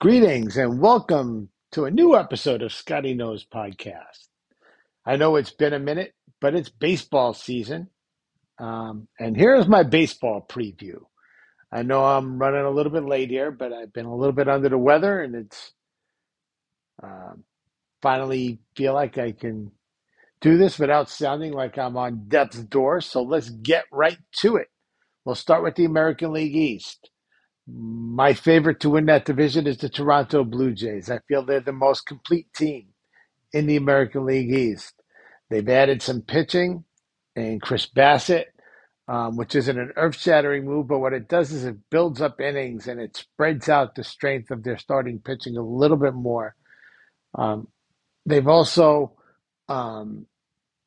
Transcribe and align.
Greetings 0.00 0.56
and 0.56 0.80
welcome 0.80 1.48
to 1.70 1.84
a 1.84 1.90
new 1.90 2.16
episode 2.16 2.60
of 2.62 2.72
Scotty 2.72 3.14
Knows 3.14 3.46
Podcast. 3.46 4.28
I 5.06 5.16
know 5.16 5.36
it's 5.36 5.52
been 5.52 5.72
a 5.72 5.78
minute, 5.78 6.12
but 6.40 6.54
it's 6.54 6.68
baseball 6.68 7.34
season. 7.34 7.88
Um, 8.58 9.08
and 9.18 9.36
here's 9.36 9.68
my 9.68 9.84
baseball 9.84 10.44
preview. 10.48 11.02
I 11.72 11.82
know 11.82 12.04
I'm 12.04 12.38
running 12.38 12.64
a 12.64 12.70
little 12.70 12.92
bit 12.92 13.04
late 13.04 13.30
here, 13.30 13.50
but 13.50 13.72
I've 13.72 13.92
been 13.92 14.06
a 14.06 14.14
little 14.14 14.34
bit 14.34 14.48
under 14.48 14.68
the 14.68 14.76
weather 14.76 15.20
and 15.20 15.34
it's 15.34 15.72
uh, 17.02 17.32
finally 18.02 18.60
feel 18.76 18.94
like 18.94 19.18
I 19.18 19.32
can 19.32 19.70
do 20.40 20.58
this 20.58 20.78
without 20.78 21.08
sounding 21.10 21.52
like 21.52 21.78
I'm 21.78 21.96
on 21.96 22.24
death's 22.28 22.58
door. 22.64 23.00
So 23.00 23.22
let's 23.22 23.50
get 23.50 23.84
right 23.92 24.18
to 24.40 24.56
it. 24.56 24.68
We'll 25.24 25.36
start 25.36 25.62
with 25.62 25.76
the 25.76 25.84
American 25.84 26.32
League 26.32 26.56
East. 26.56 27.08
My 27.66 28.34
favorite 28.34 28.80
to 28.80 28.90
win 28.90 29.06
that 29.06 29.24
division 29.26 29.66
is 29.66 29.78
the 29.78 29.88
Toronto 29.88 30.44
Blue 30.44 30.72
Jays. 30.72 31.10
I 31.10 31.20
feel 31.28 31.44
they're 31.44 31.60
the 31.60 31.72
most 31.72 32.06
complete 32.06 32.52
team 32.54 32.88
in 33.52 33.66
the 33.66 33.76
American 33.76 34.26
League 34.26 34.52
East. 34.52 34.94
They've 35.50 35.68
added 35.68 36.02
some 36.02 36.22
pitching 36.22 36.84
and 37.36 37.62
Chris 37.62 37.86
Bassitt, 37.86 38.46
um, 39.08 39.36
which 39.36 39.54
isn't 39.54 39.78
an 39.78 39.92
earth 39.96 40.16
shattering 40.18 40.66
move, 40.66 40.88
but 40.88 41.00
what 41.00 41.14
it 41.14 41.28
does 41.28 41.52
is 41.52 41.64
it 41.64 41.76
builds 41.90 42.20
up 42.22 42.40
innings 42.40 42.88
and 42.88 43.00
it 43.00 43.16
spreads 43.16 43.68
out 43.68 43.94
the 43.96 44.04
strength 44.04 44.50
of 44.50 44.64
their 44.64 44.78
starting 44.78 45.20
pitching 45.20 45.56
a 45.56 45.62
little 45.62 45.98
bit 45.98 46.14
more. 46.14 46.56
Um, 47.36 47.68
they've 48.26 48.48
also 48.48 49.14
um, 49.68 50.26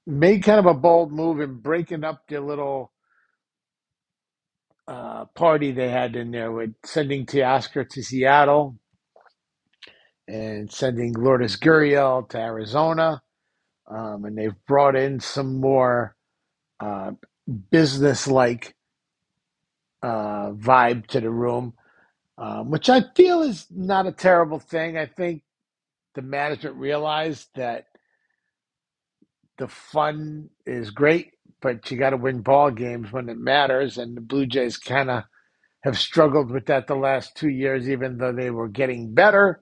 made 0.07 0.43
kind 0.43 0.59
of 0.59 0.67
a 0.67 0.73
bold 0.73 1.11
move 1.13 1.41
in 1.41 1.55
breaking 1.55 2.03
up 2.05 2.23
their 2.29 2.41
little 2.41 2.91
uh, 4.87 5.25
party 5.35 5.71
they 5.73 5.89
had 5.89 6.15
in 6.15 6.31
there 6.31 6.51
with 6.51 6.73
sending 6.85 7.25
Teoscar 7.25 7.89
to 7.89 8.03
Seattle 8.03 8.77
and 10.27 10.71
sending 10.71 11.13
Lourdes 11.13 11.57
Gurriel 11.57 12.27
to 12.29 12.39
Arizona. 12.39 13.21
Um, 13.89 14.25
and 14.25 14.37
they've 14.37 14.55
brought 14.67 14.95
in 14.95 15.19
some 15.19 15.61
more 15.61 16.15
uh, 16.79 17.11
business-like 17.71 18.75
uh, 20.03 20.51
vibe 20.51 21.07
to 21.07 21.21
the 21.21 21.29
room, 21.29 21.73
um, 22.37 22.71
which 22.71 22.89
I 22.89 23.03
feel 23.15 23.43
is 23.43 23.67
not 23.71 24.07
a 24.07 24.13
terrible 24.13 24.59
thing. 24.59 24.97
I 24.97 25.07
think 25.07 25.43
the 26.15 26.23
management 26.23 26.77
realized 26.77 27.49
that 27.55 27.85
the 29.59 29.69
fun 29.69 30.49
is 30.67 30.91
great, 30.91 31.33
but 31.61 31.89
you 31.91 31.97
got 31.97 32.11
to 32.11 32.17
win 32.17 32.41
ball 32.41 32.71
games 32.71 33.11
when 33.11 33.29
it 33.29 33.37
matters, 33.37 33.97
and 33.97 34.15
the 34.15 34.21
Blue 34.21 34.45
Jays 34.45 34.77
kind 34.77 35.09
of 35.09 35.23
have 35.83 35.97
struggled 35.97 36.51
with 36.51 36.65
that 36.67 36.87
the 36.87 36.95
last 36.95 37.35
two 37.35 37.49
years, 37.49 37.89
even 37.89 38.17
though 38.17 38.33
they 38.33 38.49
were 38.51 38.67
getting 38.69 39.13
better. 39.13 39.61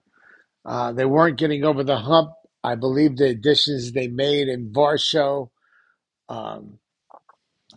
Uh, 0.66 0.94
they 0.94 1.06
weren't 1.06 1.38
getting 1.38 1.66
over 1.66 1.84
the 1.84 1.98
hump. 1.98 2.32
I 2.64 2.76
believe 2.76 3.18
the 3.18 3.28
additions 3.28 3.92
they 3.92 4.08
made 4.08 4.48
in 4.48 4.72
Varsho 4.72 5.50
um, 6.30 6.80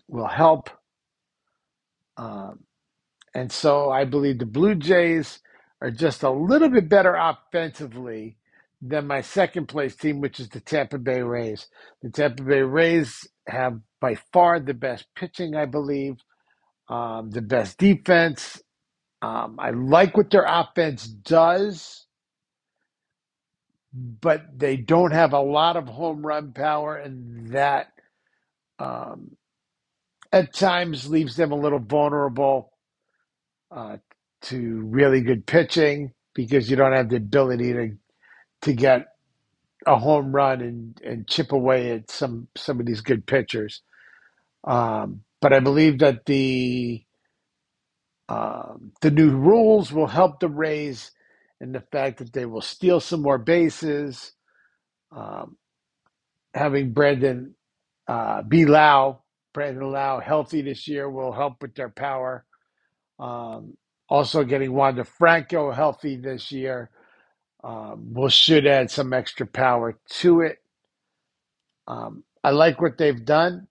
will 0.09 0.29
help. 0.29 0.71
Um, 2.17 2.61
and 3.35 3.51
so 3.53 3.91
I 3.91 4.05
believe 4.05 4.39
the 4.39 4.47
Blue 4.47 4.75
Jays 4.77 5.41
are 5.83 5.91
just 5.91 6.23
a 6.23 6.31
little 6.31 6.69
bit 6.71 6.89
better 6.89 7.15
offensively 7.17 8.39
than 8.81 9.07
my 9.07 9.21
second 9.21 9.67
place 9.67 9.97
team, 9.97 10.21
which 10.21 10.41
is 10.41 10.49
the 10.49 10.61
Tampa 10.61 10.99
Bay 10.99 11.23
Rays. 11.23 11.67
The 12.03 12.11
Tampa 12.11 12.43
Bay 12.43 12.63
Rays 12.63 13.27
have 13.49 13.81
by 14.01 14.17
far 14.33 14.61
the 14.61 14.75
best 14.75 15.07
pitching, 15.17 15.57
I 15.57 15.67
believe, 15.67 16.17
um, 16.89 17.31
the 17.31 17.43
best 17.43 17.79
defense. 17.79 18.63
Um, 19.23 19.57
I 19.61 19.71
like 19.71 20.17
what 20.17 20.31
their 20.31 20.47
offense 20.47 21.07
does, 21.07 22.07
but 23.95 24.43
they 24.57 24.77
don't 24.77 25.13
have 25.13 25.33
a 25.35 25.41
lot 25.41 25.77
of 25.77 25.89
home 25.89 26.27
run 26.27 26.53
power, 26.53 26.97
and 26.97 27.51
that 27.53 27.89
um, 28.79 29.37
at 30.33 30.55
times 30.55 31.11
leaves 31.11 31.37
them 31.37 31.53
a 31.53 31.57
little 31.57 31.81
vulnerable 31.81 32.73
uh, 33.71 33.99
to 34.43 34.83
really 34.87 35.23
good 35.23 35.47
pitching 35.47 36.13
because 36.35 36.71
you 36.71 36.77
don't 36.77 36.95
have 36.95 37.11
the 37.11 37.17
ability 37.17 37.73
to 37.75 37.91
to 38.63 38.73
get 38.75 39.07
a 39.87 39.99
home 39.99 40.33
run 40.35 40.63
and, 40.63 41.01
and 41.05 41.29
chip 41.29 41.53
away 41.53 41.93
at 41.93 42.11
some 42.11 42.49
some 42.57 42.81
of 42.81 42.87
these 42.87 43.03
good 43.03 43.27
pitchers. 43.27 43.83
Um, 44.65 45.23
but 45.43 45.53
I 45.53 45.61
believe 45.61 46.01
that 46.01 46.27
the 46.27 47.05
um, 48.29 48.93
the 49.03 49.13
new 49.13 49.31
rules 49.31 49.93
will 49.93 50.09
help 50.09 50.41
the 50.41 50.49
Rays 50.51 51.13
in 51.61 51.73
the 51.73 51.83
fact 51.93 52.19
that 52.19 52.33
they 52.33 52.47
will 52.47 52.63
steal 52.63 53.01
some 53.01 53.23
more 53.23 53.39
bases. 53.39 54.33
Um, 55.17 55.57
having 56.55 56.93
Brandon 56.93 57.55
uh, 58.09 58.43
B. 58.43 58.67
Lowe, 58.67 59.23
Brandon 59.55 59.93
Lowe, 59.93 60.21
healthy 60.25 60.63
this 60.63 60.89
year 60.89 61.11
will 61.11 61.33
help 61.33 61.63
with 61.63 61.75
their 61.77 61.91
power. 61.91 62.45
Um, 63.19 63.77
also, 64.09 64.45
getting 64.45 64.73
Wander 64.75 65.05
Franco 65.05 65.73
healthy 65.73 66.17
this 66.17 66.53
year 66.53 66.91
um, 67.67 68.15
will 68.15 68.31
should 68.31 68.67
add 68.69 68.93
some 68.93 69.13
extra 69.15 69.47
power 69.47 69.99
to 70.21 70.43
it. 70.43 70.59
Um, 71.89 72.25
I 72.45 72.53
like 72.53 72.81
what 72.81 72.99
they've 72.99 73.25
done. 73.25 73.69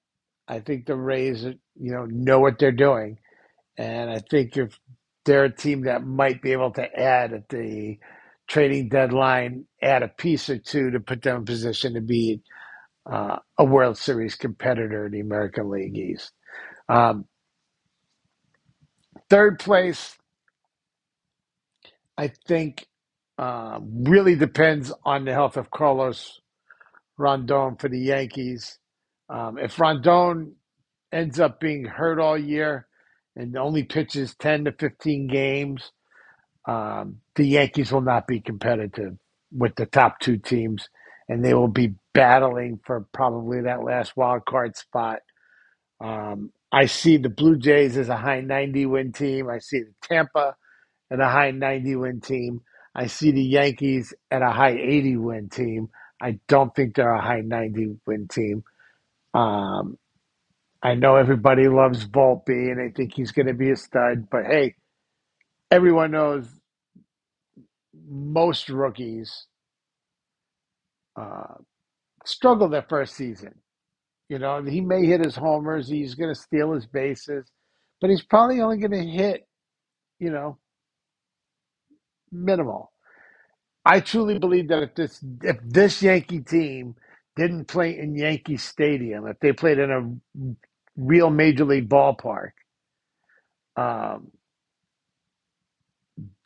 I 0.47 0.59
think 0.61 0.87
the 0.87 0.97
Rays, 0.97 1.43
you 1.45 1.55
know, 1.93 2.05
know 2.05 2.41
what 2.41 2.59
they're 2.59 2.73
doing, 2.73 3.19
and 3.77 4.09
I 4.11 4.19
think 4.19 4.57
if 4.57 4.79
they're 5.25 5.45
a 5.45 5.55
team 5.55 5.83
that 5.85 6.05
might 6.05 6.41
be 6.41 6.53
able 6.53 6.71
to 6.73 6.99
add 6.99 7.33
at 7.33 7.49
the 7.49 7.99
trading 8.47 8.89
deadline, 8.89 9.65
add 9.81 10.03
a 10.03 10.09
piece 10.09 10.49
or 10.49 10.59
two 10.59 10.91
to 10.91 10.99
put 11.01 11.23
them 11.23 11.37
in 11.37 11.45
position 11.45 11.95
to 11.95 12.01
be 12.01 12.41
uh, 13.11 13.37
a 13.57 13.65
World 13.65 13.97
Series 13.97 14.35
competitor 14.35 15.07
in 15.07 15.13
the 15.13 15.21
American 15.21 15.69
League 15.71 15.97
East. 15.97 16.31
Um, 16.89 17.25
third 19.29 19.59
place, 19.59 20.17
I 22.17 22.31
think, 22.47 22.87
uh, 23.37 23.79
really 23.81 24.35
depends 24.35 24.93
on 25.05 25.25
the 25.25 25.33
health 25.33 25.57
of 25.57 25.71
Carlos 25.71 26.39
Rondon 27.17 27.77
for 27.77 27.89
the 27.89 27.99
Yankees. 27.99 28.79
Um, 29.29 29.57
if 29.57 29.79
Rondon 29.79 30.55
ends 31.11 31.39
up 31.39 31.59
being 31.59 31.85
hurt 31.85 32.19
all 32.19 32.37
year 32.37 32.87
and 33.35 33.57
only 33.57 33.83
pitches 33.83 34.35
10 34.39 34.65
to 34.65 34.71
15 34.73 35.27
games, 35.27 35.91
um, 36.67 37.17
the 37.35 37.45
Yankees 37.45 37.91
will 37.91 38.01
not 38.01 38.27
be 38.27 38.41
competitive 38.41 39.17
with 39.53 39.75
the 39.75 39.87
top 39.87 40.19
two 40.19 40.37
teams, 40.37 40.89
and 41.29 41.45
they 41.45 41.53
will 41.53 41.69
be 41.69 41.95
battling 42.13 42.79
for 42.85 43.07
probably 43.13 43.61
that 43.63 43.83
last 43.83 44.17
wild 44.17 44.45
card 44.45 44.77
spot. 44.77 45.19
Um, 46.03 46.51
I 46.71 46.87
see 46.87 47.17
the 47.17 47.29
Blue 47.29 47.57
Jays 47.57 47.97
as 47.97 48.09
a 48.09 48.17
high 48.17 48.41
90 48.41 48.85
win 48.87 49.13
team. 49.13 49.49
I 49.49 49.59
see 49.59 49.81
the 49.81 49.93
Tampa 50.03 50.55
and 51.11 51.21
a 51.21 51.29
high 51.29 51.51
90 51.51 51.95
win 51.97 52.21
team. 52.21 52.61
I 52.95 53.07
see 53.07 53.31
the 53.31 53.43
Yankees 53.43 54.13
at 54.31 54.43
a 54.43 54.51
high 54.51 54.73
80 54.77 55.17
win 55.17 55.49
team. 55.49 55.89
I 56.21 56.39
don't 56.47 56.75
think 56.75 56.95
they're 56.95 57.13
a 57.13 57.21
high 57.21 57.41
90 57.41 57.97
win 58.07 58.29
team. 58.29 58.63
Um, 59.33 59.97
I 60.83 60.95
know 60.95 61.15
everybody 61.17 61.67
loves 61.67 62.05
Volpe 62.07 62.49
and 62.49 62.81
I 62.81 62.93
think 62.95 63.13
he's 63.13 63.31
going 63.31 63.47
to 63.47 63.53
be 63.53 63.71
a 63.71 63.75
stud, 63.75 64.29
but 64.31 64.45
hey, 64.45 64.75
everyone 65.71 66.11
knows 66.11 66.47
most 68.07 68.69
rookies 68.69 69.47
uh, 71.19 71.55
struggle 72.25 72.69
their 72.69 72.85
first 72.89 73.15
season. 73.15 73.55
You 74.29 74.39
know, 74.39 74.63
he 74.63 74.81
may 74.81 75.05
hit 75.05 75.23
his 75.23 75.35
homers, 75.35 75.87
he's 75.87 76.15
going 76.15 76.33
to 76.33 76.39
steal 76.39 76.73
his 76.73 76.87
bases, 76.87 77.45
but 78.01 78.09
he's 78.09 78.23
probably 78.23 78.61
only 78.61 78.77
going 78.77 78.91
to 78.91 79.03
hit, 79.11 79.47
you 80.19 80.31
know, 80.31 80.57
minimal. 82.35 82.91
I 83.85 84.01
truly 84.01 84.39
believe 84.39 84.69
that 84.69 84.83
if 84.83 84.95
this 84.95 85.25
if 85.43 85.57
this 85.63 86.03
Yankee 86.03 86.41
team 86.41 86.95
didn't 87.35 87.67
play 87.67 87.97
in 87.99 88.15
Yankee 88.15 88.57
Stadium, 88.57 89.27
if 89.27 89.39
they 89.41 89.53
played 89.53 89.79
in 89.79 89.91
a 89.91 90.55
real 90.97 91.31
major 91.31 91.65
league 91.65 91.89
ballpark, 91.89 92.51
um, 93.77 94.31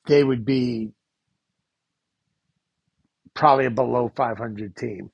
they 0.07 0.23
would 0.23 0.45
be 0.45 0.91
probably 3.35 3.65
a 3.65 3.71
below 3.71 4.11
500 4.15 4.75
team. 4.75 5.11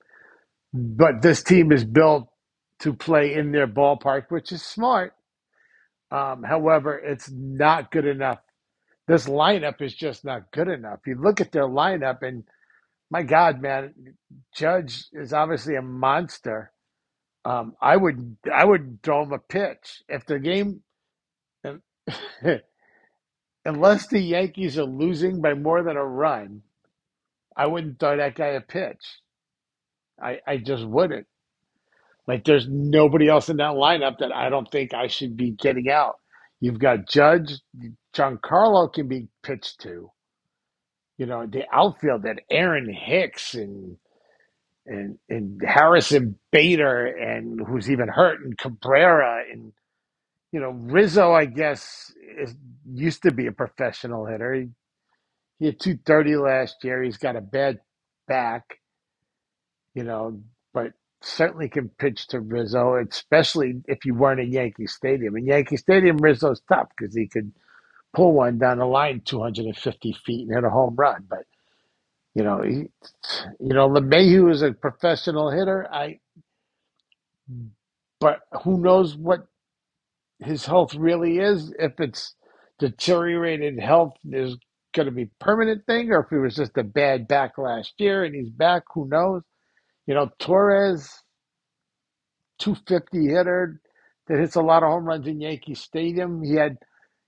But 0.74 1.22
this 1.22 1.44
team 1.44 1.72
is 1.72 1.86
built 1.86 2.30
to 2.82 2.94
play 2.94 3.34
in 3.36 3.52
their 3.52 3.68
ballpark, 3.68 4.26
which 4.30 4.52
is 4.52 4.64
smart. 4.64 5.14
Um, 6.12 6.44
however, 6.44 6.98
it's 6.98 7.30
not 7.32 7.92
good 7.92 8.06
enough. 8.08 8.40
This 9.08 9.28
lineup 9.28 9.82
is 9.82 9.96
just 9.96 10.26
not 10.26 10.52
good 10.52 10.68
enough. 10.70 11.02
You 11.08 11.16
look 11.22 11.42
at 11.42 11.52
their 11.52 11.68
lineup, 11.68 12.24
and 12.24 12.44
my 13.12 13.24
God, 13.24 13.62
man, 13.62 13.94
Judge 14.56 15.06
is 15.14 15.34
obviously 15.34 15.76
a 15.76 15.82
monster. 15.84 16.72
Um, 17.46 17.76
I 17.82 17.98
would 17.98 18.38
I 18.54 18.66
would 18.66 19.00
throw 19.04 19.24
him 19.24 19.34
a 19.34 19.40
pitch 19.40 20.04
if 20.10 20.26
the 20.26 20.40
game 20.40 20.82
unless 23.66 24.08
the 24.08 24.20
Yankees 24.20 24.78
are 24.78 24.84
losing 24.86 25.42
by 25.42 25.54
more 25.54 25.84
than 25.84 25.98
a 25.98 26.06
run, 26.06 26.62
I 27.56 27.68
wouldn't 27.68 28.00
throw 28.00 28.18
that 28.18 28.36
guy 28.36 28.48
a 28.50 28.62
pitch. 28.62 29.04
I, 30.22 30.40
I 30.48 30.58
just 30.58 30.86
wouldn't. 30.86 31.28
Like, 32.28 32.46
there's 32.46 32.68
nobody 32.70 33.30
else 33.30 33.50
in 33.50 33.58
that 33.58 33.74
lineup 33.76 34.20
that 34.20 34.34
I 34.34 34.50
don't 34.50 34.72
think 34.72 34.94
I 34.94 35.08
should 35.08 35.38
be 35.38 35.52
getting 35.52 35.90
out. 35.90 36.16
You've 36.66 36.80
got 36.80 37.08
Judge, 37.08 37.60
Giancarlo 38.16 38.92
can 38.92 39.08
be 39.08 39.28
pitched 39.44 39.82
to. 39.82 40.10
You 41.20 41.28
know, 41.28 41.46
the 41.46 41.64
outfield 41.72 42.24
that 42.24 42.40
Aaron 42.50 42.92
Hicks 42.92 43.54
and 43.54 43.98
and 44.88 45.20
and 45.30 45.62
Harrison 45.64 46.40
Bader 46.52 47.06
and 47.06 47.62
who's 47.68 47.92
even 47.92 48.08
hurt 48.08 48.42
and 48.44 48.58
Cabrera 48.58 49.44
and 49.52 49.74
you 50.52 50.60
know 50.60 50.72
Rizzo 50.72 51.34
I 51.34 51.46
guess 51.46 52.12
is 52.40 52.56
used 52.92 53.22
to 53.24 53.32
be 53.32 53.46
a 53.46 53.52
professional 53.52 54.26
hitter. 54.26 54.56
He, 54.56 54.70
he 55.60 55.68
had 55.68 55.80
230 55.80 56.38
last 56.38 56.78
year. 56.84 57.04
He's 57.04 57.18
got 57.18 57.36
a 57.36 57.42
bad 57.42 57.80
back, 58.28 58.80
you 59.94 60.04
know, 60.04 60.42
but 60.74 60.94
certainly 61.26 61.70
can 61.70 61.90
pitch 62.00 62.28
to 62.30 62.42
Rizzo, 62.42 62.96
especially 62.98 63.82
if 63.88 64.06
you 64.06 64.16
weren't 64.16 64.42
in 64.42 64.54
Yankee 64.54 64.88
Stadium. 64.88 65.38
In 65.38 65.48
Yankee 65.48 65.78
Stadium, 65.78 66.18
Rizzo's 66.18 66.62
tough 66.70 66.90
because 66.98 67.16
he 67.16 67.28
could 67.28 67.54
pull 68.16 68.34
one 68.34 68.60
down 68.60 68.80
the 68.80 68.86
line 68.86 69.22
250 69.26 70.14
feet 70.26 70.48
and 70.48 70.56
hit 70.56 70.64
a 70.66 70.72
home 70.72 70.96
run. 70.98 71.26
But 71.30 71.46
you 72.36 72.44
know, 72.44 72.62
he, 72.64 72.72
you 73.60 73.74
know, 73.76 73.90
LeMahieu 73.90 74.52
is 74.52 74.62
a 74.62 74.74
professional 74.74 75.52
hitter. 75.52 75.88
I, 75.92 76.20
but 78.20 78.42
who 78.64 78.80
knows 78.80 79.16
what 79.18 79.48
his 80.44 80.66
health 80.66 80.96
really 80.96 81.40
is? 81.40 81.74
If 81.80 82.00
it's 82.00 82.36
deteriorated 82.80 83.80
health 83.80 84.14
is 84.26 84.58
going 84.96 85.08
to 85.08 85.12
be 85.14 85.30
permanent 85.40 85.86
thing, 85.88 86.12
or 86.12 86.22
if 86.22 86.32
it 86.32 86.40
was 86.40 86.56
just 86.56 86.78
a 86.78 86.84
bad 86.84 87.28
back 87.28 87.58
last 87.58 87.94
year 88.00 88.24
and 88.26 88.36
he's 88.36 88.50
back, 88.50 88.84
who 88.94 89.08
knows? 89.08 89.44
You 90.08 90.16
know, 90.16 90.30
Torres, 90.40 91.10
250 92.60 93.28
hitter 93.28 93.82
that 94.28 94.40
hits 94.40 94.56
a 94.56 94.62
lot 94.62 94.84
of 94.84 94.90
home 94.90 95.06
runs 95.06 95.28
in 95.28 95.42
Yankee 95.42 95.76
Stadium. 95.76 96.44
He 96.44 96.56
had 96.56 96.78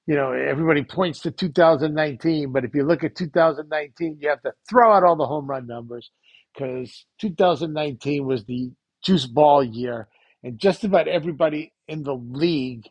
you 0.07 0.15
know, 0.15 0.31
everybody 0.31 0.83
points 0.83 1.19
to 1.21 1.31
2019, 1.31 2.53
but 2.53 2.63
if 2.63 2.73
you 2.73 2.83
look 2.85 3.03
at 3.03 3.15
2019, 3.15 4.17
you 4.21 4.29
have 4.29 4.41
to 4.41 4.53
throw 4.69 4.91
out 4.93 5.03
all 5.03 5.17
the 5.17 5.25
home 5.25 5.47
run 5.47 5.67
numbers 5.67 6.11
because 6.53 7.05
2019 7.19 8.25
was 8.25 8.45
the 8.45 8.71
juice 9.03 9.25
ball 9.25 9.61
year, 9.61 10.07
and 10.43 10.57
just 10.57 10.85
about 10.85 11.09
everybody 11.09 11.73
in 11.89 12.03
the 12.03 12.13
league 12.15 12.87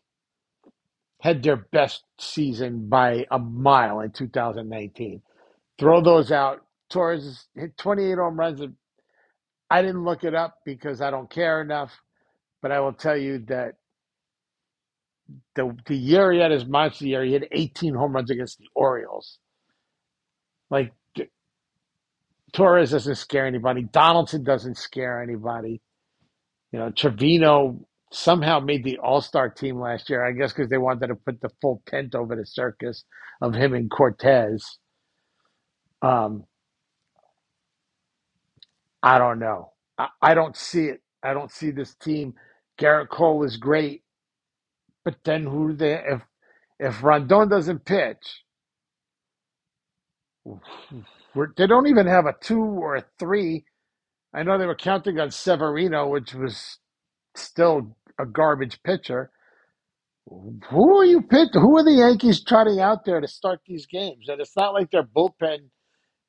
had 1.21 1.41
their 1.41 1.55
best 1.57 2.03
season 2.19 2.87
by 2.87 3.25
a 3.31 3.39
mile 3.39 3.99
in 4.01 4.11
2019. 4.11 5.21
Throw 5.79 6.01
those 6.01 6.31
out. 6.31 6.61
Torres 6.91 7.47
hit 7.55 7.75
28 7.77 8.17
home 8.17 8.39
runs. 8.39 8.61
I 9.69 9.81
didn't 9.81 10.05
look 10.05 10.23
it 10.23 10.35
up 10.35 10.59
because 10.65 11.01
I 11.01 11.11
don't 11.11 11.29
care 11.29 11.61
enough, 11.61 11.91
but 12.61 12.71
I 12.71 12.79
will 12.79 12.93
tell 12.93 13.17
you 13.17 13.39
that 13.47 13.73
the 15.55 15.75
the 15.87 15.95
year 15.95 16.31
he 16.31 16.39
had 16.39 16.51
his 16.51 16.65
monster 16.65 17.05
year, 17.05 17.23
he 17.23 17.33
had 17.33 17.47
18 17.51 17.95
home 17.95 18.13
runs 18.13 18.31
against 18.31 18.59
the 18.59 18.67
Orioles. 18.75 19.39
Like 20.69 20.93
Torres 22.53 22.91
doesn't 22.91 23.15
scare 23.15 23.45
anybody. 23.45 23.83
Donaldson 23.83 24.43
doesn't 24.43 24.77
scare 24.77 25.21
anybody. 25.21 25.81
You 26.71 26.79
know, 26.79 26.91
Trevino 26.91 27.85
somehow 28.11 28.59
made 28.59 28.83
the 28.83 28.97
All 28.99 29.21
Star 29.21 29.49
team 29.49 29.79
last 29.79 30.09
year. 30.09 30.25
I 30.25 30.31
guess 30.31 30.53
because 30.53 30.69
they 30.69 30.77
wanted 30.77 31.07
to 31.07 31.15
put 31.15 31.41
the 31.41 31.49
full 31.61 31.81
tent 31.87 32.15
over 32.15 32.35
the 32.35 32.45
circus 32.45 33.03
of 33.41 33.53
him 33.53 33.73
and 33.73 33.89
Cortes. 33.91 34.79
Um, 36.01 36.45
I 39.03 39.19
don't 39.19 39.39
know. 39.39 39.71
I, 39.97 40.07
I 40.21 40.33
don't 40.33 40.55
see 40.55 40.85
it. 40.87 41.01
I 41.23 41.33
don't 41.33 41.51
see 41.51 41.71
this 41.71 41.95
team. 41.95 42.35
Gerrit 42.79 43.09
Cole 43.09 43.43
is 43.43 43.57
great, 43.57 44.03
but 45.05 45.17
then 45.25 45.45
who 45.45 45.75
they 45.75 45.95
if 45.95 46.21
if 46.79 47.03
Rondon 47.03 47.49
doesn't 47.49 47.85
pitch, 47.85 48.43
we're, 51.35 51.53
they 51.57 51.67
don't 51.67 51.87
even 51.87 52.07
have 52.07 52.25
a 52.27 52.35
two 52.41 52.61
or 52.61 52.97
a 52.97 53.05
three. 53.19 53.65
I 54.33 54.43
know 54.43 54.57
they 54.57 54.67
were 54.67 54.75
counting 54.75 55.19
on 55.19 55.31
Severino, 55.31 56.07
which 56.09 56.33
was 56.35 56.79
still 57.35 57.97
a 58.19 58.25
garbage 58.25 58.81
pitcher. 58.83 59.31
Who 60.71 60.97
are 60.99 61.05
you 61.05 61.21
picked? 61.21 61.55
Who 61.55 61.77
are 61.77 61.83
the 61.83 61.93
Yankees 61.93 62.43
trotting 62.43 62.79
out 62.81 63.05
there 63.05 63.21
to 63.21 63.27
start 63.27 63.61
these 63.67 63.85
games? 63.87 64.29
And 64.29 64.41
it's 64.41 64.55
not 64.57 64.73
like 64.73 64.91
their 64.91 65.03
bullpen 65.03 65.69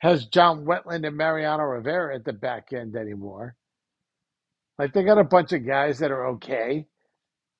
has 0.00 0.26
John 0.26 0.64
Wetteland 0.66 1.06
and 1.06 1.16
Mariano 1.16 1.64
Rivera 1.64 2.16
at 2.16 2.24
the 2.24 2.32
back 2.32 2.72
end 2.72 2.96
anymore. 2.96 3.56
Like 4.78 4.92
they 4.92 5.04
got 5.04 5.18
a 5.18 5.24
bunch 5.24 5.52
of 5.52 5.66
guys 5.66 6.00
that 6.00 6.10
are 6.12 6.28
okay, 6.34 6.86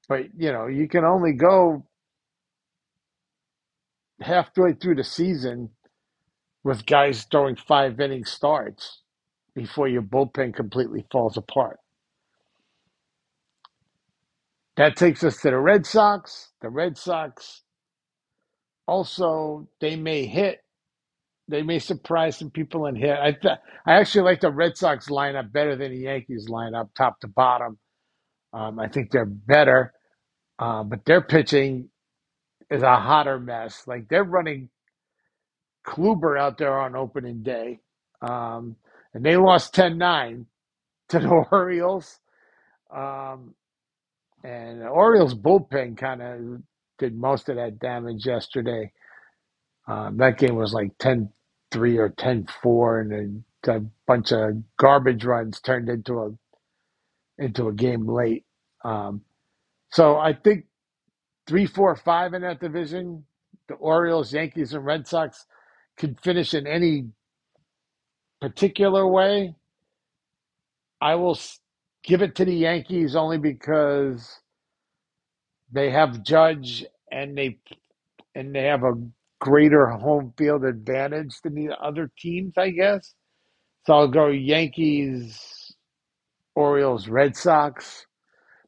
but 0.09 0.27
you 0.37 0.53
know 0.53 0.67
you 0.67 0.89
can 0.89 1.05
only 1.05 1.33
go 1.35 1.87
halfway 4.21 4.75
through 4.75 4.97
the 4.97 5.05
season 5.05 5.71
with 6.65 6.87
guys 6.87 7.27
throwing 7.31 7.57
five 7.57 8.01
inning 8.01 8.25
starts 8.25 9.03
before 9.55 9.89
your 9.89 10.03
bullpen 10.03 10.55
completely 10.55 11.07
falls 11.11 11.37
apart. 11.37 11.79
That 14.77 14.97
takes 14.97 15.25
us 15.25 15.41
to 15.43 15.51
the 15.51 15.59
Red 15.59 15.87
Sox. 15.87 16.51
The 16.63 16.71
Red 16.71 16.99
Sox 16.99 17.63
also 18.87 19.69
they 19.81 19.97
may 19.97 20.27
hit, 20.27 20.61
they 21.49 21.63
may 21.63 21.79
surprise 21.81 22.39
some 22.39 22.51
people 22.51 22.87
and 22.87 22.99
hit. 22.99 23.19
I 23.19 23.33
th- 23.33 23.59
I 23.87 23.95
actually 23.95 24.25
like 24.25 24.41
the 24.41 24.51
Red 24.53 24.77
Sox 24.77 25.09
lineup 25.09 25.53
better 25.53 25.77
than 25.77 25.93
the 25.93 25.99
Yankees 25.99 26.49
lineup, 26.51 26.91
top 26.97 27.21
to 27.21 27.29
bottom. 27.29 27.79
Um, 28.53 28.79
I 28.81 28.89
think 28.89 29.11
they're 29.11 29.27
better, 29.27 29.93
uh, 30.59 30.85
but 30.85 31.05
their 31.07 31.23
pitching 31.23 31.91
is 32.71 32.83
a 32.83 32.97
hotter 32.97 33.41
mess. 33.41 33.85
Like 33.87 34.09
they're 34.09 34.25
running 34.25 34.71
Kluber 35.87 36.39
out 36.41 36.59
there 36.59 36.79
on 36.79 36.97
opening 36.97 37.43
day, 37.43 37.81
um, 38.23 38.77
and 39.15 39.25
they 39.25 39.37
lost 39.37 39.75
10-9 39.75 40.47
to 41.11 41.19
the 41.21 41.29
Orioles. 41.53 42.19
Um, 42.95 43.55
and 44.45 44.83
the 44.83 44.89
Orioles 44.89 45.35
bullpen 45.35 45.97
kind 45.99 46.23
of 46.23 46.63
did 46.99 47.17
most 47.17 47.49
of 47.49 47.57
that 47.57 47.79
damage 47.81 48.27
yesterday. 48.27 48.93
Um, 49.89 50.19
that 50.19 50.39
game 50.39 50.57
was 50.57 50.73
like 50.73 50.93
10 50.99 51.31
3 51.73 51.99
or 51.99 52.09
ten 52.11 52.47
four, 52.63 53.01
and 53.01 53.45
a, 53.67 53.73
a, 53.73 53.81
bunch 54.07 54.33
of 54.33 54.63
garbage 54.79 55.25
runs 55.25 55.61
turned 55.61 55.89
into 55.89 56.21
a 56.21 56.31
into 57.43 57.69
a 57.69 57.73
game 57.73 58.07
late. 58.09 58.45
Um, 58.85 59.23
so 59.91 60.17
I 60.17 60.33
think 60.33 60.67
three, 61.47 61.67
four, 61.67 61.95
five 61.97 62.35
in 62.35 62.43
that 62.43 62.61
division, 62.61 63.25
the 63.69 63.75
Orioles, 63.75 64.33
Yankees, 64.33 64.73
and 64.73 64.85
Red 64.85 65.07
Sox 65.07 65.47
could 65.97 66.21
finish 66.21 66.55
in 66.55 66.67
any 66.67 67.09
particular 68.41 69.07
way. 69.07 69.55
I 71.01 71.15
will 71.15 71.39
give 72.03 72.23
it 72.23 72.35
to 72.37 72.45
the 72.45 72.55
Yankees 72.55 73.17
only 73.17 73.39
because 73.39 74.41
they 75.73 75.91
have 75.91 76.23
Judge 76.23 76.85
and 77.11 77.37
they 77.37 77.59
and 78.35 78.55
they 78.55 78.65
have 78.65 78.85
a 78.85 78.95
greater 79.41 79.89
home 79.89 80.35
field 80.39 80.65
advantage 80.65 81.41
than 81.43 81.55
the 81.55 81.77
other 81.81 82.11
teams, 82.19 82.55
I 82.59 82.71
guess. 82.71 83.15
So 83.87 83.95
I'll 83.95 84.09
go 84.09 84.29
Yankees, 84.29 85.75
Orioles, 86.57 87.09
Red 87.09 87.37
Sox, 87.37 88.07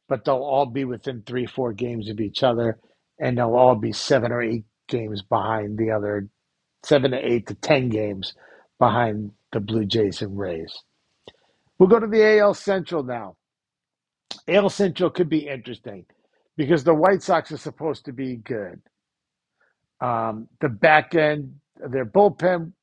but 0.09 0.25
they'll 0.25 0.35
all 0.35 0.67
be 0.67 0.85
within 0.85 1.23
three, 1.25 1.47
four 1.47 1.73
games 1.73 2.09
of 2.09 2.19
each 2.21 2.43
other, 2.43 2.79
and 3.19 3.37
they'll 3.37 3.55
all 3.55 3.75
be 3.75 3.93
seven 3.93 4.31
or 4.31 4.41
eight 4.43 4.65
games 4.87 5.23
behind 5.23 5.77
the 5.79 5.91
other, 5.91 6.29
seven 6.83 7.11
to 7.11 7.17
eight 7.19 7.47
to 7.47 7.55
ten 7.55 7.89
games 7.89 8.35
behind 8.79 9.31
the 9.53 9.61
Blue 9.61 9.85
Jays 9.85 10.21
and 10.21 10.37
Rays. 10.39 10.73
We'll 11.79 11.89
go 11.89 11.99
to 11.99 12.07
the 12.07 12.39
AL 12.39 12.55
Central 12.55 13.03
now. 13.03 13.35
AL 14.47 14.69
Central 14.69 15.09
could 15.11 15.29
be 15.29 15.47
interesting 15.47 16.05
because 16.57 16.83
the 16.83 16.95
White 16.95 17.23
Sox 17.23 17.51
are 17.51 17.57
supposed 17.57 18.05
to 18.05 18.13
be 18.13 18.37
good. 18.37 18.81
Um, 20.01 20.49
the 20.61 20.69
back 20.69 21.15
end, 21.15 21.55
their 21.91 22.05
bullpen, 22.05 22.73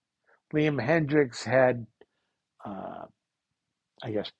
Liam 0.55 0.83
Hendriks 0.85 1.45
had, 1.45 1.87
uh, 2.67 3.05
I 4.03 4.11
guess, 4.13 4.31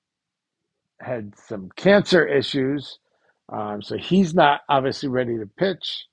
had 1.01 1.35
some 1.49 1.71
cancer 1.77 2.27
issues. 2.27 2.99
Um, 3.53 3.83
so 3.83 3.97
he's 3.97 4.35
not 4.35 4.61
obviously 4.69 5.09
ready 5.09 5.39
to 5.39 5.47
pitch 5.59 6.07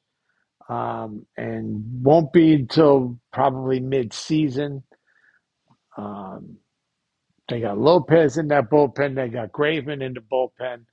um, 0.69 1.25
and 1.37 1.83
won't 2.03 2.33
be 2.33 2.53
until 2.53 3.19
probably 3.33 3.79
mid 3.79 4.13
season. 4.13 4.83
Um, 5.97 6.57
they 7.49 7.61
got 7.61 7.77
Lopez 7.77 8.37
in 8.37 8.47
that 8.49 8.69
bullpen. 8.69 9.15
They 9.15 9.29
got 9.29 9.51
Graveman 9.51 10.03
in 10.03 10.13
the 10.13 10.21
bullpen. 10.21 10.85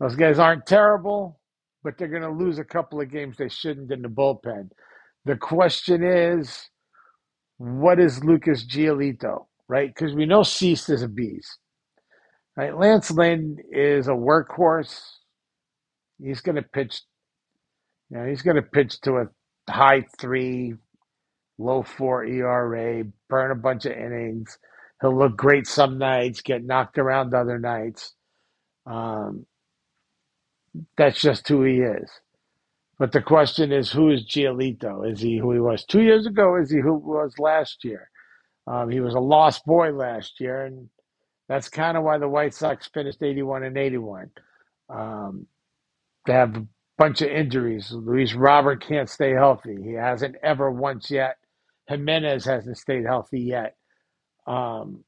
Those 0.00 0.16
guys 0.16 0.38
aren't 0.38 0.66
terrible, 0.66 1.40
but 1.84 1.98
they're 1.98 2.08
going 2.08 2.22
to 2.22 2.30
lose 2.30 2.58
a 2.58 2.64
couple 2.64 3.00
of 3.00 3.10
games 3.10 3.36
they 3.36 3.48
shouldn't 3.48 3.92
in 3.92 4.02
the 4.02 4.08
bullpen. 4.08 4.70
The 5.24 5.36
question 5.36 6.02
is, 6.04 6.68
what 7.58 8.00
is 8.00 8.24
Lucas 8.24 8.64
Giolito, 8.66 9.46
right? 9.68 9.94
Because 9.94 10.14
we 10.14 10.26
know 10.26 10.42
Cease 10.42 10.88
is 10.88 11.02
a 11.02 11.08
beast, 11.08 11.58
right? 12.56 12.76
Lance 12.76 13.10
Lynn 13.10 13.58
is 13.70 14.08
a 14.08 14.12
workhorse. 14.12 15.00
He's 16.22 16.40
going 16.40 16.56
to 16.56 16.62
pitch, 16.62 17.02
you 18.10 18.18
know, 18.18 18.26
he's 18.26 18.42
going 18.42 18.56
to 18.56 18.62
pitch 18.62 19.00
to 19.02 19.18
a 19.18 19.26
high 19.70 20.06
three, 20.20 20.74
low 21.58 21.82
four 21.82 22.24
ERA, 22.24 23.04
burn 23.28 23.52
a 23.52 23.56
bunch 23.56 23.86
of 23.86 23.92
innings. 23.92 24.58
He'll 25.00 25.18
look 25.18 25.36
great 25.36 25.66
some 25.66 25.98
nights, 25.98 26.42
get 26.42 26.64
knocked 26.64 26.98
around 26.98 27.34
other 27.34 27.58
nights. 27.58 28.14
Um, 28.86 29.46
that's 30.96 31.20
just 31.20 31.48
who 31.48 31.64
he 31.64 31.78
is. 31.78 32.10
But 33.02 33.10
the 33.10 33.20
question 33.20 33.72
is, 33.72 33.90
who 33.90 34.10
is 34.10 34.24
Giolito? 34.24 35.10
Is 35.10 35.20
he 35.20 35.36
who 35.36 35.50
he 35.50 35.58
was 35.58 35.84
two 35.84 36.02
years 36.02 36.24
ago? 36.24 36.54
Is 36.54 36.70
he 36.70 36.78
who 36.78 36.94
was 36.94 37.36
last 37.36 37.84
year? 37.84 38.08
Um, 38.68 38.90
he 38.90 39.00
was 39.00 39.14
a 39.14 39.18
lost 39.18 39.64
boy 39.66 39.90
last 39.90 40.38
year, 40.38 40.66
and 40.66 40.88
that's 41.48 41.68
kind 41.68 41.96
of 41.96 42.04
why 42.04 42.18
the 42.18 42.28
White 42.28 42.54
Sox 42.54 42.88
finished 42.94 43.20
81 43.20 43.64
and 43.64 43.76
81. 43.76 44.30
Um, 44.88 45.48
they 46.26 46.32
have 46.32 46.56
a 46.56 46.66
bunch 46.96 47.22
of 47.22 47.28
injuries. 47.30 47.90
Luis 47.90 48.34
Robert 48.34 48.86
can't 48.86 49.10
stay 49.10 49.32
healthy. 49.32 49.82
He 49.82 49.94
hasn't 49.94 50.36
ever 50.40 50.70
once 50.70 51.10
yet. 51.10 51.38
Jimenez 51.88 52.44
hasn't 52.44 52.78
stayed 52.78 53.04
healthy 53.04 53.40
yet. 53.40 53.74
Um, 54.46 55.02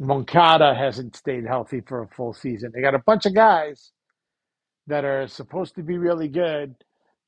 Moncada 0.00 0.74
hasn't 0.74 1.14
stayed 1.14 1.46
healthy 1.46 1.82
for 1.82 2.02
a 2.02 2.08
full 2.08 2.32
season. 2.32 2.72
They 2.74 2.80
got 2.80 2.96
a 2.96 3.02
bunch 3.06 3.26
of 3.26 3.34
guys 3.36 3.92
that 4.88 5.04
are 5.04 5.28
supposed 5.28 5.76
to 5.76 5.82
be 5.84 5.98
really 5.98 6.28
good 6.28 6.76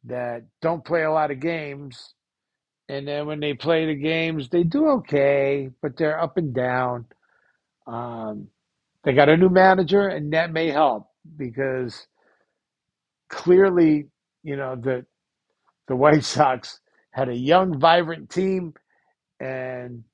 that 0.04 0.44
don't 0.62 0.84
play 0.84 1.04
a 1.04 1.12
lot 1.12 1.30
of 1.32 1.40
games. 1.40 2.14
And 2.88 3.08
then 3.08 3.26
when 3.26 3.40
they 3.40 3.54
play 3.54 3.86
the 3.86 3.94
games, 3.96 4.48
they 4.50 4.64
do 4.64 4.88
okay, 4.98 5.70
but 5.82 5.96
they're 5.96 6.20
up 6.20 6.36
and 6.38 6.54
down. 6.54 7.06
Um, 7.86 8.48
they 9.04 9.14
got 9.14 9.28
a 9.30 9.36
new 9.36 9.50
manager, 9.50 10.08
and 10.08 10.32
that 10.34 10.52
may 10.52 10.68
help 10.70 11.08
because 11.36 12.06
clearly, 13.30 14.08
you 14.44 14.56
know, 14.56 14.76
the 14.76 15.06
the 15.88 15.96
White 15.98 16.24
Sox 16.24 16.80
had 17.12 17.28
a 17.28 17.36
young, 17.36 17.78
vibrant 17.80 18.30
team, 18.30 18.74
and 19.40 20.04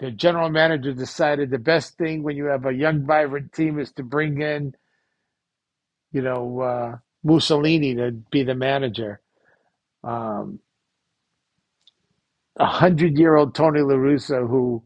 the 0.00 0.10
general 0.10 0.50
manager 0.50 0.92
decided 0.92 1.50
the 1.50 1.58
best 1.58 1.96
thing 1.98 2.22
when 2.22 2.36
you 2.36 2.46
have 2.46 2.66
a 2.66 2.74
young, 2.74 3.06
vibrant 3.06 3.52
team 3.52 3.78
is 3.80 3.92
to 3.94 4.02
bring 4.04 4.42
in, 4.42 4.74
you 6.12 6.22
know, 6.22 6.60
uh, 6.60 6.96
Mussolini 7.24 7.96
to 7.96 8.12
be 8.12 8.44
the 8.44 8.54
manager. 8.56 9.20
Um, 10.04 10.60
a 12.58 12.66
hundred 12.66 13.18
year 13.18 13.36
old 13.36 13.54
Tony 13.54 13.80
La 13.82 13.94
Russa, 13.94 14.46
who, 14.48 14.84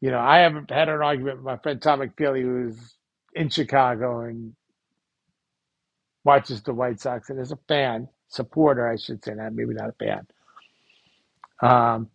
you 0.00 0.10
know, 0.10 0.20
I 0.20 0.40
haven't 0.40 0.70
had 0.70 0.88
an 0.88 1.02
argument 1.02 1.38
with 1.38 1.46
my 1.46 1.58
friend 1.58 1.82
Tom 1.82 2.00
McFeely, 2.00 2.42
who's 2.42 2.96
in 3.34 3.48
Chicago 3.50 4.22
and 4.22 4.54
watches 6.24 6.62
the 6.62 6.74
White 6.74 7.00
Sox 7.00 7.30
and 7.30 7.40
is 7.40 7.52
a 7.52 7.58
fan, 7.68 8.08
supporter, 8.28 8.88
I 8.88 8.96
should 8.96 9.24
say, 9.24 9.34
not 9.34 9.54
maybe 9.54 9.74
not 9.74 9.90
a 9.90 9.92
fan. 10.04 10.26
Um, 11.62 12.10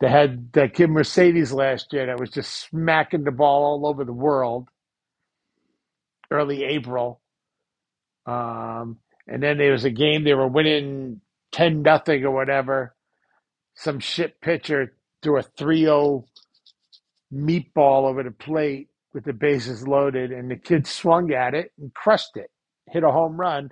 they 0.00 0.10
had 0.10 0.52
that 0.54 0.74
kid 0.74 0.90
Mercedes 0.90 1.52
last 1.52 1.92
year 1.92 2.06
that 2.06 2.20
was 2.20 2.30
just 2.30 2.68
smacking 2.68 3.24
the 3.24 3.32
ball 3.32 3.64
all 3.64 3.86
over 3.88 4.04
the 4.04 4.12
world 4.12 4.68
early 6.30 6.64
April. 6.64 7.20
Um, 8.26 8.98
and 9.26 9.42
then 9.42 9.58
there 9.58 9.72
was 9.72 9.84
a 9.84 9.90
game 9.90 10.24
they 10.24 10.34
were 10.34 10.48
winning 10.48 11.20
10 11.52 11.82
nothing 11.82 12.24
or 12.24 12.30
whatever. 12.30 12.94
Some 13.74 14.00
shit 14.00 14.40
pitcher 14.40 14.94
threw 15.22 15.38
a 15.38 15.42
3 15.42 15.80
0 15.82 16.24
meatball 17.32 18.04
over 18.04 18.22
the 18.22 18.30
plate 18.30 18.88
with 19.12 19.24
the 19.24 19.32
bases 19.32 19.86
loaded, 19.86 20.32
and 20.32 20.50
the 20.50 20.56
kid 20.56 20.86
swung 20.86 21.32
at 21.32 21.54
it 21.54 21.72
and 21.78 21.94
crushed 21.94 22.36
it, 22.36 22.50
hit 22.90 23.04
a 23.04 23.10
home 23.10 23.36
run. 23.38 23.70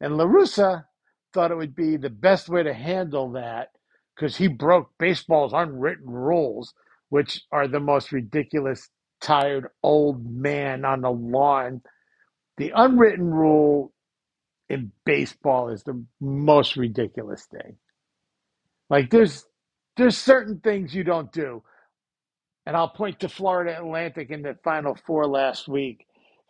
And 0.00 0.16
La 0.16 0.24
Russa 0.26 0.84
thought 1.32 1.50
it 1.50 1.56
would 1.56 1.74
be 1.74 1.96
the 1.96 2.10
best 2.10 2.48
way 2.48 2.62
to 2.62 2.74
handle 2.74 3.32
that 3.32 3.68
because 4.14 4.36
he 4.36 4.48
broke 4.48 4.90
baseball's 4.98 5.52
unwritten 5.52 6.10
rules, 6.10 6.74
which 7.08 7.42
are 7.50 7.66
the 7.66 7.80
most 7.80 8.12
ridiculous, 8.12 8.88
tired 9.20 9.68
old 9.82 10.24
man 10.26 10.84
on 10.84 11.00
the 11.00 11.10
lawn. 11.10 11.80
The 12.58 12.72
unwritten 12.76 13.26
rule 13.32 13.92
in 14.68 14.92
baseball 15.06 15.70
is 15.70 15.84
the 15.84 16.04
most 16.20 16.76
ridiculous 16.76 17.46
thing. 17.46 17.76
Like 18.90 19.10
there's 19.10 19.44
there's 19.96 20.18
certain 20.18 20.60
things 20.60 20.94
you 20.94 21.04
don't 21.04 21.32
do. 21.32 21.62
And 22.66 22.76
I'll 22.76 22.88
point 22.88 23.20
to 23.20 23.28
Florida 23.28 23.78
Atlantic 23.78 24.30
in 24.30 24.42
the 24.42 24.56
final 24.64 24.96
four 25.06 25.26
last 25.26 25.68
week. 25.68 26.06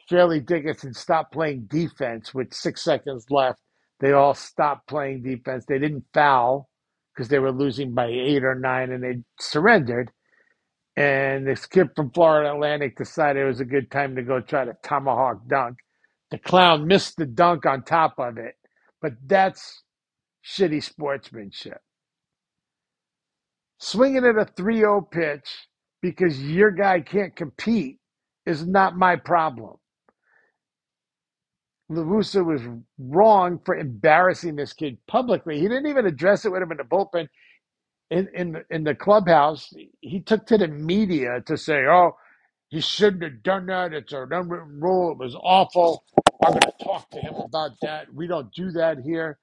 Fairleigh 0.08 0.40
Dickinson 0.40 0.94
stopped 0.94 1.32
playing 1.32 1.66
defense 1.68 2.34
with 2.34 2.52
six 2.54 2.82
seconds 2.82 3.26
left. 3.30 3.60
They 4.00 4.12
all 4.12 4.34
stopped 4.34 4.88
playing 4.88 5.22
defense. 5.22 5.64
They 5.66 5.78
didn't 5.78 6.04
foul 6.12 6.68
because 7.14 7.28
they 7.28 7.38
were 7.38 7.52
losing 7.52 7.94
by 7.94 8.06
eight 8.08 8.44
or 8.44 8.54
nine 8.54 8.92
and 8.92 9.02
they 9.02 9.20
surrendered. 9.40 10.10
And 10.96 11.46
this 11.46 11.66
kid 11.66 11.90
from 11.96 12.10
Florida 12.12 12.52
Atlantic 12.54 12.96
decided 12.96 13.42
it 13.42 13.46
was 13.46 13.60
a 13.60 13.64
good 13.66 13.90
time 13.90 14.16
to 14.16 14.22
go 14.22 14.40
try 14.40 14.64
to 14.66 14.76
tomahawk 14.84 15.48
dunk. 15.48 15.78
The 16.34 16.40
clown 16.40 16.88
missed 16.88 17.16
the 17.16 17.26
dunk 17.26 17.64
on 17.64 17.84
top 17.84 18.18
of 18.18 18.38
it, 18.38 18.56
but 19.00 19.12
that's 19.24 19.84
shitty 20.44 20.82
sportsmanship. 20.82 21.80
Swinging 23.78 24.24
at 24.24 24.36
a 24.36 24.44
3 24.44 24.78
0 24.78 25.02
pitch 25.02 25.68
because 26.02 26.42
your 26.42 26.72
guy 26.72 27.02
can't 27.02 27.36
compete 27.36 28.00
is 28.46 28.66
not 28.66 28.96
my 28.96 29.14
problem. 29.14 29.76
La 31.88 32.02
Russa 32.02 32.44
was 32.44 32.62
wrong 32.98 33.60
for 33.64 33.76
embarrassing 33.76 34.56
this 34.56 34.72
kid 34.72 34.98
publicly. 35.06 35.60
He 35.60 35.68
didn't 35.68 35.86
even 35.86 36.04
address 36.04 36.44
it 36.44 36.50
with 36.50 36.62
him 36.62 36.72
in 36.72 36.78
the 36.78 36.82
bullpen. 36.82 37.28
In, 38.10 38.28
in, 38.34 38.52
the, 38.54 38.64
in 38.70 38.82
the 38.82 38.96
clubhouse, 38.96 39.72
he 40.00 40.20
took 40.20 40.46
to 40.48 40.58
the 40.58 40.66
media 40.68 41.42
to 41.46 41.56
say, 41.56 41.86
oh, 41.86 42.16
he 42.70 42.80
shouldn't 42.80 43.22
have 43.22 43.44
done 43.44 43.66
that. 43.66 43.92
It's 43.92 44.12
an 44.12 44.30
unwritten 44.32 44.80
rule. 44.80 45.12
It 45.12 45.18
was 45.18 45.36
awful. 45.36 46.04
I'm 46.44 46.52
going 46.52 46.60
to 46.62 46.84
talk 46.84 47.10
to 47.10 47.20
him 47.20 47.34
about 47.36 47.72
that. 47.82 48.12
We 48.14 48.26
don't 48.26 48.52
do 48.52 48.70
that 48.72 48.98
here. 49.00 49.38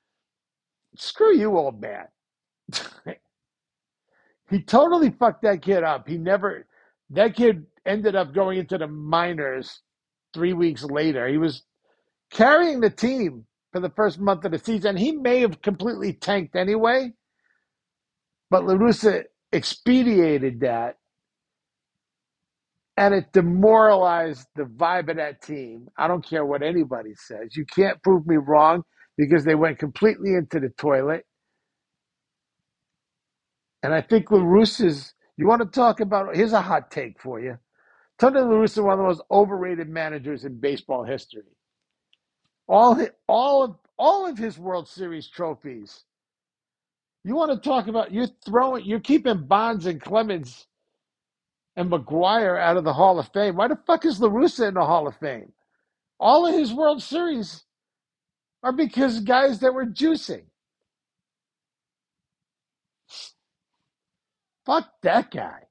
Screw 0.98 1.36
you, 1.36 1.58
old 1.58 1.82
man. 1.82 2.06
he 4.50 4.62
totally 4.62 5.12
fucked 5.12 5.44
that 5.44 5.62
kid 5.62 5.84
up. 5.84 6.08
He 6.08 6.18
never, 6.18 6.68
that 7.12 7.36
kid 7.36 7.66
ended 7.86 8.16
up 8.16 8.34
going 8.34 8.60
into 8.60 8.78
the 8.78 8.88
minors 8.88 9.82
three 10.34 10.54
weeks 10.54 10.84
later. 10.84 11.28
He 11.28 11.38
was 11.38 11.64
carrying 12.32 12.82
the 12.82 12.90
team 12.90 13.46
for 13.72 13.80
the 13.82 13.92
first 13.92 14.20
month 14.20 14.46
of 14.46 14.52
the 14.52 14.60
season. 14.60 14.98
He 14.98 15.12
may 15.14 15.42
have 15.42 15.62
completely 15.62 16.14
tanked 16.14 16.56
anyway, 16.56 17.14
but 18.50 18.66
La 18.66 18.76
Russa 18.76 19.26
expedited 19.54 20.62
that 20.62 20.98
and 23.02 23.16
it 23.16 23.34
demoralized 23.34 24.46
the 24.56 24.62
vibe 24.62 25.10
of 25.10 25.16
that 25.16 25.42
team. 25.42 25.90
I 25.98 26.08
don't 26.08 26.24
care 26.24 26.46
what 26.46 26.62
anybody 26.62 27.16
says. 27.16 27.56
You 27.56 27.66
can't 27.66 28.00
prove 28.04 28.28
me 28.28 28.36
wrong 28.36 28.84
because 29.18 29.44
they 29.44 29.56
went 29.56 29.80
completely 29.80 30.36
into 30.36 30.60
the 30.60 30.70
toilet. 30.70 31.26
And 33.82 33.92
I 33.92 34.02
think 34.02 34.30
La 34.30 34.44
Russa's, 34.44 35.16
you 35.36 35.48
want 35.48 35.64
to 35.64 35.68
talk 35.68 36.00
about, 36.00 36.36
here's 36.36 36.54
a 36.54 36.62
hot 36.62 36.92
take 36.92 37.20
for 37.20 37.40
you. 37.40 37.58
Tony 38.20 38.40
La 38.40 38.62
is 38.62 38.80
one 38.80 38.94
of 38.94 39.00
the 39.00 39.04
most 39.06 39.24
overrated 39.32 39.90
managers 39.90 40.46
in 40.46 40.60
baseball 40.60 41.04
history. 41.04 41.42
All, 42.68 43.04
all, 43.28 43.64
of, 43.64 43.76
all 43.98 44.28
of 44.28 44.38
his 44.38 44.60
World 44.60 44.88
Series 44.88 45.28
trophies. 45.28 46.04
You 47.24 47.36
want 47.36 47.52
to 47.52 47.68
talk 47.68 47.88
about, 47.88 48.14
you're 48.14 48.30
throwing, 48.46 48.86
you're 48.86 49.00
keeping 49.00 49.48
Bonds 49.48 49.88
and 49.88 50.00
Clemens 50.00 50.68
and 51.76 51.90
McGwire 51.92 52.60
out 52.60 52.78
of 52.78 52.84
the 52.84 52.94
Hall 52.94 53.20
of 53.20 53.30
Fame. 53.34 53.56
Why 53.56 53.68
the 53.68 53.80
fuck 53.88 54.06
is 54.06 54.20
La 54.22 54.30
Russa 54.30 54.68
in 54.68 54.74
the 54.74 54.86
Hall 54.86 55.08
of 55.08 55.16
Fame? 55.18 55.52
All 56.20 56.46
of 56.46 56.54
his 56.54 56.74
World 56.74 57.02
Series 57.02 57.64
are 58.64 58.72
because 58.72 59.22
guys 59.22 59.60
that 59.60 59.74
were 59.74 59.86
juicing. 59.86 60.44
Fuck 64.66 64.90
that 65.02 65.32
guy. 65.32 65.62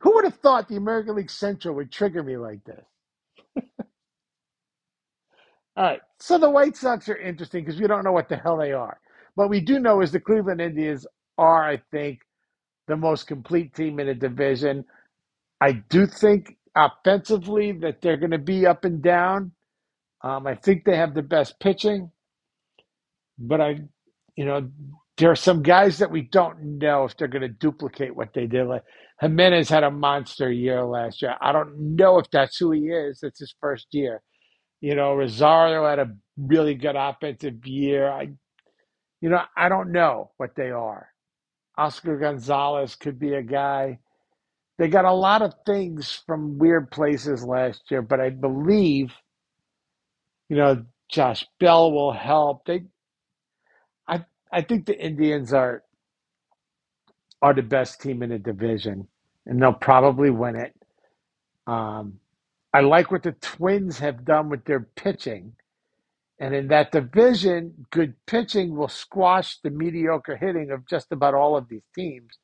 Who 0.00 0.14
would 0.14 0.24
have 0.24 0.36
thought 0.36 0.68
the 0.68 0.76
American 0.76 1.16
League 1.16 1.30
Central 1.30 1.74
would 1.76 1.90
trigger 1.90 2.22
me 2.22 2.36
like 2.36 2.62
this? 2.64 2.84
All 5.76 5.84
right, 5.84 6.00
so 6.20 6.38
the 6.38 6.50
White 6.50 6.76
Sox 6.76 7.08
are 7.08 7.16
interesting 7.16 7.64
because 7.64 7.80
we 7.80 7.86
don't 7.86 8.04
know 8.04 8.12
what 8.12 8.28
the 8.28 8.36
hell 8.36 8.56
they 8.56 8.72
are. 8.72 9.00
What 9.34 9.50
we 9.50 9.60
do 9.60 9.78
know 9.78 10.00
is 10.00 10.12
the 10.12 10.20
Cleveland 10.20 10.60
Indians 10.60 11.06
are, 11.38 11.64
I 11.68 11.82
think, 11.92 12.20
the 12.88 12.96
most 12.96 13.26
complete 13.28 13.74
team 13.74 14.00
in 14.00 14.08
the 14.08 14.14
division. 14.14 14.84
I 15.60 15.72
do 15.72 16.06
think 16.06 16.56
offensively 16.76 17.72
that 17.80 18.02
they're 18.02 18.18
going 18.18 18.32
to 18.32 18.38
be 18.38 18.66
up 18.66 18.84
and 18.84 19.02
down. 19.02 19.52
Um, 20.24 20.46
I 20.46 20.56
think 20.56 20.84
they 20.84 20.96
have 20.96 21.14
the 21.14 21.22
best 21.22 21.60
pitching. 21.60 22.10
but 23.38 23.60
I, 23.60 23.80
you 24.36 24.44
know, 24.44 24.68
there 25.16 25.30
are 25.30 25.36
some 25.36 25.62
guys 25.62 25.98
that 25.98 26.10
we 26.10 26.22
don't 26.22 26.78
know 26.78 27.04
if 27.04 27.16
they're 27.16 27.28
going 27.28 27.42
to 27.42 27.48
duplicate 27.48 28.14
what 28.14 28.34
they 28.34 28.46
did. 28.46 28.66
Like 28.66 28.82
Giménez 29.22 29.68
had 29.70 29.84
a 29.84 29.90
monster 29.90 30.50
year 30.50 30.84
last 30.84 31.22
year. 31.22 31.34
I 31.40 31.52
don't 31.52 31.96
know 31.96 32.18
if 32.18 32.30
that's 32.30 32.58
who 32.58 32.72
he 32.72 32.82
is. 32.88 33.20
That's 33.22 33.38
his 33.38 33.54
first 33.60 33.88
year. 33.92 34.22
You 34.80 34.94
know, 34.96 35.14
Rosario 35.14 35.88
had 35.88 36.00
a 36.00 36.12
really 36.38 36.74
good 36.74 36.96
offensive 36.96 37.66
year. 37.66 38.10
I, 38.10 38.30
you 39.20 39.30
know, 39.30 39.42
I 39.56 39.68
don't 39.68 39.92
know 39.92 40.32
what 40.38 40.52
they 40.56 40.70
are. 40.70 41.08
Oscar 41.78 42.18
Gonzalez 42.18 42.96
could 42.96 43.20
be 43.20 43.34
a 43.34 43.42
guy. 43.44 44.00
They 44.78 44.88
got 44.88 45.06
a 45.06 45.12
lot 45.14 45.42
of 45.42 45.54
things 45.66 46.22
from 46.26 46.58
weird 46.58 46.90
places 46.90 47.44
last 47.44 47.82
year, 47.90 48.02
but 48.02 48.20
I 48.20 48.30
believe, 48.30 49.12
you 50.48 50.56
know, 50.56 50.84
Josh 51.10 51.46
Bell 51.60 51.92
will 51.92 52.12
help. 52.12 52.66
They, 52.66 52.84
I, 54.08 54.24
I 54.52 54.62
think 54.62 54.86
the 54.86 54.98
Indians 54.98 55.52
are 55.52 55.84
are 57.42 57.54
the 57.54 57.62
best 57.62 58.00
team 58.02 58.22
in 58.22 58.30
the 58.30 58.38
division, 58.38 59.08
and 59.46 59.62
they'll 59.62 59.72
probably 59.72 60.30
win 60.30 60.56
it. 60.56 60.74
Um, 61.66 62.20
I 62.74 62.80
like 62.80 63.10
what 63.12 63.22
the 63.24 63.32
Twins 63.32 63.98
have 64.00 64.24
done 64.24 64.50
with 64.50 64.64
their 64.66 64.80
pitching. 64.80 65.54
And 66.40 66.54
in 66.54 66.68
that 66.68 66.92
division, 66.92 67.86
good 67.90 68.14
pitching 68.26 68.76
will 68.76 68.88
squash 68.88 69.58
the 69.62 69.70
mediocre 69.70 70.36
hitting 70.36 70.70
of 70.70 70.86
just 70.88 71.12
about 71.12 71.34
all 71.34 71.56
of 71.56 71.68
these 71.68 71.82
teams. 71.94 72.38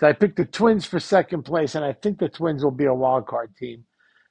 So 0.00 0.08
I 0.08 0.12
picked 0.12 0.36
the 0.36 0.44
Twins 0.44 0.84
for 0.86 0.98
second 0.98 1.44
place, 1.44 1.74
and 1.76 1.84
I 1.84 1.92
think 1.92 2.18
the 2.18 2.28
Twins 2.28 2.64
will 2.64 2.72
be 2.72 2.86
a 2.86 2.94
wild 2.94 3.26
card 3.26 3.54
team. 3.56 3.84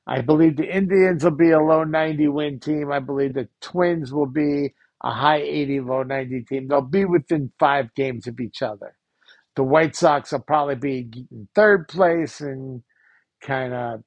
I 0.05 0.21
believe 0.21 0.57
the 0.57 0.75
Indians 0.75 1.23
will 1.23 1.31
be 1.31 1.51
a 1.51 1.59
low 1.59 1.85
90 1.85 2.27
win 2.29 2.59
team. 2.59 2.91
I 2.91 2.99
believe 2.99 3.33
the 3.33 3.47
Twins 3.61 4.11
will 4.11 4.27
be 4.27 4.73
a 5.03 5.11
high 5.11 5.41
80, 5.41 5.79
low 5.81 6.03
90 6.03 6.41
team. 6.43 6.67
They'll 6.67 6.81
be 6.81 7.05
within 7.05 7.51
five 7.59 7.93
games 7.95 8.27
of 8.27 8.39
each 8.41 8.61
other. 8.61 8.95
The 9.55 9.63
White 9.63 9.95
Sox 9.95 10.33
will 10.33 10.39
probably 10.39 10.75
be 10.75 11.09
in 11.31 11.47
third 11.55 11.87
place 11.87 12.41
and 12.41 12.83
kind 13.41 13.73
of, 13.73 14.03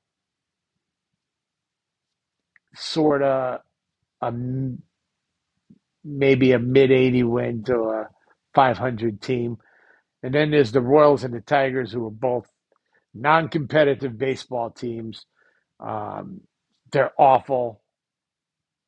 sort 2.74 3.22
of, 3.22 3.60
a, 4.22 4.32
maybe 6.04 6.52
a 6.52 6.58
mid 6.58 6.90
80 6.90 7.22
win 7.24 7.64
to 7.64 7.74
a 7.74 8.08
500 8.54 9.20
team. 9.20 9.58
And 10.22 10.34
then 10.34 10.50
there's 10.50 10.72
the 10.72 10.80
Royals 10.80 11.24
and 11.24 11.34
the 11.34 11.40
Tigers, 11.40 11.92
who 11.92 12.06
are 12.06 12.10
both 12.10 12.46
non 13.14 13.48
competitive 13.48 14.18
baseball 14.18 14.70
teams. 14.70 15.26
Um, 15.80 16.40
they're 16.92 17.12
awful 17.18 17.82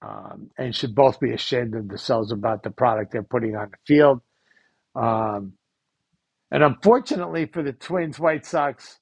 um, 0.02 0.50
and 0.56 0.74
should 0.74 0.94
both 0.94 1.18
be 1.20 1.32
ashamed 1.32 1.74
of 1.74 1.88
themselves 1.88 2.32
about 2.32 2.62
the 2.62 2.70
product 2.70 3.12
they're 3.12 3.22
putting 3.22 3.56
on 3.56 3.70
the 3.70 3.76
field. 3.86 4.20
Um, 4.94 5.54
and 6.50 6.62
unfortunately 6.62 7.46
for 7.46 7.62
the 7.62 7.72
Twins, 7.72 8.18
White 8.18 8.46
Sox, 8.46 8.98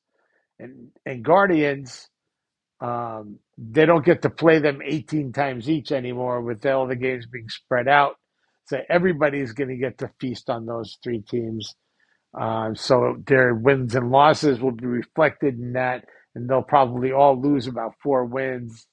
and, 0.58 0.88
and 1.04 1.24
Guardians, 1.24 2.08
um, 2.80 3.38
they 3.58 3.86
don't 3.86 4.04
get 4.04 4.22
to 4.22 4.30
play 4.30 4.58
them 4.58 4.80
18 4.84 5.32
times 5.32 5.70
each 5.70 5.92
anymore 5.92 6.42
with 6.42 6.64
all 6.66 6.86
the 6.86 6.96
games 6.96 7.26
being 7.26 7.48
spread 7.48 7.88
out. 7.88 8.16
So 8.66 8.80
everybody's 8.88 9.52
going 9.52 9.70
to 9.70 9.76
get 9.76 9.98
to 9.98 10.10
feast 10.20 10.50
on 10.50 10.66
those 10.66 10.98
three 11.02 11.20
teams. 11.22 11.74
Uh, 12.38 12.74
so 12.74 13.16
their 13.26 13.54
wins 13.54 13.94
and 13.96 14.10
losses 14.10 14.60
will 14.60 14.72
be 14.72 14.86
reflected 14.86 15.58
in 15.58 15.74
that, 15.74 16.04
and 16.34 16.48
they'll 16.48 16.62
probably 16.62 17.12
all 17.12 17.40
lose 17.40 17.66
about 17.66 17.94
four 18.02 18.24
wins 18.26 18.86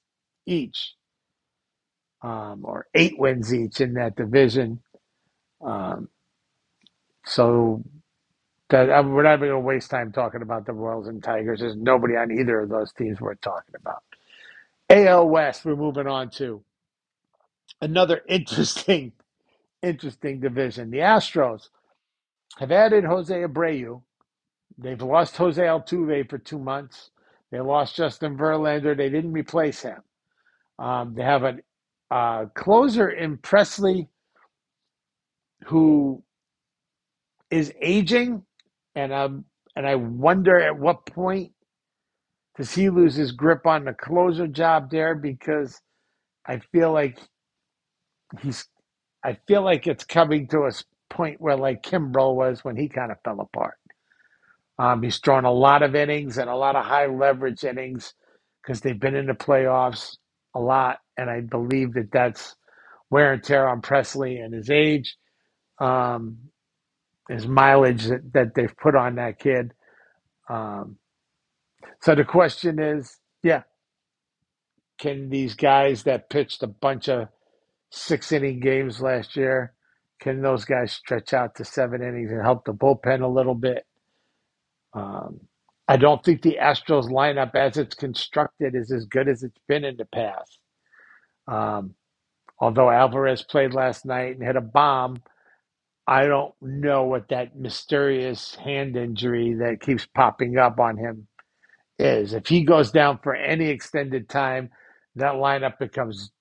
each, 0.46 0.94
um, 2.22 2.62
or 2.64 2.86
eight 2.94 3.18
wins 3.18 3.54
each 3.54 3.80
in 3.80 3.94
that 3.94 4.16
division. 4.16 4.82
Um, 5.64 6.08
so 7.26 7.82
that 8.70 8.90
uh, 8.90 9.02
we're 9.06 9.24
not 9.24 9.34
even 9.36 9.50
going 9.50 9.62
to 9.62 9.66
waste 9.66 9.90
time 9.90 10.12
talking 10.12 10.42
about 10.42 10.66
the 10.66 10.72
Royals 10.74 11.08
and 11.08 11.22
Tigers. 11.22 11.60
There's 11.60 11.76
nobody 11.76 12.16
on 12.16 12.32
either 12.32 12.60
of 12.60 12.70
those 12.70 12.92
teams 12.94 13.20
we're 13.20 13.36
talking 13.36 13.74
about. 13.80 14.02
AL 14.90 15.28
West, 15.28 15.64
we're 15.64 15.76
moving 15.76 16.06
on 16.06 16.30
to 16.30 16.62
another 17.80 18.22
interesting, 18.28 19.12
interesting 19.82 20.40
division. 20.40 20.90
The 20.90 20.98
Astros 20.98 21.68
have 22.58 22.72
added 22.72 23.04
Jose 23.04 23.34
Abreu. 23.34 24.02
They've 24.78 25.00
lost 25.02 25.36
Jose 25.36 25.62
Altuve 25.62 26.28
for 26.30 26.38
two 26.38 26.58
months. 26.58 27.10
They 27.52 27.60
lost 27.60 27.96
Justin 27.96 28.36
Verlander. 28.36 28.96
They 28.96 29.10
didn't 29.10 29.32
replace 29.32 29.82
him. 29.82 29.98
Um, 30.78 31.14
they 31.16 31.24
have 31.24 31.44
a 31.44 31.56
uh, 32.10 32.46
closer 32.54 33.10
in 33.10 33.38
Pressly 33.38 34.08
who 35.66 36.22
is 37.50 37.72
aging, 37.82 38.44
and 38.96 39.12
um, 39.14 39.46
and 39.76 39.86
I 39.86 39.96
wonder 39.96 40.58
at 40.60 40.78
what 40.78 41.06
point 41.06 41.53
does 42.56 42.74
he 42.74 42.90
lose 42.90 43.16
his 43.16 43.32
grip 43.32 43.66
on 43.66 43.84
the 43.84 43.94
closer 43.94 44.46
job 44.48 44.90
there 44.90 45.14
because 45.14 45.80
I 46.46 46.60
feel 46.72 46.92
like 46.92 47.18
he's 48.42 48.66
I 49.24 49.38
feel 49.46 49.62
like 49.62 49.86
it's 49.86 50.04
coming 50.04 50.48
to 50.48 50.60
a 50.60 50.68
point 51.10 51.40
where 51.40 51.56
like 51.56 51.82
Kimbrel 51.82 52.34
was 52.34 52.64
when 52.64 52.76
he 52.76 52.88
kind 52.88 53.12
of 53.12 53.18
fell 53.24 53.40
apart. 53.40 53.76
Um, 54.78 55.02
he's 55.02 55.18
thrown 55.18 55.44
a 55.44 55.52
lot 55.52 55.82
of 55.82 55.94
innings 55.94 56.38
and 56.38 56.50
a 56.50 56.56
lot 56.56 56.76
of 56.76 56.84
high 56.84 57.06
leverage 57.06 57.64
innings 57.64 58.14
because 58.62 58.80
they've 58.80 58.98
been 59.00 59.16
in 59.16 59.26
the 59.26 59.34
playoffs 59.34 60.16
a 60.54 60.60
lot, 60.60 60.98
and 61.16 61.30
I 61.30 61.40
believe 61.42 61.94
that 61.94 62.10
that's 62.12 62.56
wear 63.10 63.32
and 63.32 63.42
tear 63.44 63.68
on 63.68 63.82
Pressly 63.82 64.44
and 64.44 64.54
his 64.54 64.70
age, 64.70 65.16
um, 65.80 66.38
his 67.28 67.46
mileage 67.46 68.06
that, 68.06 68.32
that 68.34 68.54
they've 68.54 68.76
put 68.76 68.96
on 68.96 69.16
that 69.16 69.38
kid. 69.38 69.72
Um, 70.48 70.98
so 72.02 72.14
the 72.14 72.24
question 72.24 72.78
is, 72.80 73.18
yeah, 73.42 73.62
can 74.98 75.30
these 75.30 75.54
guys 75.54 76.04
that 76.04 76.30
pitched 76.30 76.62
a 76.62 76.68
bunch 76.68 77.08
of 77.08 77.28
six 77.94 78.32
inning 78.32 78.60
games 78.60 79.00
last 79.00 79.36
year. 79.36 79.72
Can 80.20 80.42
those 80.42 80.64
guys 80.64 80.92
stretch 80.92 81.32
out 81.32 81.56
to 81.56 81.64
seven 81.64 82.02
innings 82.02 82.30
and 82.30 82.42
help 82.42 82.64
the 82.64 82.72
bullpen 82.72 83.22
a 83.22 83.26
little 83.26 83.54
bit? 83.54 83.86
Um, 84.92 85.40
I 85.86 85.96
don't 85.96 86.24
think 86.24 86.42
the 86.42 86.58
Astros 86.60 87.10
lineup, 87.10 87.54
as 87.54 87.76
it's 87.76 87.94
constructed, 87.94 88.74
is 88.74 88.90
as 88.90 89.04
good 89.06 89.28
as 89.28 89.42
it's 89.42 89.58
been 89.68 89.84
in 89.84 89.96
the 89.96 90.06
past. 90.06 90.58
Um, 91.46 91.94
although 92.58 92.90
Alvarez 92.90 93.42
played 93.42 93.74
last 93.74 94.06
night 94.06 94.36
and 94.36 94.42
hit 94.42 94.56
a 94.56 94.60
bomb, 94.62 95.22
I 96.06 96.26
don't 96.26 96.54
know 96.60 97.04
what 97.04 97.28
that 97.28 97.56
mysterious 97.56 98.54
hand 98.54 98.96
injury 98.96 99.54
that 99.54 99.80
keeps 99.80 100.06
popping 100.06 100.58
up 100.58 100.78
on 100.80 100.96
him 100.96 101.26
is. 102.04 102.34
If 102.34 102.48
he 102.48 102.64
goes 102.64 102.92
down 102.92 103.20
for 103.24 103.36
any 103.36 103.70
extended 103.70 104.28
time, 104.30 104.70
that 105.16 105.34
lineup 105.34 105.78
becomes 105.80 106.32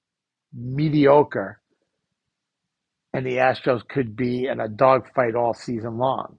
mediocre 0.54 1.62
and 3.13 3.26
the 3.28 3.38
Astros 3.38 3.88
could 3.88 4.15
be 4.15 4.47
in 4.47 4.62
a 4.62 4.69
dogfight 4.69 5.36
all 5.36 5.54
season 5.56 5.99
long. 5.99 6.38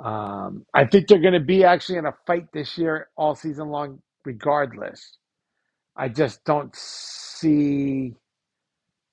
Um, 0.00 0.66
I 0.74 0.86
think 0.86 1.08
they're 1.08 1.20
going 1.20 1.34
to 1.34 1.40
be 1.40 1.64
actually 1.64 1.98
in 1.98 2.06
a 2.06 2.14
fight 2.26 2.46
this 2.52 2.78
year 2.78 3.08
all 3.16 3.34
season 3.34 3.70
long, 3.70 4.00
regardless. 4.24 5.18
I 5.96 6.08
just 6.08 6.44
don't 6.44 6.74
see 6.76 8.14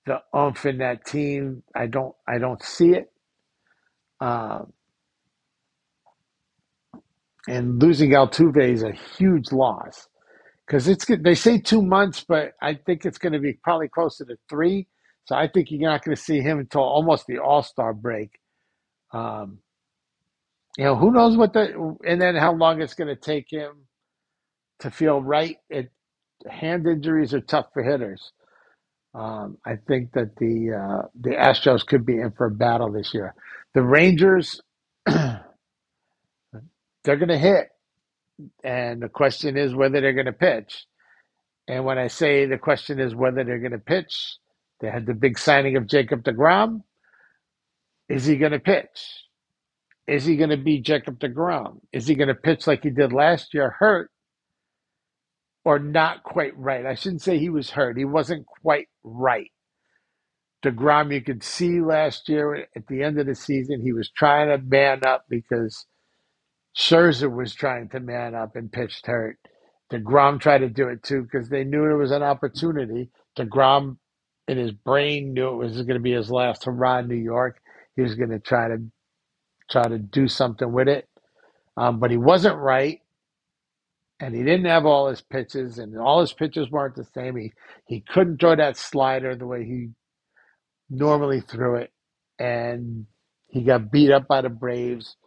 the 0.06 0.22
umph 0.34 0.66
in 0.66 0.80
that 0.80 1.06
team. 1.06 1.64
I 1.76 1.88
don't. 1.88 2.16
I 2.28 2.40
don't 2.40 2.64
see 2.64 2.92
it. 2.92 3.12
Um, 4.22 4.74
and 7.48 7.82
losing 7.82 8.12
Altuve 8.12 8.72
is 8.74 8.84
a 8.84 8.94
huge 8.94 9.52
loss 9.52 10.08
because 10.68 10.88
it's. 10.88 11.06
They 11.06 11.36
say 11.36 11.60
two 11.60 11.82
months, 11.82 12.26
but 12.28 12.54
I 12.62 12.76
think 12.76 13.06
it's 13.06 13.18
going 13.18 13.34
to 13.34 13.40
be 13.40 13.54
probably 13.64 13.90
closer 13.90 14.26
to 14.26 14.38
three. 14.50 14.88
So 15.26 15.36
I 15.36 15.48
think 15.48 15.72
you're 15.72 15.90
not 15.90 16.04
going 16.06 16.16
to 16.16 16.22
see 16.22 16.42
him 16.42 16.60
until 16.60 16.82
almost 16.82 17.28
the 17.28 17.40
All 17.40 17.64
Star 17.64 17.94
break. 17.94 18.32
Um, 19.14 19.60
you 20.78 20.86
know, 20.86 20.96
who 20.96 21.12
knows 21.12 21.38
what 21.38 21.54
the 21.54 21.98
and 22.06 22.22
then 22.22 22.36
how 22.36 22.54
long 22.54 22.82
it's 22.82 22.96
going 22.96 23.10
to 23.10 23.16
take 23.22 23.48
him 23.52 23.74
to 24.80 24.92
feel 24.92 25.22
right. 25.22 25.58
It 25.70 25.92
hand 26.50 26.88
injuries 26.88 27.34
are 27.34 27.42
tough 27.42 27.68
for 27.74 27.84
hitters. 27.84 28.32
Um, 29.16 29.58
I 29.66 29.78
think 29.88 30.14
that 30.14 30.36
the 30.38 30.74
uh, 31.04 31.08
the 31.20 31.32
Astros 31.32 31.86
could 31.86 32.06
be 32.06 32.20
in 32.20 32.32
for 32.32 32.48
a 32.48 32.52
battle 32.52 32.92
this 32.92 33.14
year. 33.14 33.36
The 33.74 33.84
Rangers, 33.84 34.62
they're 37.08 37.18
going 37.18 37.30
to 37.30 37.40
hit, 37.40 37.70
and 38.64 39.02
the 39.02 39.10
question 39.10 39.58
is 39.58 39.76
whether 39.76 40.02
they're 40.02 40.14
going 40.14 40.28
to 40.28 40.34
pitch. 40.34 40.86
And 41.68 41.86
when 41.86 41.98
I 41.98 42.08
say 42.08 42.46
the 42.48 42.60
question 42.60 43.00
is 43.00 43.16
whether 43.16 43.44
they're 43.44 43.60
going 43.60 43.74
to 43.74 43.80
pitch, 43.80 44.38
they 44.82 44.90
had 44.92 45.08
the 45.08 45.16
big 45.16 45.40
signing 45.40 45.78
of 45.78 45.88
Jacob 45.88 46.24
DeGrom. 46.24 46.84
Is 48.10 48.26
he 48.26 48.38
going 48.38 48.54
to 48.54 48.60
pitch? 48.60 49.26
Is 50.08 50.26
he 50.26 50.38
going 50.38 50.52
to 50.52 50.58
be 50.58 50.80
Jacob 50.82 51.20
DeGrom? 51.20 51.80
Is 51.94 52.08
he 52.08 52.16
going 52.16 52.30
to 52.30 52.36
pitch 52.36 52.68
like 52.68 52.84
he 52.84 52.92
did 52.92 53.14
last 53.14 53.54
year, 53.54 53.72
hurt 53.80 54.12
or 55.66 55.80
not 55.80 56.24
quite 56.24 56.58
right? 56.58 56.86
I 56.86 56.96
shouldn't 56.96 57.24
say 57.24 57.40
he 57.40 57.50
was 57.50 57.72
hurt. 57.72 57.98
He 57.98 58.06
wasn't 58.06 58.46
quite 58.48 58.88
right. 59.04 59.52
DeGrom, 60.66 61.14
you 61.14 61.22
could 61.22 61.44
see 61.44 61.82
last 61.82 62.30
year 62.30 62.68
at 62.76 62.88
the 62.88 63.04
end 63.04 63.20
of 63.20 63.28
the 63.28 63.36
season, 63.36 63.82
he 63.82 63.94
was 63.94 64.12
trying 64.12 64.50
to 64.50 64.58
man 64.66 65.02
up 65.06 65.26
because 65.30 65.86
Scherzer 66.78 67.32
was 67.36 67.56
trying 67.56 67.90
to 67.92 68.02
man 68.02 68.36
up 68.36 68.56
and 68.58 68.72
pitched 68.72 69.08
hurt. 69.08 69.38
DeGrom 69.92 70.40
tried 70.42 70.60
to 70.60 70.70
do 70.70 70.90
it 70.90 71.04
too 71.04 71.24
because 71.24 71.50
they 71.50 71.66
knew 71.66 71.86
it 71.86 71.98
was 71.98 72.12
an 72.12 72.24
opportunity. 72.24 73.10
DeGrom, 73.38 73.98
in 74.48 74.58
his 74.58 74.72
brain, 74.74 75.34
knew 75.34 75.50
it 75.50 75.58
was 75.58 75.78
going 75.78 75.96
to 75.96 76.00
be 76.00 76.14
his 76.14 76.32
last 76.32 76.66
hurrah 76.66 77.00
in 77.00 77.10
New 77.10 77.16
York. 77.16 77.60
He 77.96 78.04
was 78.04 78.16
going 78.16 78.32
to 78.32 78.40
try 78.40 78.70
to 78.70 78.80
try 79.72 79.84
to 79.84 80.00
do 80.00 80.28
something 80.28 80.72
with 80.72 80.88
it, 80.90 81.08
um, 81.78 82.00
but 82.00 82.12
he 82.12 82.18
wasn't 82.18 82.58
right, 82.58 83.02
and 84.20 84.36
he 84.36 84.44
didn't 84.44 84.66
have 84.66 84.86
all 84.86 85.10
his 85.10 85.22
pitches, 85.22 85.80
and 85.80 85.98
all 86.00 86.22
his 86.22 86.34
pitches 86.34 86.72
weren't 86.72 86.96
the 86.96 87.06
same. 87.06 87.38
He 87.38 87.54
he 87.88 88.02
couldn't 88.02 88.40
throw 88.40 88.56
that 88.56 88.78
slider 88.78 89.36
the 89.36 89.48
way 89.48 89.66
he 89.66 89.90
normally 90.90 91.42
threw 91.42 91.78
it, 91.78 91.92
and 92.40 93.08
he 93.48 93.64
got 93.64 93.92
beat 93.92 94.12
up 94.12 94.28
by 94.28 94.42
the 94.42 94.50
Braves, 94.50 95.18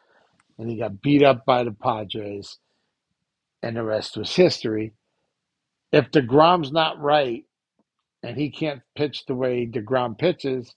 and 0.61 0.71
he 0.71 0.77
got 0.77 1.01
beat 1.01 1.23
up 1.23 1.47
by 1.47 1.65
the 1.65 1.73
Padres, 1.73 2.59
and 3.63 3.77
the 3.77 3.83
rest 3.83 4.17
was 4.17 4.37
history. 4.37 4.93
If 5.91 6.11
DeGrom's 6.11 6.71
not 6.71 7.01
right 7.01 7.45
and 8.23 8.37
he 8.37 8.51
can't 8.51 8.83
pitch 8.95 9.25
the 9.27 9.35
way 9.35 9.67
DeGrom 9.67 10.19
pitches, 10.19 10.75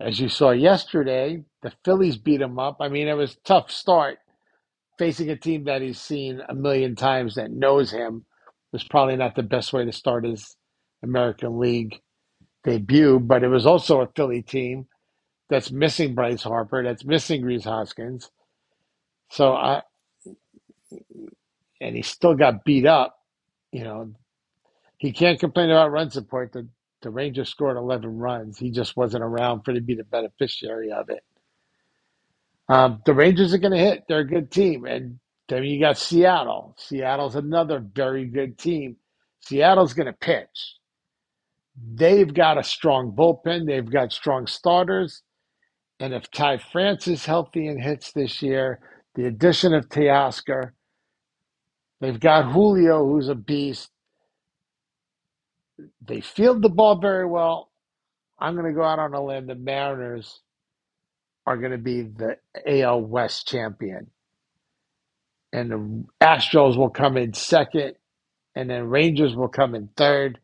as 0.00 0.20
you 0.20 0.28
saw 0.28 0.50
yesterday, 0.50 1.42
the 1.62 1.72
Phillies 1.84 2.18
beat 2.18 2.40
him 2.40 2.58
up. 2.58 2.76
I 2.80 2.88
mean, 2.88 3.08
it 3.08 3.16
was 3.16 3.36
tough 3.44 3.70
start 3.70 4.18
facing 4.98 5.30
a 5.30 5.36
team 5.36 5.64
that 5.64 5.82
he's 5.82 6.00
seen 6.00 6.42
a 6.48 6.54
million 6.54 6.94
times 6.96 7.34
that 7.36 7.50
knows 7.50 7.90
him 7.90 8.24
was 8.72 8.84
probably 8.84 9.16
not 9.16 9.34
the 9.34 9.42
best 9.42 9.72
way 9.72 9.84
to 9.84 9.92
start 9.92 10.24
his 10.24 10.56
American 11.02 11.58
League 11.58 12.00
debut, 12.64 13.18
but 13.18 13.42
it 13.42 13.48
was 13.48 13.66
also 13.66 14.00
a 14.02 14.08
Philly 14.14 14.42
team 14.42 14.86
that's 15.50 15.72
missing 15.72 16.14
Bryce 16.14 16.44
Harper, 16.44 16.84
that's 16.84 17.04
missing 17.04 17.44
Rhys 17.44 17.64
Hoskins. 17.64 18.30
So 19.30 19.54
I 19.54 19.82
and 21.80 21.96
he 21.96 22.02
still 22.02 22.34
got 22.34 22.64
beat 22.64 22.86
up. 22.86 23.16
You 23.72 23.84
know, 23.84 24.12
he 24.98 25.12
can't 25.12 25.40
complain 25.40 25.70
about 25.70 25.92
run 25.92 26.10
support. 26.10 26.52
The 26.52 26.68
the 27.02 27.10
Rangers 27.10 27.50
scored 27.50 27.76
eleven 27.76 28.18
runs. 28.18 28.58
He 28.58 28.70
just 28.70 28.96
wasn't 28.96 29.24
around 29.24 29.62
for 29.64 29.74
to 29.74 29.80
be 29.80 29.94
the 29.94 30.04
beneficiary 30.04 30.92
of 30.92 31.10
it. 31.10 31.24
Um, 32.68 33.02
the 33.06 33.14
Rangers 33.14 33.54
are 33.54 33.58
going 33.58 33.72
to 33.72 33.78
hit. 33.78 34.04
They're 34.08 34.20
a 34.20 34.26
good 34.26 34.50
team, 34.50 34.86
and 34.86 35.20
then 35.48 35.64
you 35.64 35.80
got 35.80 35.98
Seattle. 35.98 36.76
Seattle's 36.78 37.36
another 37.36 37.80
very 37.80 38.26
good 38.26 38.58
team. 38.58 38.96
Seattle's 39.40 39.94
going 39.94 40.06
to 40.06 40.12
pitch. 40.12 40.76
They've 41.94 42.32
got 42.32 42.58
a 42.58 42.62
strong 42.62 43.12
bullpen. 43.12 43.66
They've 43.66 43.90
got 43.90 44.12
strong 44.12 44.46
starters. 44.46 45.22
And 46.00 46.14
if 46.14 46.30
Ty 46.30 46.58
France 46.58 47.06
is 47.06 47.26
healthy 47.26 47.66
and 47.68 47.80
hits 47.80 48.12
this 48.12 48.42
year, 48.42 48.80
the 49.14 49.26
addition 49.26 49.74
of 49.74 49.90
Teoscar, 49.90 50.72
they've 52.00 52.18
got 52.18 52.50
Julio, 52.52 53.04
who's 53.06 53.28
a 53.28 53.34
beast. 53.34 53.90
They 56.00 56.22
field 56.22 56.62
the 56.62 56.70
ball 56.70 56.98
very 56.98 57.26
well. 57.26 57.70
I'm 58.38 58.54
going 58.54 58.66
to 58.66 58.72
go 58.72 58.82
out 58.84 58.98
on 58.98 59.14
a 59.14 59.22
limb. 59.22 59.46
The 59.46 59.54
Mariners 59.54 60.40
are 61.46 61.58
going 61.58 61.72
to 61.72 61.78
be 61.78 62.02
the 62.02 62.36
AL 62.66 63.02
West 63.02 63.46
champion. 63.46 64.08
And 65.52 65.70
the 65.70 66.04
Astros 66.22 66.76
will 66.76 66.90
come 66.90 67.16
in 67.18 67.34
second. 67.34 67.94
And 68.54 68.70
then 68.70 68.84
Rangers 68.88 69.36
will 69.36 69.48
come 69.48 69.74
in 69.74 69.90
third. 69.96 70.38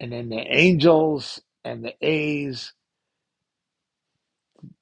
And 0.00 0.12
then 0.12 0.28
the 0.28 0.38
Angels 0.40 1.40
and 1.64 1.84
the 1.84 1.94
A's. 2.00 2.72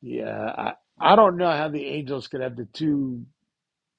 Yeah, 0.03 0.53
I, 0.57 0.75
I 1.01 1.17
don't 1.17 1.37
know 1.39 1.51
how 1.51 1.69
the 1.69 1.87
Angels 1.87 2.29
could 2.29 2.41
have 2.43 2.57
the 2.57 2.67
two. 2.67 3.25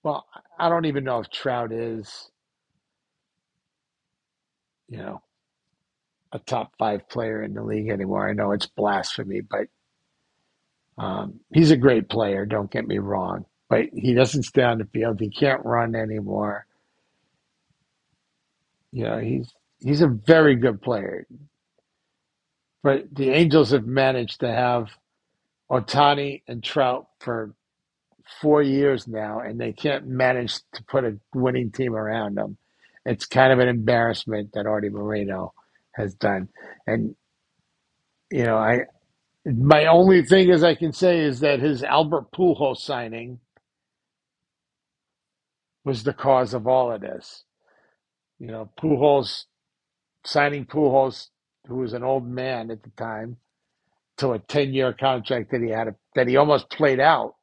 Well, 0.03 0.25
I 0.59 0.69
don't 0.69 0.85
even 0.85 1.03
know 1.05 1.19
if 1.19 1.29
Trout 1.31 1.71
is, 1.73 2.29
you 4.89 4.97
know, 4.99 5.21
a 6.33 6.39
top 6.39 6.73
five 6.79 7.09
player 7.09 7.43
in 7.43 7.53
the 7.55 7.63
league 7.63 7.89
anymore. 7.89 8.29
I 8.29 8.33
know 8.33 8.51
it's 8.53 8.67
blasphemy, 8.67 9.41
but 9.41 9.67
um, 11.03 11.41
he's 11.53 11.71
a 11.71 11.77
great 11.77 12.09
player. 12.09 12.45
Don't 12.45 12.71
get 12.71 12.87
me 12.87 12.99
wrong, 12.99 13.45
but 13.69 13.87
he 13.93 14.13
doesn't 14.13 14.43
stay 14.43 14.63
on 14.63 14.79
the 14.79 14.85
field. 14.85 15.19
He 15.21 15.29
can't 15.29 15.65
run 15.65 15.95
anymore. 15.95 16.67
You 18.91 19.05
know, 19.05 19.19
he's 19.19 19.53
he's 19.79 20.01
a 20.01 20.07
very 20.07 20.55
good 20.55 20.81
player. 20.81 21.27
But 22.83 23.13
the 23.13 23.31
Angels 23.31 23.71
have 23.71 23.85
managed 23.87 24.41
to 24.41 24.51
have 24.51 24.89
Ohtani 25.71 26.43
and 26.47 26.63
Trout 26.63 27.07
for 27.19 27.53
four 28.41 28.61
years 28.61 29.07
now, 29.07 29.39
and 29.39 29.59
they 29.59 29.73
can't 29.73 30.07
manage 30.07 30.55
to 30.73 30.83
put 30.85 31.03
a 31.05 31.19
winning 31.35 31.71
team 31.71 31.95
around 31.95 32.35
them. 32.37 32.57
It's 33.05 33.25
kind 33.25 33.53
of 33.53 33.59
an 33.59 33.67
embarrassment 33.67 34.51
that 34.53 34.65
Artie 34.67 34.89
Moreno 34.89 35.53
has 35.93 36.15
done. 36.15 36.49
And 36.87 37.15
you 38.31 38.43
know, 38.45 38.57
I 38.57 38.81
my 39.45 39.87
only 39.87 40.23
thing 40.23 40.49
is 40.49 40.63
I 40.63 40.75
can 40.75 40.93
say 40.93 41.19
is 41.21 41.41
that 41.41 41.59
his 41.59 41.83
Albert 41.83 42.31
Pujols 42.31 42.77
signing 42.77 43.39
was 45.85 46.03
the 46.03 46.13
cause 46.13 46.53
of 46.53 46.67
all 46.67 46.91
of 46.91 47.01
this. 47.01 47.43
You 48.39 48.47
know, 48.47 48.69
Pujols 48.79 49.45
signing 50.25 50.65
Pujols, 50.65 51.27
who 51.67 51.77
was 51.77 51.93
an 51.93 52.03
old 52.03 52.27
man 52.27 52.71
at 52.71 52.83
the 52.83 52.91
time, 52.91 53.37
to 54.23 54.33
a 54.33 54.39
ten 54.39 54.73
year 54.73 54.93
contract 54.93 55.51
that 55.51 55.61
he 55.63 55.69
had 55.71 55.95
that 56.15 56.27
he 56.29 56.37
almost 56.37 56.71
played 56.71 57.01
out. 57.01 57.35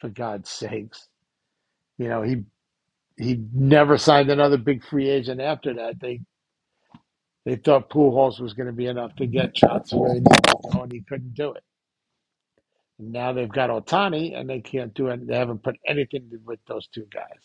For 0.00 0.10
God's 0.10 0.50
sakes, 0.50 1.08
you 1.98 2.08
know 2.08 2.22
he 2.22 2.44
he 3.18 3.40
never 3.54 3.98
signed 3.98 4.30
another 4.30 4.58
big 4.58 4.84
free 4.84 5.08
agent 5.10 5.40
after 5.40 5.74
that. 5.74 6.00
They 6.00 6.22
they 7.46 7.56
thought 7.56 7.90
Pujols 7.90 8.40
was 8.40 8.54
going 8.54 8.68
to 8.68 8.72
be 8.74 8.86
enough 8.86 9.16
to 9.16 9.26
get 9.26 9.56
shots 9.56 9.94
needed 9.94 10.26
and 10.80 10.92
he 10.92 11.02
couldn't 11.02 11.34
do 11.34 11.52
it. 11.52 11.64
Now 12.98 13.34
they've 13.34 13.50
got 13.52 13.70
Ohtani, 13.70 14.38
and 14.38 14.50
they 14.50 14.60
can't 14.62 14.94
do 14.94 15.08
it. 15.08 15.26
They 15.26 15.36
haven't 15.36 15.64
put 15.64 15.76
anything 15.86 16.30
with 16.46 16.60
those 16.68 16.88
two 16.88 17.06
guys. 17.12 17.40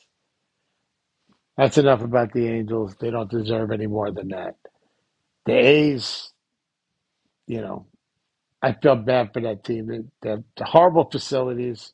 That's 1.58 1.78
enough 1.78 2.02
about 2.04 2.34
the 2.34 2.48
Angels. 2.48 2.96
They 3.00 3.12
don't 3.12 3.32
deserve 3.32 3.72
any 3.72 3.88
more 3.88 4.12
than 4.12 4.30
that. 4.30 4.56
The 5.46 5.54
A's, 5.54 6.34
you 7.48 7.62
know, 7.62 7.88
I 8.62 8.74
felt 8.74 9.06
bad 9.06 9.32
for 9.34 9.42
that 9.42 9.64
team. 9.64 9.88
They 10.22 10.30
have 10.30 10.44
horrible 10.60 11.10
facilities. 11.10 11.94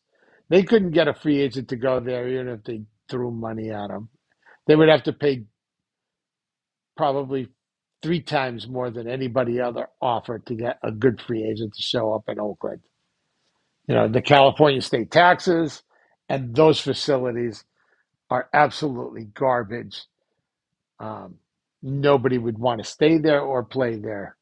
They 0.49 0.63
couldn't 0.63 0.91
get 0.91 1.07
a 1.07 1.13
free 1.13 1.41
agent 1.41 1.69
to 1.69 1.75
go 1.75 1.99
there, 1.99 2.27
even 2.27 2.49
if 2.49 2.63
they 2.63 2.83
threw 3.09 3.31
money 3.31 3.71
at 3.71 3.89
them. 3.89 4.09
They 4.67 4.75
would 4.75 4.89
have 4.89 5.03
to 5.03 5.13
pay 5.13 5.45
probably 6.97 7.49
three 8.03 8.21
times 8.21 8.67
more 8.67 8.91
than 8.91 9.07
anybody 9.09 9.61
other 9.61 9.89
offered 10.01 10.45
to 10.47 10.55
get 10.55 10.79
a 10.83 10.91
good 10.91 11.21
free 11.21 11.43
agent 11.45 11.75
to 11.75 11.83
show 11.83 12.13
up 12.13 12.23
in 12.29 12.39
Oakland. 12.39 12.81
You 13.87 13.95
know, 13.95 14.07
the 14.07 14.21
California 14.21 14.81
state 14.81 15.11
taxes 15.11 15.83
and 16.29 16.55
those 16.55 16.79
facilities 16.79 17.65
are 18.29 18.49
absolutely 18.53 19.25
garbage. 19.25 20.03
Um, 20.99 21.35
nobody 21.83 22.37
would 22.37 22.57
want 22.59 22.81
to 22.83 22.89
stay 22.89 23.17
there 23.19 23.41
or 23.41 23.63
play 23.63 23.97
there. 23.97 24.37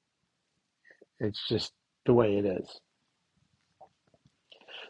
It's 1.20 1.42
just 1.50 1.74
the 2.06 2.14
way 2.14 2.38
it 2.38 2.46
is. 2.46 2.80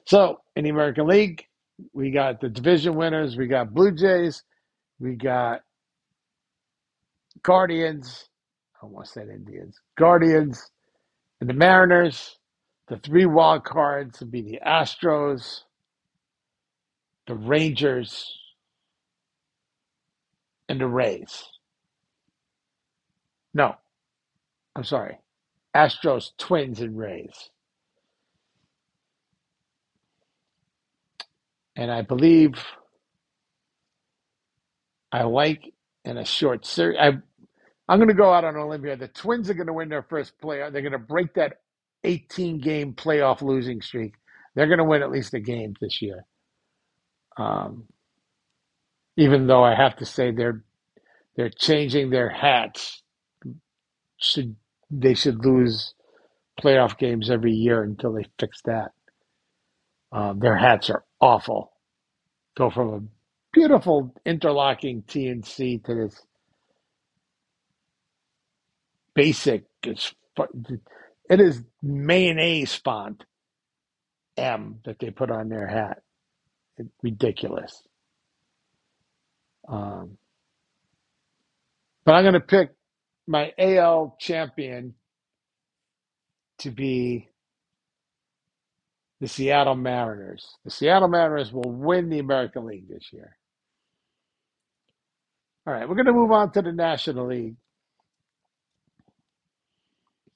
So 0.06 0.42
in 0.56 0.64
the 0.64 0.70
American 0.70 1.08
League, 1.08 1.46
we 1.94 2.12
got 2.12 2.42
the 2.42 2.50
division 2.50 2.96
winners. 2.96 3.38
We 3.38 3.48
got 3.48 3.74
Blue 3.74 3.92
Jays. 3.92 4.44
We 5.00 5.16
got 5.16 5.62
Guardians. 7.44 8.30
I 8.76 8.86
almost 8.86 9.14
said 9.14 9.30
Indians. 9.30 9.80
Guardians 9.98 10.70
and 11.42 11.50
the 11.50 11.54
Mariners. 11.54 12.38
The 12.90 12.98
three 12.98 13.26
wild 13.26 13.64
cards 13.64 14.20
would 14.20 14.32
be 14.32 14.42
the 14.42 14.60
Astros, 14.66 15.62
the 17.28 17.36
Rangers, 17.36 18.38
and 20.70 20.82
the 20.82 20.88
Rays. 20.88 21.44
No, 23.54 23.76
I'm 24.76 24.84
sorry. 24.84 25.18
Astros, 25.76 26.32
Twins, 26.38 26.82
and 26.82 26.98
Rays. 26.98 27.50
And 31.76 31.92
I 31.92 32.02
believe 32.04 32.54
I 35.12 35.24
like 35.24 35.74
in 36.06 36.18
a 36.18 36.26
short 36.26 36.66
series. 36.66 36.98
I, 37.00 37.12
I'm 37.90 38.00
going 38.00 38.10
to 38.10 38.14
go 38.16 38.34
out 38.34 38.46
on 38.46 38.56
a 38.56 38.68
limb 38.68 38.84
here. 38.84 38.96
The 38.96 39.08
Twins 39.08 39.50
are 39.50 39.54
going 39.56 39.68
to 39.68 39.74
win 39.74 39.90
their 39.90 40.04
first 40.04 40.34
playoff. 40.44 40.74
They're 40.74 40.82
going 40.82 40.94
to 40.94 41.00
break 41.00 41.36
that 41.36 41.62
18 42.04 42.60
game 42.60 42.94
playoff 42.94 43.42
losing 43.42 43.82
streak. 43.82 44.16
They're 44.56 44.68
going 44.68 44.80
to 44.80 44.86
win 44.86 45.04
at 45.04 45.12
least 45.12 45.34
a 45.34 45.40
game 45.40 45.76
this 45.82 46.02
year. 46.02 46.26
Um, 47.38 47.86
even 49.18 49.48
though 49.48 49.64
I 49.64 49.76
have 49.76 49.98
to 49.98 50.06
say 50.06 50.32
they're 50.32 50.64
they're 51.36 51.50
changing 51.52 52.10
their 52.10 52.30
hats 52.30 53.02
should 54.20 54.56
they 54.92 55.14
should 55.14 55.46
lose 55.46 55.94
playoff 56.62 56.98
games 56.98 57.30
every 57.30 57.54
year 57.54 57.84
until 57.84 58.14
they 58.14 58.26
fix 58.40 58.62
that. 58.66 58.92
Um, 60.12 60.40
their 60.40 60.58
hats 60.58 60.90
are 60.90 61.04
awful. 61.22 61.72
Go 62.58 62.70
from 62.70 62.94
a 62.94 63.02
beautiful 63.54 64.14
interlocking 64.26 65.04
TNC 65.04 65.84
to 65.86 65.96
this 65.96 66.22
basic. 69.16 69.66
It 69.86 71.42
is 71.42 71.64
mayonnaise 71.82 72.76
font 72.76 73.26
M 74.38 74.80
that 74.86 75.00
they 75.00 75.12
put 75.12 75.32
on 75.32 75.50
their 75.50 75.68
hat. 75.68 76.02
Ridiculous. 77.04 77.84
Um, 79.68 80.18
but 82.06 82.14
I'm 82.16 82.24
going 82.24 82.34
to 82.34 82.40
pick 82.40 82.72
my 83.28 83.54
AL 83.58 84.18
champion 84.20 84.96
to 86.60 86.72
be 86.72 87.30
the 89.22 89.28
Seattle 89.28 89.76
Mariners. 89.76 90.58
The 90.66 90.72
Seattle 90.72 91.10
Mariners 91.10 91.54
will 91.54 91.72
win 91.72 92.10
the 92.10 92.20
American 92.20 92.68
League 92.68 92.90
this 92.90 93.10
year. 93.14 93.38
All 95.68 95.74
right, 95.74 95.90
we're 95.90 95.96
going 95.96 96.08
to 96.08 96.14
move 96.14 96.32
on 96.34 96.52
to 96.54 96.64
the 96.64 96.74
National 96.74 97.28
League. 97.28 97.58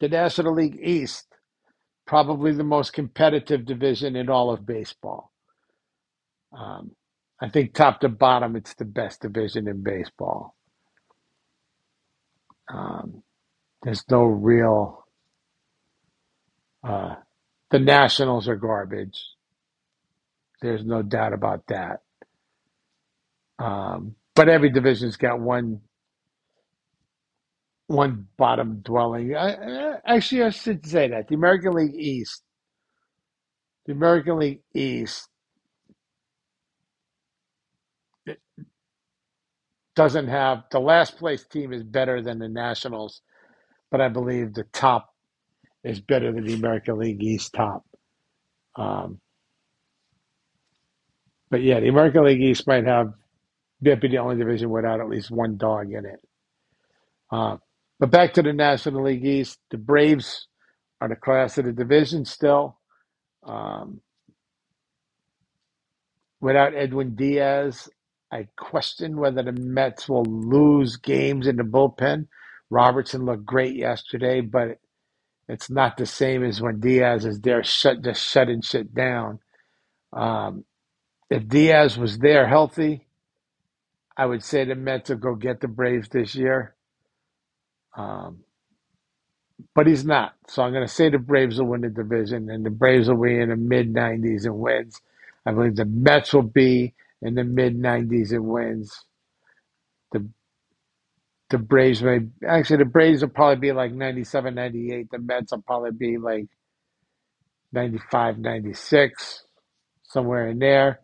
The 0.01 0.09
National 0.09 0.55
League 0.55 0.79
East, 0.81 1.27
probably 2.07 2.53
the 2.53 2.65
most 2.65 2.93
competitive 2.93 3.65
division 3.65 4.15
in 4.17 4.29
all 4.29 4.51
of 4.51 4.65
baseball. 4.65 5.31
Um, 6.57 6.93
I 7.41 7.49
think 7.49 7.75
top 7.75 8.01
to 8.01 8.09
bottom, 8.09 8.57
it's 8.57 8.75
the 8.75 8.85
best 8.85 9.21
division 9.23 9.69
in 9.69 9.83
baseball. 9.83 10.56
Um, 12.69 13.23
there's 13.83 14.03
no 14.09 14.23
real. 14.23 15.05
Uh, 16.83 17.15
the 17.69 17.79
Nationals 17.79 18.47
are 18.47 18.55
garbage. 18.55 19.21
There's 20.61 20.83
no 20.85 21.01
doubt 21.01 21.33
about 21.33 21.67
that. 21.67 22.01
Um, 23.59 24.15
but 24.35 24.49
every 24.49 24.69
division's 24.69 25.17
got 25.17 25.39
one 25.39 25.81
one 27.87 28.27
bottom 28.37 28.81
dwelling. 28.81 29.35
I, 29.35 29.53
I, 29.53 29.95
actually, 30.05 30.43
I 30.43 30.49
should 30.49 30.85
say 30.85 31.07
that 31.09 31.29
the 31.29 31.35
American 31.35 31.73
League 31.73 31.95
East, 31.95 32.43
the 33.85 33.93
American 33.93 34.39
League 34.39 34.61
East, 34.73 35.29
doesn't 39.97 40.29
have 40.29 40.63
the 40.71 40.79
last 40.79 41.17
place 41.17 41.45
team 41.45 41.73
is 41.73 41.83
better 41.83 42.23
than 42.23 42.39
the 42.39 42.49
Nationals, 42.49 43.23
but 43.91 44.01
I 44.01 44.09
believe 44.09 44.53
the 44.53 44.65
top 44.73 45.09
is 45.83 46.01
better 46.01 46.31
than 46.33 46.45
the 46.45 46.55
American 46.55 46.99
League 46.99 47.23
East 47.23 47.53
top. 47.53 47.83
Um, 48.75 49.19
but 51.51 51.63
yeah, 51.63 51.79
the 51.81 51.89
American 51.89 52.25
League 52.25 52.41
East 52.41 52.67
might 52.67 52.85
have 52.87 53.13
might 53.81 54.01
be 54.01 54.09
the 54.09 54.19
only 54.19 54.37
division 54.37 54.69
without 54.69 55.01
at 55.01 55.09
least 55.09 55.31
one 55.31 55.57
dog 55.57 55.91
in 55.93 56.05
it. 56.05 56.21
Uh, 57.31 57.57
but 57.99 58.11
back 58.11 58.33
to 58.33 58.43
the 58.43 58.53
National 58.53 59.03
League 59.03 59.25
East, 59.25 59.59
the 59.71 59.77
Braves 59.77 60.47
are 61.01 61.09
the 61.09 61.15
class 61.15 61.57
of 61.57 61.65
the 61.65 61.73
division 61.73 62.25
still. 62.25 62.79
Um, 63.45 64.01
without 66.41 66.75
Edwin 66.75 67.15
Diaz, 67.15 67.89
I 68.31 68.47
question 68.57 69.17
whether 69.17 69.43
the 69.43 69.53
Mets 69.53 70.09
will 70.09 70.25
lose 70.25 70.97
games 70.97 71.47
in 71.47 71.57
the 71.57 71.63
bullpen. 71.63 72.27
Robertson 72.69 73.25
looked 73.25 73.45
great 73.45 73.75
yesterday, 73.75 74.41
but 74.41 74.79
it's 75.49 75.69
not 75.69 75.97
the 75.97 76.05
same 76.07 76.43
as 76.43 76.61
when 76.61 76.79
Diaz 76.81 77.25
is 77.25 77.41
there, 77.41 77.63
shut 77.63 78.03
just 78.03 78.23
shutting 78.23 78.61
shit 78.61 78.93
down. 78.93 79.39
Um, 80.13 80.65
if 81.29 81.47
Diaz 81.47 81.97
was 81.97 82.19
there 82.19 82.47
healthy, 82.47 83.07
I 84.17 84.25
would 84.25 84.43
say 84.43 84.65
the 84.65 84.75
Mets 84.75 85.09
will 85.09 85.17
go 85.17 85.35
get 85.35 85.61
the 85.61 85.67
Braves 85.69 86.09
this 86.09 86.35
year. 86.35 86.75
Um, 87.97 88.41
but 89.75 89.87
he's 89.87 90.05
not. 90.05 90.35
So 90.49 90.63
I'm 90.63 90.73
going 90.73 90.87
to 90.87 90.93
say 90.93 91.09
the 91.09 91.19
Braves 91.19 91.59
will 91.59 91.67
win 91.67 91.81
the 91.81 91.89
division, 91.89 92.49
and 92.49 92.65
the 92.65 92.69
Braves 92.71 93.09
will 93.09 93.21
be 93.21 93.39
in 93.39 93.49
the 93.49 93.55
mid 93.57 93.93
90s 93.93 94.45
and 94.45 94.59
wins. 94.59 95.01
I 95.45 95.51
believe 95.53 95.75
the 95.77 95.85
Mets 95.85 96.33
will 96.33 96.43
be 96.43 96.93
in 97.23 97.35
the 97.35 97.45
mid 97.45 97.77
90s 97.77 98.31
and 98.31 98.45
wins. 98.47 99.05
The 100.13 100.29
the 101.49 101.59
Braves 101.59 102.03
may 102.03 102.19
actually 102.47 102.77
the 102.77 102.85
Braves 102.85 103.21
will 103.21 103.29
probably 103.29 103.57
be 103.69 103.73
like 103.73 103.93
97, 103.93 104.55
98. 104.55 105.07
The 105.11 105.19
Mets 105.19 105.51
will 105.53 105.63
probably 105.63 105.91
be 105.91 106.17
like 106.17 106.47
95, 107.73 108.39
96, 108.39 109.43
somewhere 110.03 110.49
in 110.49 110.59
there. 110.59 111.01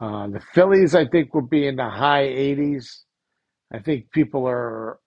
Uh, 0.00 0.28
the 0.28 0.40
Phillies, 0.54 0.94
I 0.94 1.06
think, 1.06 1.34
will 1.34 1.46
be 1.46 1.66
in 1.66 1.76
the 1.76 1.88
high 1.90 2.24
80s. 2.24 3.02
I 3.72 3.80
think 3.80 4.12
people 4.12 4.46
are 4.48 4.98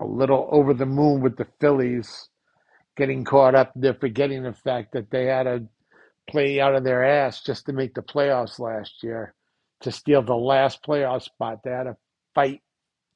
a 0.00 0.06
little 0.06 0.48
over 0.52 0.74
the 0.74 0.86
moon 0.86 1.22
with 1.22 1.36
the 1.36 1.46
Phillies 1.60 2.28
getting 2.96 3.24
caught 3.24 3.54
up. 3.54 3.72
They're 3.76 3.94
forgetting 3.94 4.42
the 4.44 4.54
fact 4.54 4.92
that 4.94 5.10
they 5.10 5.26
had 5.26 5.44
to 5.44 5.68
play 6.30 6.60
out 6.60 6.74
of 6.76 6.84
their 6.84 7.04
ass 7.04 7.42
just 7.42 7.66
to 7.66 7.74
make 7.74 7.94
the 7.94 8.02
playoffs 8.02 8.58
last 8.60 9.02
year 9.02 9.34
to 9.82 9.92
steal 9.92 10.22
the 10.22 10.36
last 10.36 10.82
playoff 10.84 11.22
spot. 11.24 11.60
They 11.64 11.70
had 11.70 11.84
to 11.84 11.96
fight 12.34 12.62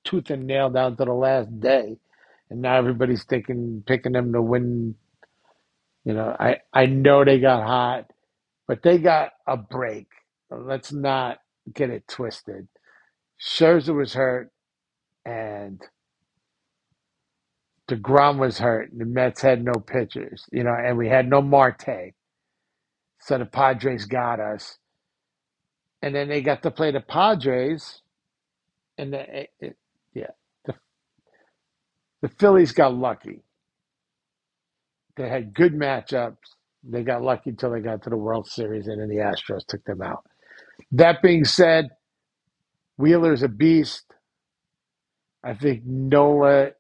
tooth 0.05 0.31
and 0.31 0.47
nail 0.47 0.71
down 0.71 0.97
to 0.97 1.05
the 1.05 1.13
last 1.13 1.61
day, 1.61 1.99
and 2.51 2.63
now 2.63 2.77
everybody's 2.77 3.25
thinking 3.25 3.85
picking 3.87 4.13
them 4.13 4.33
to 4.33 4.43
win. 4.43 4.97
You 6.05 6.15
know, 6.15 6.37
I 6.39 6.59
I 6.73 6.87
know 6.87 7.25
they 7.25 7.41
got 7.41 7.65
hot, 7.67 8.11
but 8.69 8.83
they 8.83 8.99
got 8.99 9.33
a 9.47 9.57
break. 9.57 10.09
Let's 10.51 10.93
not 10.93 11.39
get 11.73 11.91
it 11.91 12.09
twisted. 12.09 12.69
Scherzer 13.41 13.97
was 13.97 14.15
hurt, 14.15 14.51
and 15.27 15.83
DeGrom 17.89 18.39
was 18.39 18.59
hurt. 18.59 18.93
And 18.93 19.01
The 19.01 19.07
Mets 19.07 19.43
had 19.43 19.65
no 19.65 19.75
pitchers, 19.75 20.47
you 20.53 20.65
know, 20.65 20.75
and 20.75 20.99
we 20.99 21.09
had 21.09 21.29
no 21.29 21.43
Marte. 21.43 22.15
So 23.21 23.39
the 23.39 23.47
Padres 23.47 24.07
got 24.07 24.41
us. 24.41 24.79
And 26.03 26.15
then 26.15 26.29
they 26.29 26.43
got 26.43 26.63
to 26.65 26.71
play 26.73 26.93
the 26.93 27.01
Padres, 27.01 28.03
and 28.99 29.13
the, 29.13 29.41
it, 29.43 29.51
it, 29.61 29.77
yeah, 30.15 30.31
the, 30.67 30.75
the 32.23 32.29
Phillies 32.29 32.73
got 32.73 32.95
lucky. 32.95 33.43
They 35.17 35.29
had 35.29 35.55
good 35.55 35.75
matchups. 35.75 36.37
They 36.85 37.03
got 37.03 37.23
lucky 37.23 37.51
until 37.51 37.73
they 37.73 37.81
got 37.81 38.03
to 38.05 38.11
the 38.11 38.17
World 38.17 38.49
Series, 38.49 38.89
and 38.89 39.01
then 39.01 39.09
the 39.09 39.17
Astros 39.17 39.67
took 39.67 39.85
them 39.85 40.03
out. 40.03 40.25
That 40.93 41.23
being 41.23 41.45
said, 41.45 41.91
Wheeler's 42.99 43.43
a 43.43 43.49
beast. 43.49 44.05
I 45.45 45.55
think 45.55 45.85
Nola 45.85 46.71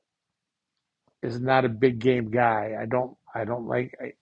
is 1.22 1.40
not 1.40 1.64
a 1.64 1.70
big 1.70 2.00
game 2.00 2.30
guy. 2.30 2.74
I 2.80 2.86
don't 2.86 3.16
I 3.34 3.44
don't 3.44 3.66
like 3.66 3.94
I, 4.00 4.12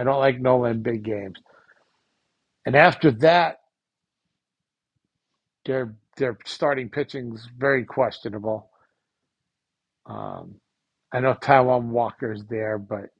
I 0.00 0.04
don't 0.04 0.20
like 0.20 0.40
Nola 0.40 0.70
in 0.70 0.82
big 0.82 1.04
games. 1.04 1.38
And 2.66 2.76
after 2.76 3.12
that, 3.12 3.58
their 5.66 5.94
their 6.16 6.38
starting 6.46 6.90
pitching 6.90 7.34
is 7.34 7.48
very 7.58 7.84
questionable. 7.84 8.70
Um, 10.06 10.56
I 11.12 11.20
know 11.20 11.34
Taijuan 11.34 11.86
Walker's 11.86 12.44
there, 12.46 12.78
but 12.78 13.10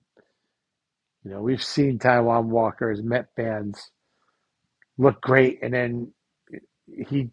you 1.25 1.31
know 1.31 1.43
we've 1.43 1.63
seen 1.63 1.99
Taijuan 1.99 2.47
Walker's 2.47 3.03
Met 3.03 3.29
fans 3.37 3.91
look 4.99 5.21
great, 5.21 5.61
and 5.63 5.75
then 5.75 6.13
he 7.09 7.31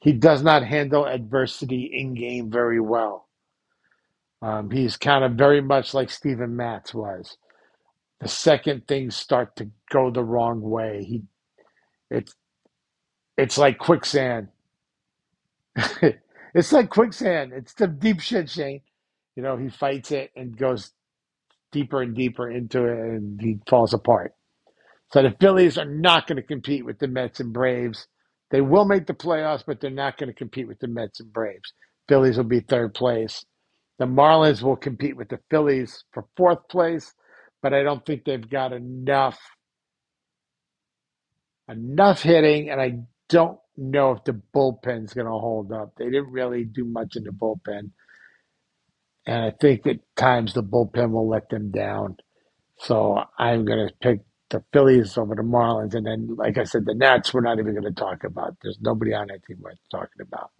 he 0.00 0.12
does 0.12 0.42
not 0.42 0.64
handle 0.64 1.06
adversity 1.06 1.90
in 1.92 2.14
game 2.14 2.50
very 2.50 2.80
well. 2.80 3.28
Um, 4.42 4.70
he's 4.70 4.96
kind 4.96 5.24
of 5.24 5.32
very 5.32 5.60
much 5.60 5.94
like 5.94 6.10
Steven 6.10 6.56
Matz 6.56 6.94
was. 6.94 7.36
The 8.20 8.28
second 8.28 8.88
things 8.88 9.16
start 9.16 9.56
to 9.56 9.70
go 9.90 10.10
the 10.10 10.24
wrong 10.24 10.60
way, 10.62 11.04
he 11.04 11.22
it's 12.10 12.34
it's 13.36 13.58
like 13.58 13.78
quicksand. 13.78 14.48
it's 16.54 16.72
like 16.72 16.90
quicksand. 16.90 17.52
It's 17.54 17.74
the 17.74 17.88
deep 17.88 18.20
shit, 18.20 18.50
Shane. 18.50 18.82
You 19.36 19.42
know, 19.42 19.56
he 19.56 19.70
fights 19.70 20.12
it 20.12 20.30
and 20.36 20.56
goes 20.56 20.92
deeper 21.72 22.02
and 22.02 22.14
deeper 22.14 22.50
into 22.50 22.84
it, 22.86 22.98
and 22.98 23.40
he 23.40 23.58
falls 23.68 23.94
apart. 23.94 24.34
So 25.12 25.22
the 25.22 25.36
Phillies 25.40 25.78
are 25.78 25.84
not 25.86 26.26
going 26.26 26.36
to 26.36 26.42
compete 26.42 26.84
with 26.84 26.98
the 26.98 27.08
Mets 27.08 27.40
and 27.40 27.52
Braves. 27.52 28.06
They 28.50 28.60
will 28.60 28.84
make 28.86 29.06
the 29.06 29.14
playoffs, 29.14 29.64
but 29.66 29.80
they're 29.80 29.90
not 29.90 30.18
going 30.18 30.28
to 30.28 30.34
compete 30.34 30.68
with 30.68 30.80
the 30.80 30.88
Mets 30.88 31.20
and 31.20 31.32
Braves. 31.32 31.72
Phillies 32.08 32.36
will 32.36 32.44
be 32.44 32.60
third 32.60 32.94
place. 32.94 33.44
The 33.98 34.06
Marlins 34.06 34.62
will 34.62 34.76
compete 34.76 35.16
with 35.16 35.28
the 35.28 35.40
Phillies 35.50 36.04
for 36.12 36.26
fourth 36.36 36.68
place, 36.68 37.14
but 37.62 37.74
I 37.74 37.82
don't 37.82 38.04
think 38.04 38.24
they've 38.24 38.48
got 38.50 38.72
enough 38.72 39.38
enough 41.68 42.22
hitting, 42.22 42.70
and 42.70 42.80
I 42.80 43.00
don't 43.32 43.60
know 43.78 44.12
if 44.12 44.24
the 44.24 44.40
bullpen's 44.54 45.14
going 45.14 45.26
to 45.26 45.32
hold 45.32 45.72
up. 45.72 45.94
They 45.98 46.06
didn't 46.06 46.32
really 46.32 46.64
do 46.64 46.86
much 46.86 47.16
in 47.16 47.24
the 47.24 47.32
bullpen, 47.32 47.92
and 49.26 49.44
I 49.44 49.52
think 49.60 49.86
at 49.86 50.00
times 50.16 50.54
the 50.54 50.62
bullpen 50.64 51.12
will 51.12 51.28
let 51.28 51.50
them 51.50 51.70
down. 51.72 52.18
So 52.80 53.22
I'm 53.38 53.64
going 53.64 53.88
to 53.88 53.94
pick 54.02 54.20
the 54.50 54.64
Phillies 54.72 55.18
over 55.18 55.34
the 55.36 55.42
Marlins, 55.42 55.94
and 55.94 56.06
then, 56.06 56.36
like 56.36 56.58
I 56.58 56.64
said, 56.64 56.86
the 56.86 56.94
Nats. 56.94 57.34
We're 57.34 57.42
not 57.42 57.58
even 57.60 57.72
going 57.74 57.84
to 57.84 57.92
talk 57.92 58.24
about. 58.24 58.56
There's 58.62 58.78
nobody 58.80 59.14
on 59.14 59.28
that 59.28 59.44
team 59.46 59.58
worth 59.60 59.78
talking 59.90 60.22
about. 60.22 60.50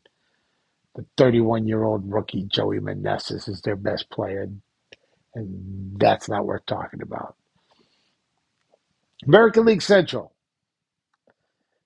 The 0.96 1.06
31 1.18 1.68
year 1.68 1.84
old 1.84 2.10
rookie 2.12 2.44
Joey 2.44 2.80
Meneses 2.80 3.48
is 3.48 3.62
their 3.62 3.76
best 3.76 4.10
player, 4.10 4.48
and 5.34 5.98
that's 6.00 6.28
not 6.28 6.46
worth 6.46 6.66
talking 6.66 7.02
about. 7.02 7.36
American 9.26 9.66
League 9.66 9.82
Central. 9.82 10.31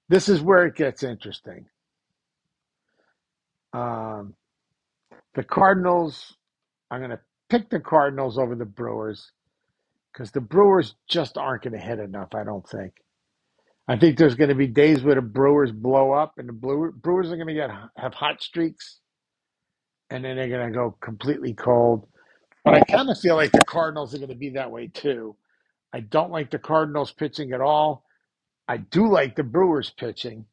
This 0.09 0.29
is 0.29 0.41
where 0.43 0.67
it 0.67 0.77
gets 0.77 1.03
interesting. 1.03 1.67
Um, 3.73 4.35
the 5.35 5.45
Cardinals. 5.45 6.37
I'm 6.91 7.01
going 7.01 7.11
to 7.11 7.21
pick 7.51 7.71
the 7.71 7.81
Cardinals 7.81 8.39
over 8.39 8.55
the 8.55 8.65
Brewers 8.67 9.33
because 10.13 10.31
the 10.33 10.41
Brewers 10.41 10.95
just 11.09 11.39
aren't 11.39 11.65
going 11.65 11.75
to 11.75 11.81
hit 11.81 11.99
enough. 12.01 12.35
I 12.35 12.45
don't 12.45 12.69
think. 12.69 12.93
I 13.89 13.99
think 13.99 14.19
there's 14.19 14.37
going 14.37 14.51
to 14.51 14.57
be 14.57 14.69
days 14.69 15.03
where 15.03 15.15
the 15.17 15.23
Brewers 15.23 15.73
blow 15.73 16.13
up, 16.13 16.35
and 16.39 16.49
the 16.49 16.53
Brewers 16.53 17.33
are 17.33 17.37
going 17.37 17.49
to 17.49 17.55
get 17.55 17.71
have 17.97 18.15
hot 18.15 18.43
streaks, 18.43 19.01
and 20.11 20.25
then 20.25 20.37
they're 20.37 20.49
going 20.49 20.69
to 20.73 20.75
go 20.75 20.97
completely 21.03 21.55
cold. 21.55 22.09
But 22.65 22.75
I 22.77 22.83
kind 22.83 23.11
of 23.11 23.21
feel 23.21 23.37
like 23.37 23.53
the 23.53 23.63
Cardinals 23.63 24.15
are 24.15 24.19
going 24.19 24.31
to 24.31 24.37
be 24.37 24.51
that 24.53 24.71
way 24.73 24.89
too. 24.89 25.37
I 25.93 26.01
don't 26.01 26.33
like 26.33 26.51
the 26.51 26.61
Cardinals 26.61 27.13
pitching 27.13 27.53
at 27.53 27.63
all. 27.63 28.06
I 28.69 28.79
do 28.79 29.09
like 29.11 29.37
the 29.37 29.45
Brewers 29.45 29.91
pitching. 29.91 30.47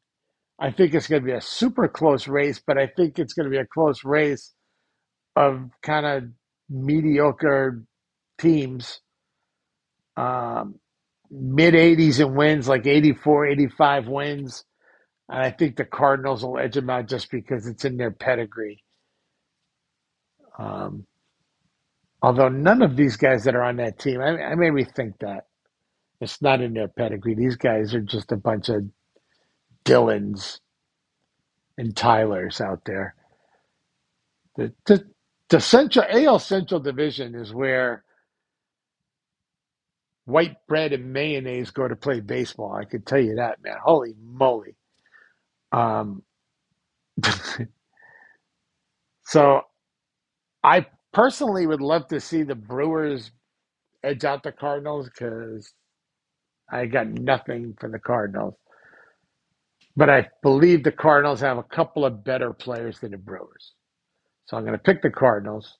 I 0.59 0.71
think 0.71 0.93
it's 0.93 1.07
going 1.07 1.21
to 1.21 1.25
be 1.25 1.33
a 1.33 1.41
super 1.41 1.87
close 1.87 2.27
race, 2.27 2.61
but 2.65 2.77
I 2.77 2.87
think 2.87 3.19
it's 3.19 3.33
going 3.33 3.45
to 3.45 3.49
be 3.49 3.57
a 3.57 3.65
close 3.65 4.03
race 4.03 4.53
of 5.35 5.69
kind 5.81 6.05
of 6.05 6.23
mediocre 6.69 7.83
teams. 8.37 9.01
Um, 10.15 10.75
mid 11.31 11.73
80s 11.73 12.19
in 12.19 12.35
wins, 12.35 12.67
like 12.67 12.85
84, 12.85 13.47
85 13.47 14.07
wins. 14.07 14.63
And 15.29 15.41
I 15.41 15.49
think 15.51 15.75
the 15.75 15.85
Cardinals 15.85 16.43
will 16.43 16.59
edge 16.59 16.75
them 16.75 16.89
out 16.89 17.07
just 17.07 17.31
because 17.31 17.65
it's 17.65 17.85
in 17.85 17.97
their 17.97 18.11
pedigree. 18.11 18.83
Um, 20.59 21.07
although 22.21 22.49
none 22.49 22.83
of 22.83 22.95
these 22.95 23.17
guys 23.17 23.45
that 23.45 23.55
are 23.55 23.63
on 23.63 23.77
that 23.77 23.97
team, 23.97 24.21
I, 24.21 24.37
I 24.43 24.55
maybe 24.55 24.83
think 24.83 25.19
that 25.19 25.45
it's 26.21 26.41
not 26.41 26.61
in 26.61 26.73
their 26.73 26.87
pedigree. 26.89 27.35
These 27.35 27.57
guys 27.57 27.93
are 27.93 28.01
just 28.01 28.31
a 28.31 28.37
bunch 28.37 28.69
of 28.69 28.83
Dylans 29.85 30.59
and 31.77 31.95
Tylers 31.95 32.61
out 32.61 32.81
there. 32.85 33.15
The, 34.57 34.73
the, 34.85 35.05
the 35.49 35.61
Central 35.61 36.05
AL 36.09 36.39
Central 36.39 36.79
Division 36.81 37.35
is 37.35 37.53
where 37.53 38.03
white 40.25 40.57
bread 40.67 40.93
and 40.93 41.13
mayonnaise 41.13 41.71
go 41.71 41.87
to 41.87 41.95
play 41.95 42.19
baseball. 42.21 42.73
I 42.73 42.85
can 42.85 43.03
tell 43.03 43.19
you 43.19 43.35
that, 43.35 43.63
man. 43.63 43.77
Holy 43.83 44.15
moly! 44.23 44.75
Um, 45.71 46.23
so 49.25 49.61
I 50.63 50.87
personally 51.13 51.67
would 51.67 51.81
love 51.81 52.07
to 52.09 52.19
see 52.21 52.43
the 52.43 52.55
Brewers 52.55 53.31
edge 54.03 54.25
out 54.25 54.43
the 54.43 54.51
Cardinals 54.51 55.09
because 55.09 55.73
I 56.71 56.85
got 56.87 57.07
nothing 57.07 57.75
for 57.79 57.89
the 57.89 57.99
Cardinals. 57.99 58.55
But 59.95 60.09
I 60.09 60.29
believe 60.41 60.83
the 60.83 60.91
Cardinals 60.91 61.41
have 61.41 61.57
a 61.57 61.63
couple 61.63 62.05
of 62.05 62.23
better 62.23 62.53
players 62.53 62.99
than 62.99 63.11
the 63.11 63.17
Brewers. 63.17 63.73
So 64.45 64.57
I'm 64.57 64.63
going 64.63 64.77
to 64.77 64.83
pick 64.83 65.01
the 65.01 65.11
Cardinals. 65.11 65.77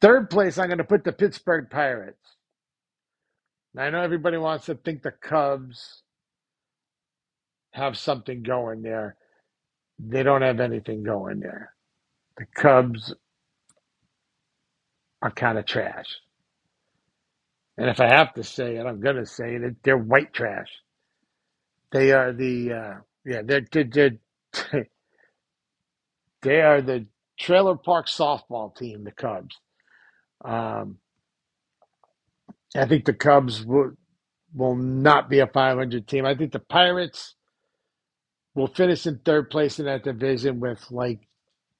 Third 0.00 0.30
place, 0.30 0.58
I'm 0.58 0.68
going 0.68 0.78
to 0.78 0.84
put 0.84 1.04
the 1.04 1.12
Pittsburgh 1.12 1.68
Pirates. 1.70 2.18
Now, 3.74 3.84
I 3.84 3.90
know 3.90 4.02
everybody 4.02 4.38
wants 4.38 4.66
to 4.66 4.74
think 4.74 5.02
the 5.02 5.12
Cubs 5.12 6.02
have 7.72 7.96
something 7.96 8.42
going 8.42 8.82
there. 8.82 9.16
They 9.98 10.22
don't 10.22 10.42
have 10.42 10.60
anything 10.60 11.04
going 11.04 11.40
there. 11.40 11.74
The 12.38 12.46
Cubs 12.56 13.14
are 15.22 15.30
kind 15.30 15.58
of 15.58 15.66
trash. 15.66 16.06
And 17.78 17.90
if 17.90 18.00
I 18.00 18.08
have 18.08 18.34
to 18.34 18.44
say 18.44 18.76
it, 18.76 18.86
I'm 18.86 19.00
going 19.00 19.16
to 19.16 19.26
say 19.26 19.56
it. 19.56 19.76
They're 19.84 19.98
white 19.98 20.34
trash. 20.34 20.70
They 21.92 22.12
are 22.12 22.32
the 22.32 22.72
uh, 22.72 22.94
yeah. 23.26 23.42
They're, 23.44 23.66
they're, 23.72 23.84
they're 23.84 24.86
they 26.42 26.60
are 26.62 26.82
the 26.82 27.06
trailer 27.38 27.76
park 27.76 28.06
softball 28.08 28.76
team. 28.76 29.04
The 29.04 29.12
Cubs. 29.12 29.56
Um, 30.44 30.98
I 32.76 32.86
think 32.86 33.06
the 33.06 33.14
Cubs 33.14 33.64
will 33.64 33.92
will 34.54 34.76
not 34.76 35.30
be 35.30 35.40
a 35.40 35.46
500 35.48 36.08
team. 36.08 36.26
I 36.26 36.34
think 36.36 36.52
the 36.52 36.60
Pirates 36.60 37.34
will 38.54 38.68
finish 38.68 39.06
in 39.06 39.20
third 39.24 39.50
place 39.50 39.80
in 39.80 39.86
that 39.86 40.04
division 40.04 40.60
with 40.60 40.84
like 40.90 41.20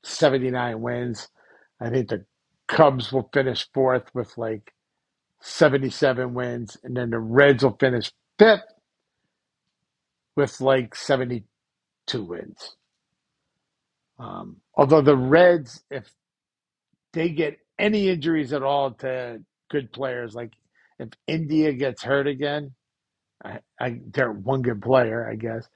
79 0.04 0.80
wins. 0.82 1.28
I 1.80 1.90
think 1.90 2.08
the 2.11 2.26
Cubs 2.68 3.12
will 3.12 3.30
finish 3.34 3.68
fourth 3.74 4.04
with 4.14 4.37
like 4.38 4.72
77 5.40 6.35
wins, 6.35 6.77
and 6.85 6.96
then 6.96 7.11
the 7.11 7.18
Reds 7.20 7.64
will 7.64 7.77
finish 7.81 8.12
fifth 8.38 8.62
with 10.37 10.61
like 10.61 10.94
72 10.94 11.44
wins. 12.24 12.77
Um, 14.18 14.59
although 14.77 15.03
the 15.03 15.16
Reds, 15.16 15.83
if 15.90 16.11
they 17.14 17.31
get 17.31 17.59
any 17.79 18.09
injuries 18.09 18.53
at 18.53 18.62
all 18.62 18.92
to 18.92 19.40
good 19.70 19.92
players, 19.92 20.35
like 20.35 20.53
if 20.98 21.11
India 21.27 21.72
gets 21.74 22.03
hurt 22.03 22.27
again, 22.29 22.72
I, 23.44 23.61
I 23.81 24.01
they're 24.12 24.33
one 24.33 24.62
good 24.62 24.83
player, 24.83 25.29
I 25.31 25.37
guess. 25.37 25.68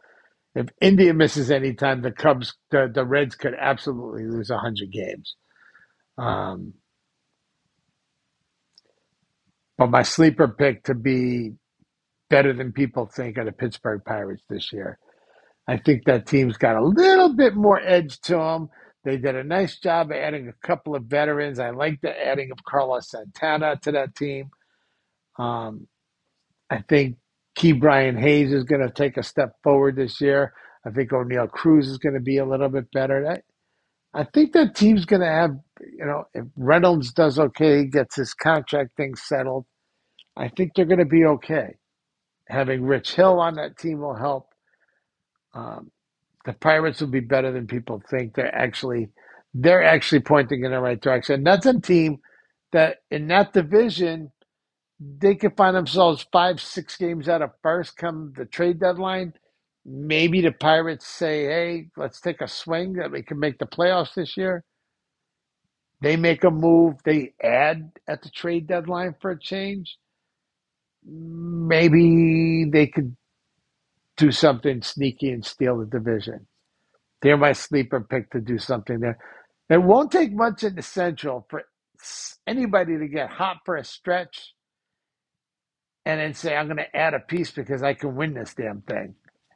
If 0.55 0.69
India 0.81 1.15
misses 1.15 1.51
any 1.51 1.75
time, 1.75 2.03
the 2.03 2.13
Cubs, 2.13 2.55
the, 2.71 2.91
the 2.93 3.07
Reds 3.07 3.37
could 3.37 3.55
absolutely 3.59 4.27
lose 4.27 4.51
100 4.51 4.93
games. 4.93 5.37
Um, 6.19 6.75
but 9.79 9.91
my 9.91 10.03
sleeper 10.03 10.49
pick 10.49 10.85
to 10.85 10.95
be 10.95 11.53
better 12.31 12.53
than 12.53 12.73
people 12.73 13.07
think 13.07 13.39
are 13.39 13.45
the 13.45 13.53
Pittsburgh 13.53 14.03
Pirates 14.05 14.43
this 14.49 14.73
year. 14.73 14.99
I 15.69 15.79
think 15.79 16.05
that 16.07 16.27
team's 16.27 16.57
got 16.57 16.77
a 16.77 16.85
little 16.85 17.35
bit 17.35 17.55
more 17.55 17.81
edge 17.81 18.21
to 18.23 18.35
them. 18.35 18.69
They 19.05 19.17
did 19.17 19.37
a 19.37 19.45
nice 19.45 19.79
job 19.79 20.11
of 20.11 20.17
adding 20.17 20.49
a 20.49 20.67
couple 20.67 20.97
of 20.97 21.05
veterans. 21.05 21.59
I 21.59 21.71
like 21.71 22.01
the 22.03 22.11
adding 22.11 22.51
of 22.53 22.59
Carlos 22.65 23.11
Santana 23.11 23.77
to 23.83 23.93
that 23.93 24.15
team. 24.15 24.51
Um, 25.39 25.87
I 26.71 26.83
think 26.89 27.17
Ke'Bryan 27.59 28.19
Hayes 28.19 28.53
is 28.53 28.65
going 28.65 28.87
to 28.87 28.93
take 28.93 29.17
a 29.17 29.23
step 29.23 29.55
forward 29.63 29.97
this 29.97 30.21
year. 30.21 30.53
I 30.87 30.91
think 30.91 31.11
Oneil 31.11 31.51
Cruz 31.51 31.89
is 31.89 31.99
going 31.99 32.15
to 32.15 32.21
be 32.21 32.39
a 32.39 32.47
little 32.47 32.69
bit 32.69 32.91
better. 32.93 33.27
I, 34.15 34.21
I 34.21 34.25
think 34.25 34.53
that 34.55 34.75
team's 34.77 35.05
going 35.07 35.23
to 35.23 35.29
have, 35.29 35.53
you 35.83 36.07
know, 36.07 36.25
if 36.35 36.47
Reynolds 36.57 37.13
does 37.13 37.39
okay, 37.39 37.87
gets 37.87 38.17
his 38.17 38.35
contract 38.35 38.97
thing 38.97 39.17
settled, 39.17 39.67
I 40.37 40.49
think 40.49 40.73
they're 40.75 40.87
going 40.87 40.99
to 41.01 41.07
be 41.07 41.27
okay. 41.27 41.77
Having 42.49 42.85
Rich 42.85 43.15
Hill 43.15 43.41
on 43.41 43.57
that 43.57 43.79
team 43.79 44.01
will 44.01 44.17
help. 44.17 44.49
Um, 45.55 45.91
the 46.47 46.55
Pirates 46.55 47.01
will 47.01 47.09
be 47.09 47.21
better 47.21 47.53
than 47.53 47.67
people 47.69 48.03
think. 48.11 48.35
They're 48.35 48.55
actually 48.55 49.11
they're 49.55 49.85
actually 49.85 50.21
pointing 50.21 50.65
in 50.65 50.73
the 50.73 50.81
right 50.81 51.01
direction. 51.01 51.45
That's 51.45 51.67
a 51.67 51.81
team 51.81 52.19
that 52.73 52.99
in 53.11 53.29
that 53.29 53.53
division 53.53 54.33
they 55.01 55.35
could 55.37 55.57
find 55.57 55.77
themselves 55.77 56.27
five, 56.33 56.61
six 56.61 56.97
games 56.97 57.29
out 57.29 57.43
of 57.43 57.51
first 57.63 57.97
come 57.97 58.33
the 58.37 58.47
trade 58.47 58.81
deadline. 58.81 59.35
Maybe 59.85 60.41
the 60.43 60.53
Pirates 60.53 61.07
say, 61.07 61.45
"Hey, 61.47 61.89
let's 61.97 62.21
take 62.21 62.41
a 62.41 62.49
swing 62.49 62.95
that 62.95 63.13
we 63.13 63.23
can 63.23 63.39
make 63.41 63.59
the 63.59 63.67
playoffs 63.67 64.15
this 64.15 64.37
year." 64.37 64.65
They 66.03 66.17
make 66.17 66.45
a 66.45 66.51
move. 66.53 66.97
They 67.05 67.35
add 67.43 67.93
at 68.09 68.23
the 68.23 68.31
trade 68.31 68.69
deadline 68.69 69.17
for 69.23 69.33
a 69.33 69.41
change. 69.41 69.99
Maybe 71.07 72.67
they 72.71 72.89
could 72.89 73.17
do 74.17 74.33
something 74.33 74.83
sneaky 74.83 75.31
and 75.31 75.45
steal 75.45 75.79
the 75.79 75.87
division. 75.87 76.47
They're 77.23 77.39
my 77.39 77.53
sleeper 77.53 78.01
pick 78.01 78.31
to 78.33 78.41
do 78.41 78.59
something 78.59 79.01
there. 79.01 79.19
It 79.71 79.83
won't 79.83 80.13
take 80.13 80.33
much 80.33 80.65
in 80.65 80.77
the 80.77 80.83
Central 80.83 81.47
for 81.51 81.65
anybody 82.47 82.99
to 82.99 83.09
get 83.09 83.31
hot 83.31 83.59
for 83.65 83.77
a 83.77 83.85
stretch 83.85 84.55
and 86.07 86.21
then 86.21 86.35
say, 86.35 86.57
I'm 86.57 86.67
going 86.67 86.79
to 86.79 86.97
add 86.97 87.15
a 87.15 87.21
piece 87.21 87.51
because 87.51 87.83
I 87.83 87.95
can 87.95 88.17
win 88.17 88.35
this 88.35 88.55
damn 88.55 88.83
thing. 88.83 89.15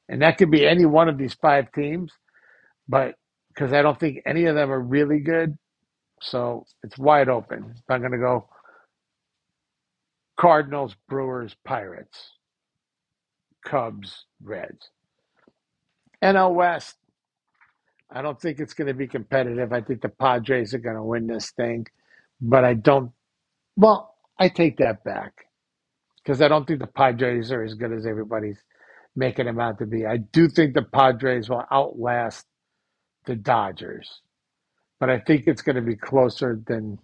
And 0.08 0.22
that 0.22 0.38
could 0.38 0.50
be 0.50 0.66
any 0.66 0.86
one 0.86 1.08
of 1.08 1.18
these 1.18 1.34
five 1.34 1.72
teams, 1.72 2.12
but 2.88 3.14
because 3.48 3.72
I 3.72 3.82
don't 3.82 3.98
think 3.98 4.20
any 4.26 4.46
of 4.46 4.54
them 4.54 4.70
are 4.72 4.80
really 4.80 5.20
good. 5.20 5.56
So 6.22 6.66
it's 6.84 6.98
wide 6.98 7.28
open. 7.28 7.76
I'm 7.90 8.00
going 8.00 8.12
to 8.12 8.18
go 8.18 8.48
Cardinals, 10.38 10.96
Brewers, 11.08 11.56
Pirates, 11.64 12.32
Cubs, 13.66 14.26
Reds. 14.42 14.90
NL 16.22 16.54
West, 16.54 16.96
I 18.10 18.22
don't 18.22 18.40
think 18.40 18.60
it's 18.60 18.74
going 18.74 18.88
to 18.88 18.94
be 18.94 19.08
competitive. 19.08 19.72
I 19.72 19.82
think 19.82 20.02
the 20.02 20.10
Padres 20.10 20.74
are 20.74 20.78
going 20.78 20.96
to 20.96 21.04
win 21.04 21.26
this 21.28 21.50
thing. 21.52 21.86
but 22.40 22.64
I 22.64 22.74
don't. 22.74 23.12
Well, 23.76 24.14
I 24.38 24.48
take 24.50 24.78
that 24.78 25.04
back 25.04 25.34
because 26.18 26.42
I 26.42 26.48
don't 26.48 26.66
think 26.66 26.80
the 26.80 26.86
Padres 26.88 27.52
are 27.52 27.62
as 27.64 27.74
good 27.74 27.92
as 27.92 28.06
everybody's 28.06 28.58
making 29.16 29.46
them 29.46 29.60
out 29.60 29.78
to 29.80 29.86
be. 29.86 30.06
I 30.06 30.18
do 30.18 30.48
think 30.48 30.74
the 30.74 30.82
Padres 30.82 31.48
will 31.50 31.64
outlast 31.72 32.46
the 33.26 33.36
Dodgers, 33.36 34.22
but 35.00 35.10
I 35.10 35.18
think 35.20 35.44
it's 35.46 35.62
going 35.62 35.76
to 35.76 35.82
be 35.82 35.96
closer 35.96 36.60
than 36.66 36.98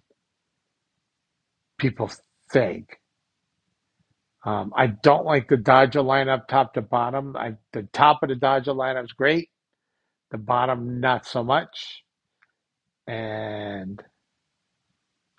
people 1.79 2.11
think. 2.51 2.99
Um, 4.45 4.73
I 4.75 4.87
don't 4.87 5.25
like 5.25 5.47
the 5.49 5.57
Dodger 5.57 6.01
lineup 6.01 6.47
top 6.47 6.73
to 6.73 6.81
bottom. 6.81 7.35
I, 7.37 7.53
the 7.73 7.83
top 7.93 8.23
of 8.23 8.29
the 8.29 8.35
Dodger 8.35 8.73
lineup 8.73 9.05
is 9.05 9.13
great. 9.13 9.49
The 10.31 10.37
bottom, 10.37 10.99
not 10.99 11.25
so 11.25 11.43
much. 11.43 12.03
And 13.07 14.01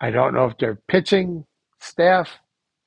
I 0.01 0.11
don't 0.11 0.33
know 0.33 0.45
if 0.45 0.57
their 0.57 0.75
pitching 0.87 1.45
staff 1.79 2.29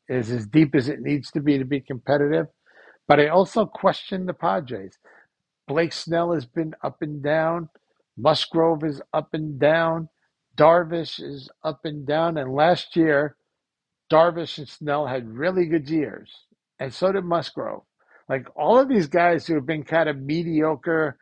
is 0.08 0.30
as 0.30 0.46
deep 0.46 0.74
as 0.74 0.88
it 0.88 1.00
needs 1.00 1.30
to 1.32 1.40
be 1.40 1.58
to 1.58 1.64
be 1.64 1.80
competitive. 1.80 2.46
But 3.08 3.20
I 3.20 3.28
also 3.28 3.66
question 3.66 4.26
the 4.26 4.34
Padres. 4.34 4.98
Blake 5.68 5.92
Snell 5.92 6.32
has 6.32 6.46
been 6.46 6.74
up 6.82 7.02
and 7.02 7.22
down. 7.22 7.68
Musgrove 8.18 8.84
is 8.84 9.00
up 9.14 9.28
and 9.32 9.58
down. 9.60 10.08
Darvish 10.56 11.22
is 11.22 11.50
up 11.64 11.80
and 11.84 12.06
down. 12.06 12.36
And 12.36 12.52
last 12.52 12.96
year, 12.96 13.36
Darvish 14.10 14.58
and 14.58 14.68
Snell 14.68 15.06
had 15.06 15.28
really 15.28 15.66
good 15.66 15.88
years. 15.88 16.32
And 16.80 16.92
so 16.92 17.12
did 17.12 17.24
Musgrove. 17.24 17.82
Like 18.28 18.46
all 18.56 18.78
of 18.78 18.88
these 18.88 19.06
guys 19.08 19.46
who 19.46 19.54
have 19.54 19.66
been 19.66 19.84
kind 19.84 20.08
of 20.08 20.18
mediocre 20.18 21.16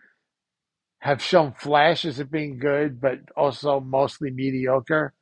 have 1.00 1.22
shown 1.22 1.52
flashes 1.52 2.18
of 2.18 2.30
being 2.30 2.58
good, 2.58 3.00
but 3.00 3.18
also 3.36 3.80
mostly 3.80 4.30
mediocre. 4.30 5.14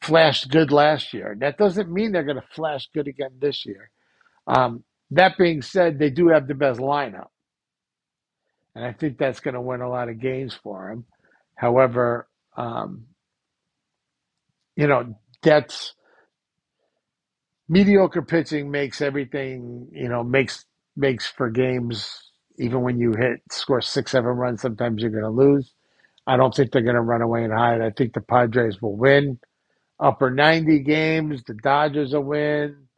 Flashed 0.00 0.50
good 0.50 0.72
last 0.72 1.12
year. 1.12 1.36
That 1.38 1.58
doesn't 1.58 1.92
mean 1.92 2.12
they're 2.12 2.24
going 2.24 2.36
to 2.40 2.54
flash 2.54 2.88
good 2.94 3.08
again 3.08 3.32
this 3.40 3.66
year. 3.66 3.90
Um, 4.46 4.84
that 5.10 5.38
being 5.38 5.62
said, 5.62 5.98
they 5.98 6.10
do 6.10 6.28
have 6.28 6.48
the 6.48 6.54
best 6.54 6.80
lineup, 6.80 7.28
and 8.74 8.84
I 8.84 8.92
think 8.92 9.18
that's 9.18 9.40
going 9.40 9.54
to 9.54 9.60
win 9.60 9.80
a 9.82 9.90
lot 9.90 10.08
of 10.08 10.20
games 10.20 10.54
for 10.62 10.90
him. 10.90 11.04
However, 11.56 12.28
um, 12.56 13.06
you 14.76 14.86
know 14.86 15.16
that's 15.42 15.94
mediocre 17.68 18.22
pitching 18.22 18.70
makes 18.70 19.00
everything 19.02 19.88
you 19.92 20.08
know 20.08 20.24
makes 20.24 20.64
makes 20.96 21.26
for 21.26 21.50
games. 21.50 22.22
Even 22.58 22.82
when 22.82 22.98
you 22.98 23.12
hit 23.12 23.40
score 23.52 23.80
six 23.80 24.12
seven 24.12 24.30
runs, 24.32 24.62
sometimes 24.62 25.02
you're 25.02 25.10
going 25.12 25.24
to 25.24 25.30
lose. 25.30 25.72
I 26.26 26.36
don't 26.36 26.54
think 26.54 26.72
they're 26.72 26.82
going 26.82 26.94
to 26.96 27.02
run 27.02 27.22
away 27.22 27.44
and 27.44 27.52
hide. 27.52 27.82
I 27.82 27.90
think 27.90 28.14
the 28.14 28.20
Padres 28.22 28.82
will 28.82 28.96
win 28.96 29.38
upper 30.00 30.30
90 30.30 30.80
games. 30.80 31.42
The 31.44 31.54
Dodgers 31.54 32.12
will 32.12 32.24
win 32.24 32.88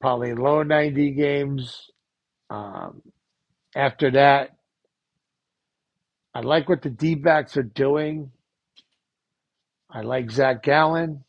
probably 0.00 0.34
low 0.34 0.62
90 0.62 1.12
games. 1.12 1.90
Um, 2.50 3.02
after 3.76 4.12
that, 4.12 4.50
I 6.34 6.40
like 6.40 6.68
what 6.68 6.82
the 6.82 6.90
D 6.90 7.16
backs 7.16 7.56
are 7.56 7.62
doing. 7.64 8.32
I 9.90 10.02
like 10.02 10.30
Zach 10.30 10.62
Gallen. 10.62 11.24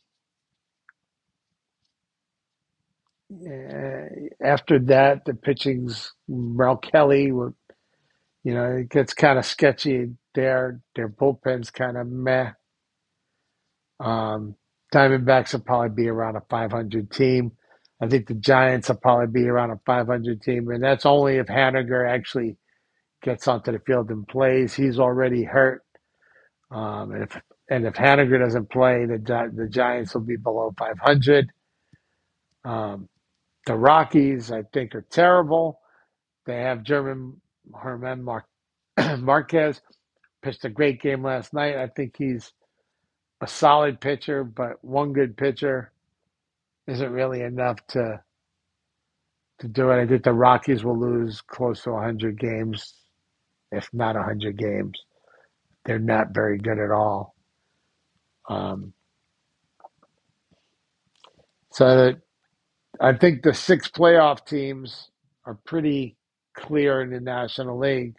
Uh, 3.32 4.06
after 4.42 4.78
that, 4.80 5.24
the 5.26 5.34
pitching's 5.34 6.12
Merrill 6.28 6.76
Kelly. 6.78 7.32
You 8.44 8.54
know, 8.54 8.72
it 8.78 8.88
gets 8.90 9.14
kind 9.14 9.38
of 9.38 9.46
sketchy 9.46 10.12
there. 10.34 10.80
Their 10.96 11.08
bullpen's 11.08 11.70
kind 11.70 11.96
of 11.96 12.06
meh. 12.08 12.52
Um, 14.00 14.56
Diamondbacks 14.94 15.52
will 15.52 15.60
probably 15.60 15.90
be 16.04 16.08
around 16.08 16.36
a 16.36 16.42
500 16.50 17.10
team. 17.10 17.52
I 18.00 18.08
think 18.08 18.26
the 18.28 18.34
Giants 18.34 18.88
will 18.88 18.96
probably 18.96 19.28
be 19.42 19.48
around 19.48 19.70
a 19.70 19.80
500 19.86 20.42
team, 20.42 20.68
and 20.70 20.82
that's 20.82 21.06
only 21.06 21.36
if 21.36 21.46
Haniger 21.46 22.08
actually 22.08 22.56
gets 23.22 23.48
onto 23.48 23.72
the 23.72 23.80
field 23.80 24.10
and 24.10 24.26
plays. 24.28 24.74
He's 24.74 24.98
already 24.98 25.44
hurt. 25.44 25.82
Um, 26.70 27.12
and 27.12 27.24
if 27.24 27.40
and 27.70 27.86
if 27.86 27.94
Haniger 27.94 28.38
doesn't 28.38 28.70
play, 28.70 29.06
the 29.06 29.18
the 29.54 29.68
Giants 29.68 30.14
will 30.14 30.22
be 30.22 30.36
below 30.36 30.72
500. 30.78 31.50
Um, 32.64 33.08
the 33.66 33.76
Rockies, 33.76 34.52
I 34.52 34.62
think, 34.74 34.94
are 34.94 35.06
terrible. 35.10 35.80
They 36.46 36.60
have 36.62 36.82
German 36.84 37.40
Herman 37.74 38.22
Mar- 38.24 38.46
Marquez 39.18 39.80
pitched 40.42 40.64
a 40.64 40.70
great 40.70 41.00
game 41.02 41.24
last 41.24 41.54
night. 41.54 41.76
I 41.76 41.88
think 41.88 42.16
he's 42.18 42.52
a 43.42 43.48
solid 43.48 44.00
pitcher, 44.00 44.44
but 44.44 44.84
one 44.84 45.12
good 45.12 45.36
pitcher 45.36 45.92
isn't 46.88 47.12
really 47.12 47.42
enough 47.42 47.78
to 47.88 48.22
to 49.60 49.68
do 49.68 49.90
it. 49.90 50.02
I 50.02 50.06
think 50.06 50.24
the 50.24 50.32
Rockies 50.34 50.84
will 50.84 50.98
lose 50.98 51.40
close 51.42 51.82
to 51.84 51.92
100 51.92 52.38
games, 52.40 52.94
if 53.72 53.88
not 53.94 54.16
100 54.16 54.58
games. 54.58 55.00
They're 55.86 55.98
not 56.00 56.34
very 56.34 56.58
good 56.58 56.78
at 56.80 56.90
all. 56.92 57.34
Um, 58.48 58.94
so 61.72 62.14
I 63.00 63.14
think 63.14 63.42
the 63.42 63.54
six 63.54 63.88
playoff 63.90 64.46
teams 64.46 65.10
are 65.46 65.58
pretty 65.66 66.16
clear 66.56 67.02
in 67.02 67.10
the 67.10 67.20
National 67.20 67.78
League. 67.78 68.16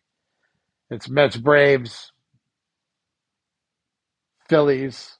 It's 0.92 1.10
Mets, 1.10 1.38
Braves, 1.38 2.12
Phillies, 4.50 5.18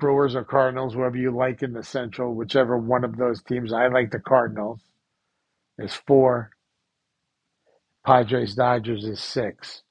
Brewers, 0.00 0.36
or 0.36 0.44
Cardinals, 0.44 0.94
whoever 0.94 1.16
you 1.16 1.30
like 1.36 1.62
in 1.62 1.72
the 1.74 1.82
Central, 1.84 2.34
whichever 2.34 2.78
one 2.78 3.04
of 3.04 3.16
those 3.16 3.42
teams. 3.42 3.72
I 3.72 3.88
like 3.88 4.10
the 4.12 4.20
Cardinals. 4.20 4.80
Is 5.78 5.94
four. 5.94 6.50
Padres, 8.06 8.54
Dodgers 8.54 9.04
is 9.04 9.22
six. 9.22 9.82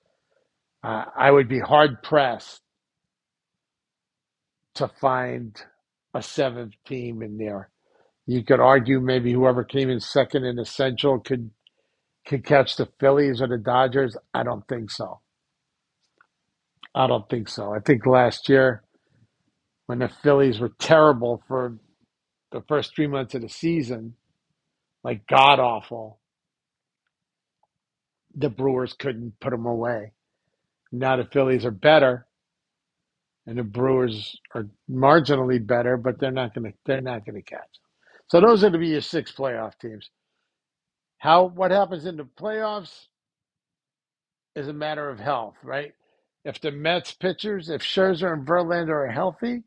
Uh, 0.84 1.06
I 1.18 1.32
would 1.32 1.50
be 1.50 1.60
hard 1.60 2.04
pressed 2.04 2.62
to 4.76 4.90
find 5.02 5.56
a 6.14 6.22
seventh 6.24 6.74
team 6.88 7.22
in 7.24 7.38
there. 7.38 7.70
You 8.28 8.44
could 8.44 8.60
argue 8.60 9.00
maybe 9.02 9.34
whoever 9.34 9.64
came 9.64 9.90
in 9.90 10.00
second 10.00 10.46
in 10.46 10.56
the 10.58 10.66
Central 10.66 11.20
could 11.20 11.52
could 12.28 12.46
catch 12.46 12.78
the 12.78 12.88
Phillies 13.00 13.42
or 13.42 13.48
the 13.48 13.58
Dodgers. 13.58 14.18
I 14.34 14.44
don't 14.44 14.68
think 14.68 14.92
so. 14.92 15.22
I 16.96 17.08
don't 17.08 17.30
think 17.30 17.50
so. 17.50 17.74
I 17.74 17.80
think 17.80 18.06
last 18.06 18.50
year 18.50 18.84
when 19.88 20.00
the 20.00 20.10
Phillies 20.10 20.60
were 20.60 20.74
terrible 20.80 21.44
for 21.48 21.78
the 22.52 22.62
first 22.68 22.96
three 22.96 23.08
months 23.08 23.36
of 23.36 23.42
the 23.44 23.50
season, 23.50 24.16
like 25.04 25.28
god 25.28 25.60
awful, 25.60 26.20
the 28.36 28.50
Brewers 28.50 28.94
couldn't 28.94 29.34
put 29.42 29.52
them 29.52 29.66
away. 29.66 30.14
Now 30.92 31.18
the 31.18 31.26
Phillies 31.26 31.66
are 31.66 31.72
better, 31.72 32.28
and 33.48 33.58
the 33.58 33.64
Brewers 33.64 34.38
are 34.56 34.68
marginally 34.90 35.66
better, 35.66 35.98
but 35.98 36.20
they're 36.20 36.32
not 36.32 36.56
going 36.56 36.72
to 36.72 36.78
they're 36.86 37.02
not 37.02 37.26
going 37.26 37.36
to 37.36 37.44
catch. 37.44 37.80
So 38.30 38.42
those 38.42 38.64
are 38.64 38.72
to 38.72 38.78
be 38.78 38.90
your 38.90 39.02
six 39.02 39.32
playoff 39.32 39.74
teams. 39.80 40.10
How 41.20 41.46
what 41.46 41.72
happens 41.72 42.06
in 42.06 42.18
the 42.18 42.26
playoffs 42.40 43.08
is 44.56 44.68
a 44.68 44.74
matter 44.74 45.10
of 45.10 45.20
health, 45.20 45.56
right? 45.64 45.94
If 46.46 46.62
the 46.62 46.72
Mets 46.72 47.14
pitchers, 47.14 47.70
if 47.70 47.82
Scherzer 47.82 48.34
and 48.34 48.48
Verlander 48.48 49.08
are 49.08 49.12
healthy, 49.12 49.64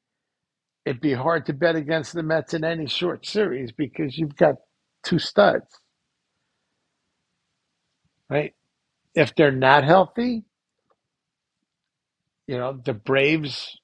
it'd 0.86 1.00
be 1.02 1.14
hard 1.14 1.46
to 1.46 1.52
bet 1.54 1.76
against 1.76 2.14
the 2.14 2.22
Mets 2.22 2.54
in 2.54 2.64
any 2.64 2.86
short 2.86 3.26
series 3.26 3.72
because 3.72 4.18
you've 4.18 4.36
got 4.36 4.56
two 5.04 5.18
studs, 5.18 5.66
right? 8.30 8.54
If 9.14 9.34
they're 9.36 9.52
not 9.52 9.84
healthy, 9.84 10.44
you 12.46 12.58
know 12.58 12.80
the 12.84 12.94
Braves 12.94 13.78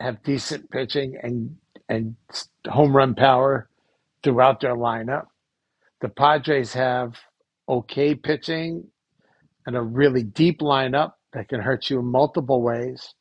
have 0.00 0.22
decent 0.24 0.70
pitching 0.70 1.18
and 1.22 1.56
and 1.88 2.16
home 2.68 2.96
run 2.96 3.14
power 3.14 3.68
throughout 4.24 4.60
their 4.60 4.76
lineup. 4.76 5.26
The 6.00 6.08
Padres 6.10 6.74
have 6.74 7.14
okay 7.68 8.14
pitching 8.14 8.84
and 9.66 9.76
a 9.76 9.82
really 9.82 10.22
deep 10.22 10.60
lineup 10.60 11.12
that 11.32 11.48
can 11.48 11.60
hurt 11.60 11.90
you 11.90 12.00
in 12.00 12.06
multiple 12.06 12.62
ways. 12.62 13.14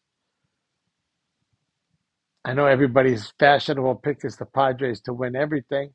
I 2.46 2.54
know 2.54 2.66
everybody's 2.66 3.34
fashionable 3.40 3.96
pick 3.96 4.26
is 4.26 4.38
the 4.38 4.46
Padres 4.46 5.02
to 5.02 5.14
win 5.14 5.36
everything. 5.36 5.92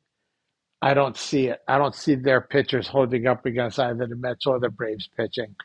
I 0.81 0.93
don't 0.93 1.17
see 1.17 1.47
it. 1.47 1.59
I 1.67 1.77
don't 1.77 1.95
see 1.95 2.15
their 2.15 2.41
pitchers 2.41 2.87
holding 2.87 3.27
up 3.27 3.45
against 3.45 3.79
either 3.79 4.07
the 4.07 4.15
Mets 4.15 4.45
or 4.45 4.59
the 4.59 4.69
Braves 4.69 5.09
pitching. 5.17 5.55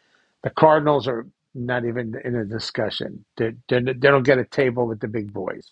The 0.43 0.51
Cardinals 0.51 1.07
are 1.07 1.27
not 1.55 1.85
even 1.85 2.15
in 2.25 2.35
a 2.35 2.45
discussion. 2.45 3.25
They, 3.37 3.53
they, 3.69 3.81
they 3.81 3.93
don't 3.93 4.23
get 4.23 4.39
a 4.39 4.45
table 4.45 4.87
with 4.87 5.01
the 5.01 5.09
big 5.09 5.33
boys. 5.33 5.71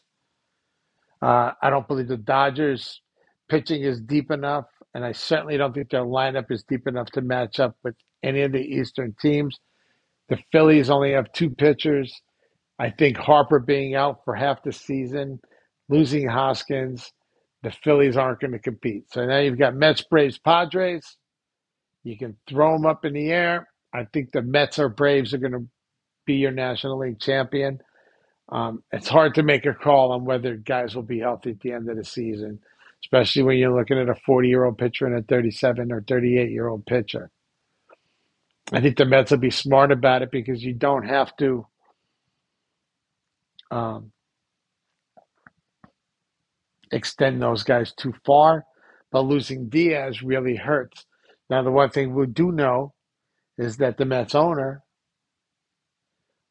Uh, 1.22 1.52
I 1.62 1.70
don't 1.70 1.88
believe 1.88 2.08
the 2.08 2.16
Dodgers 2.16 3.00
pitching 3.48 3.82
is 3.82 4.00
deep 4.00 4.30
enough, 4.30 4.66
and 4.94 5.04
I 5.04 5.12
certainly 5.12 5.56
don't 5.56 5.74
think 5.74 5.90
their 5.90 6.04
lineup 6.04 6.50
is 6.50 6.62
deep 6.64 6.86
enough 6.86 7.10
to 7.12 7.22
match 7.22 7.60
up 7.60 7.76
with 7.82 7.94
any 8.22 8.42
of 8.42 8.52
the 8.52 8.60
Eastern 8.60 9.14
teams. 9.20 9.58
The 10.28 10.38
Phillies 10.52 10.90
only 10.90 11.12
have 11.12 11.32
two 11.32 11.50
pitchers. 11.50 12.20
I 12.78 12.90
think 12.90 13.16
Harper 13.16 13.58
being 13.58 13.94
out 13.94 14.20
for 14.24 14.34
half 14.34 14.62
the 14.62 14.72
season, 14.72 15.40
losing 15.88 16.28
Hoskins, 16.28 17.12
the 17.62 17.70
Phillies 17.70 18.16
aren't 18.16 18.40
going 18.40 18.52
to 18.52 18.58
compete. 18.58 19.12
So 19.12 19.26
now 19.26 19.38
you've 19.38 19.58
got 19.58 19.74
Mets, 19.74 20.02
Braves, 20.02 20.38
Padres. 20.38 21.16
You 22.04 22.16
can 22.16 22.36
throw 22.48 22.72
them 22.72 22.86
up 22.86 23.04
in 23.04 23.12
the 23.12 23.30
air. 23.30 23.68
I 23.92 24.04
think 24.04 24.32
the 24.32 24.42
Mets 24.42 24.78
or 24.78 24.88
Braves 24.88 25.34
are 25.34 25.38
going 25.38 25.52
to 25.52 25.66
be 26.24 26.34
your 26.34 26.52
National 26.52 26.98
League 26.98 27.20
champion. 27.20 27.80
Um, 28.50 28.82
it's 28.92 29.08
hard 29.08 29.34
to 29.36 29.42
make 29.42 29.66
a 29.66 29.74
call 29.74 30.12
on 30.12 30.24
whether 30.24 30.56
guys 30.56 30.94
will 30.94 31.02
be 31.02 31.20
healthy 31.20 31.50
at 31.50 31.60
the 31.60 31.72
end 31.72 31.88
of 31.88 31.96
the 31.96 32.04
season, 32.04 32.60
especially 33.04 33.42
when 33.42 33.58
you're 33.58 33.76
looking 33.76 33.98
at 33.98 34.08
a 34.08 34.14
40 34.14 34.48
year 34.48 34.64
old 34.64 34.78
pitcher 34.78 35.06
and 35.06 35.16
a 35.16 35.22
37 35.22 35.92
or 35.92 36.02
38 36.02 36.50
year 36.50 36.68
old 36.68 36.86
pitcher. 36.86 37.30
I 38.72 38.80
think 38.80 38.96
the 38.96 39.04
Mets 39.04 39.30
will 39.30 39.38
be 39.38 39.50
smart 39.50 39.92
about 39.92 40.22
it 40.22 40.30
because 40.30 40.62
you 40.62 40.72
don't 40.74 41.06
have 41.06 41.36
to 41.36 41.66
um, 43.70 44.12
extend 46.92 47.42
those 47.42 47.62
guys 47.64 47.92
too 47.94 48.14
far, 48.24 48.64
but 49.12 49.22
losing 49.22 49.68
Diaz 49.68 50.22
really 50.22 50.56
hurts. 50.56 51.06
Now, 51.50 51.62
the 51.62 51.70
one 51.72 51.90
thing 51.90 52.14
we 52.14 52.26
do 52.26 52.52
know 52.52 52.94
is 53.58 53.78
that 53.78 53.98
the 53.98 54.04
Mets 54.04 54.34
owner 54.34 54.82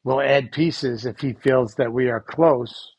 will 0.04 0.20
add 0.20 0.52
pieces 0.52 1.06
if 1.06 1.20
he 1.20 1.34
feels 1.34 1.74
that 1.76 1.92
we 1.92 2.08
are 2.08 2.20
close 2.20 2.94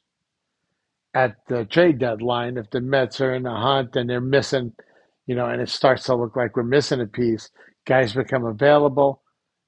at 1.16 1.36
the 1.50 1.66
trade 1.66 2.00
deadline. 2.00 2.58
If 2.58 2.70
the 2.72 2.82
Mets 2.82 3.22
are 3.22 3.34
in 3.36 3.44
the 3.44 3.52
hunt 3.52 3.96
and 3.96 4.10
they're 4.10 4.22
missing, 4.22 4.74
you 5.28 5.36
know, 5.36 5.48
and 5.48 5.62
it 5.62 5.70
starts 5.70 6.06
to 6.06 6.16
look 6.16 6.36
like 6.36 6.56
we're 6.56 6.64
missing 6.64 7.02
a 7.02 7.08
piece, 7.08 7.50
guys 7.88 8.14
become 8.14 8.46
available. 8.46 9.22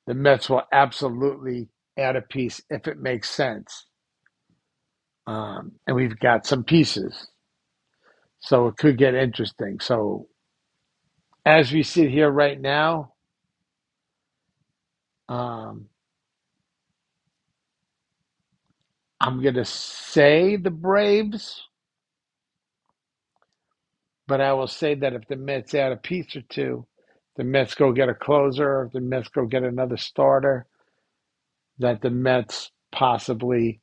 The 0.07 0.13
Mets 0.13 0.49
will 0.49 0.63
absolutely 0.71 1.69
add 1.97 2.15
a 2.15 2.21
piece 2.21 2.61
if 2.69 2.87
it 2.87 2.99
makes 2.99 3.29
sense. 3.29 3.87
Um, 5.27 5.73
and 5.87 5.95
we've 5.95 6.19
got 6.19 6.45
some 6.45 6.63
pieces. 6.63 7.27
So 8.43 8.67
it 8.69 8.77
could 8.77 8.97
get 8.99 9.15
interesting. 9.15 9.79
So 9.81 10.27
as 11.45 11.71
we 11.71 11.83
sit 11.83 12.11
here 12.11 12.29
right 12.31 12.59
now, 12.59 13.13
um, 15.29 15.87
I'm 19.21 19.41
going 19.41 19.55
to 19.55 19.65
say 19.65 20.57
the 20.57 20.71
Braves, 20.71 21.63
but 24.27 24.41
I 24.41 24.53
will 24.53 24.67
say 24.67 24.95
that 24.95 25.13
if 25.13 25.27
the 25.27 25.37
Mets 25.37 25.73
add 25.75 25.91
a 25.93 25.97
piece 25.97 26.35
or 26.35 26.41
two, 26.49 26.85
the 27.37 27.43
Mets 27.45 27.75
go 27.75 27.91
get 27.93 28.09
a 28.09 28.13
closer, 28.15 28.85
if 28.85 28.93
the 28.93 29.01
Mets 29.01 29.29
go 29.29 29.45
get 29.45 29.63
another 29.63 29.97
starter, 29.97 30.67
that 31.79 32.01
the 32.01 32.09
Mets 32.11 32.71
possibly 32.91 33.81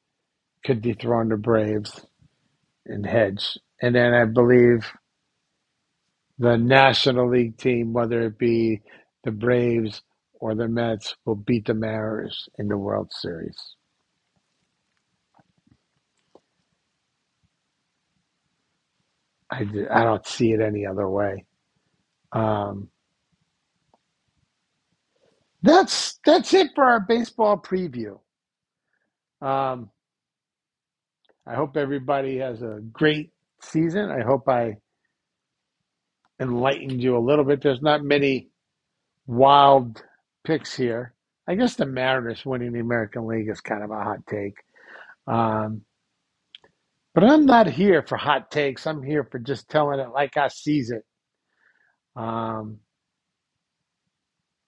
could 0.64 0.82
dethrone 0.82 1.30
the 1.30 1.36
Braves 1.36 2.06
and 2.86 3.06
hedge. 3.06 3.58
And 3.82 3.94
then 3.94 4.14
I 4.14 4.26
believe 4.26 4.86
the 6.38 6.56
National 6.58 7.30
League 7.30 7.58
team, 7.58 7.92
whether 7.92 8.22
it 8.22 8.38
be 8.38 8.82
the 9.24 9.32
Braves 9.32 10.02
or 10.34 10.54
the 10.54 10.68
Mets, 10.68 11.16
will 11.26 11.36
beat 11.36 11.66
the 11.66 11.74
Mariners 11.74 12.48
in 12.58 12.68
the 12.68 12.78
World 12.78 13.12
Series. 13.12 13.76
I, 19.50 19.66
I 19.90 20.04
don't 20.04 20.26
see 20.26 20.52
it 20.52 20.60
any 20.60 20.86
other 20.86 21.08
way. 21.08 21.46
Um, 22.32 22.88
that's 25.62 26.20
that's 26.26 26.54
it 26.54 26.72
for 26.74 26.84
our 26.84 27.00
baseball 27.00 27.58
preview. 27.58 28.18
Um, 29.42 29.90
I 31.46 31.54
hope 31.56 31.76
everybody 31.76 32.38
has 32.38 32.62
a 32.62 32.80
great 32.92 33.32
season. 33.62 34.10
I 34.10 34.22
hope 34.22 34.48
I 34.48 34.76
enlightened 36.40 37.02
you 37.02 37.16
a 37.16 37.20
little 37.20 37.44
bit. 37.44 37.62
There's 37.62 37.82
not 37.82 38.02
many 38.02 38.48
wild 39.26 40.02
picks 40.44 40.74
here. 40.76 41.14
I 41.46 41.54
guess 41.54 41.76
the 41.76 41.86
Mariners 41.86 42.44
winning 42.44 42.72
the 42.72 42.80
American 42.80 43.26
League 43.26 43.48
is 43.48 43.60
kind 43.60 43.82
of 43.82 43.90
a 43.90 44.02
hot 44.02 44.26
take. 44.28 44.54
Um, 45.26 45.82
but 47.14 47.24
I'm 47.24 47.44
not 47.46 47.66
here 47.66 48.02
for 48.06 48.16
hot 48.16 48.50
takes. 48.50 48.86
I'm 48.86 49.02
here 49.02 49.24
for 49.24 49.38
just 49.38 49.68
telling 49.68 50.00
it 50.00 50.10
like 50.12 50.36
I 50.36 50.48
sees 50.48 50.90
it. 50.90 51.04
Um, 52.16 52.78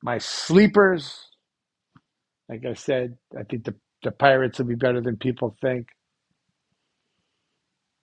my 0.02 0.18
sleepers, 0.18 1.28
like 2.48 2.64
I 2.66 2.74
said, 2.74 3.16
I 3.38 3.44
think 3.44 3.64
the, 3.64 3.74
the 4.02 4.10
Pirates 4.10 4.58
will 4.58 4.66
be 4.66 4.74
better 4.74 5.00
than 5.00 5.16
people 5.16 5.56
think. 5.60 5.86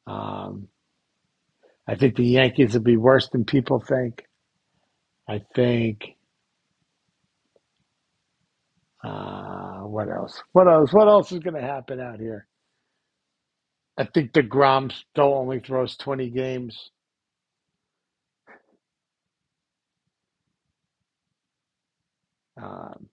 Um, 0.07 0.69
I 1.89 1.95
think 1.95 2.17
the 2.17 2.23
Yankees 2.23 2.75
will 2.75 2.81
be 2.81 2.97
worse 2.97 3.29
than 3.29 3.45
people 3.45 3.79
think. 3.79 4.23
I 5.27 5.41
think. 5.55 6.05
Uh, 9.03 9.79
what 9.85 10.07
else? 10.07 10.43
What 10.51 10.67
else? 10.67 10.93
What 10.93 11.07
else 11.07 11.31
is 11.31 11.39
going 11.39 11.55
to 11.55 11.61
happen 11.61 11.99
out 11.99 12.19
here? 12.19 12.45
I 13.97 14.03
think 14.03 14.33
the 14.33 14.43
DeGrom 14.43 14.91
still 14.91 15.33
only 15.33 15.61
throws 15.61 15.97
20 15.97 16.29
games. 16.29 16.91
Um, 22.61 23.07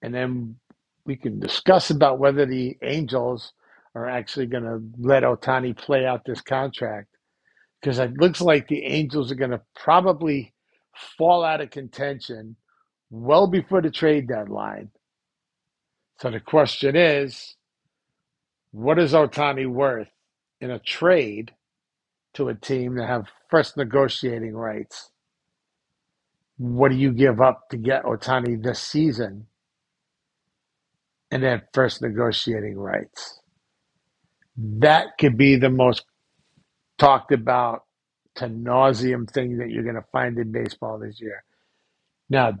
and 0.00 0.14
then 0.14 0.56
we 1.04 1.16
can 1.16 1.40
discuss 1.40 1.90
about 1.90 2.18
whether 2.18 2.46
the 2.46 2.78
Angels 2.82 3.52
are 3.94 4.08
actually 4.08 4.46
going 4.46 4.64
to 4.64 4.80
let 4.98 5.24
Ohtani 5.24 5.76
play 5.76 6.06
out 6.06 6.24
this 6.24 6.40
contract 6.40 7.08
because 7.80 7.98
it 7.98 8.14
looks 8.18 8.40
like 8.40 8.68
the 8.68 8.84
Angels 8.84 9.32
are 9.32 9.36
going 9.36 9.52
to 9.52 9.62
probably 9.76 10.54
fall 11.18 11.44
out 11.44 11.60
of 11.60 11.70
contention 11.70 12.56
well 13.10 13.46
before 13.46 13.82
the 13.82 13.90
trade 13.90 14.28
deadline. 14.28 14.90
So 16.20 16.30
the 16.30 16.40
question 16.40 16.96
is, 16.96 17.56
what 18.72 18.98
is 18.98 19.12
Ohtani 19.14 19.68
worth 19.68 20.08
in 20.60 20.70
a 20.70 20.78
trade 20.78 21.52
to 22.34 22.48
a 22.48 22.54
team 22.54 22.96
that 22.96 23.08
have 23.08 23.26
first 23.50 23.76
negotiating 23.76 24.54
rights? 24.54 25.10
What 26.58 26.90
do 26.90 26.96
you 26.96 27.12
give 27.12 27.40
up 27.40 27.68
to 27.70 27.76
get 27.76 28.04
Ohtani 28.04 28.62
this 28.62 28.80
season? 28.80 29.46
And 31.30 31.42
then 31.42 31.62
first 31.74 32.02
negotiating 32.02 32.78
rights. 32.78 33.40
That 34.56 35.18
could 35.20 35.38
be 35.38 35.56
the 35.56 35.70
most 35.70 36.04
talked 36.98 37.32
about 37.32 37.84
to 38.36 38.46
nauseum 38.46 39.30
thing 39.30 39.58
that 39.58 39.70
you're 39.70 39.84
going 39.84 39.94
to 39.96 40.04
find 40.12 40.38
in 40.38 40.52
baseball 40.52 40.98
this 40.98 41.20
year. 41.20 41.44
Now, 42.30 42.54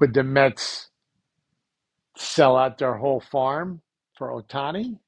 would 0.00 0.14
the 0.14 0.22
Mets 0.22 0.90
sell 2.16 2.56
out 2.56 2.78
their 2.78 2.94
whole 2.94 3.20
farm 3.20 3.82
for 4.16 4.30
Ohtani? 4.30 4.98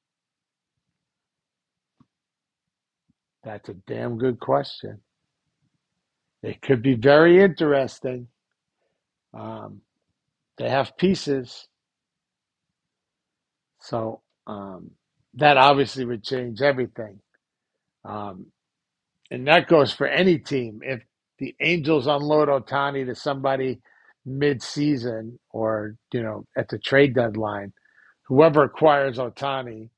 That's 3.45 3.69
a 3.69 3.75
damn 3.75 4.19
good 4.19 4.41
question. 4.41 5.01
It 6.43 6.63
could 6.63 6.83
be 6.83 6.95
very 6.95 7.43
interesting. 7.43 8.29
Um, 9.35 9.83
they 10.59 10.69
have 10.71 10.97
pieces. 10.97 11.69
So 13.81 14.23
um, 14.47 14.93
that 15.35 15.57
obviously 15.57 16.05
would 16.05 16.25
change 16.25 16.63
everything. 16.63 17.21
Um, 18.05 18.47
and 19.31 19.47
that 19.49 19.69
goes 19.69 19.93
for 19.93 20.09
any 20.09 20.39
team. 20.39 20.81
If 20.85 21.03
the 21.39 21.57
Angels 21.61 22.09
unload 22.09 22.49
Ohtani 22.49 23.07
to 23.07 23.17
somebody 23.17 23.81
mid-season 24.27 25.39
or 25.51 25.97
you 26.13 26.23
know 26.23 26.45
at 26.57 26.69
the 26.71 26.79
trade 26.79 27.15
deadline, 27.15 27.73
whoever 28.29 28.65
acquires 28.65 29.19
Ohtani 29.19 29.91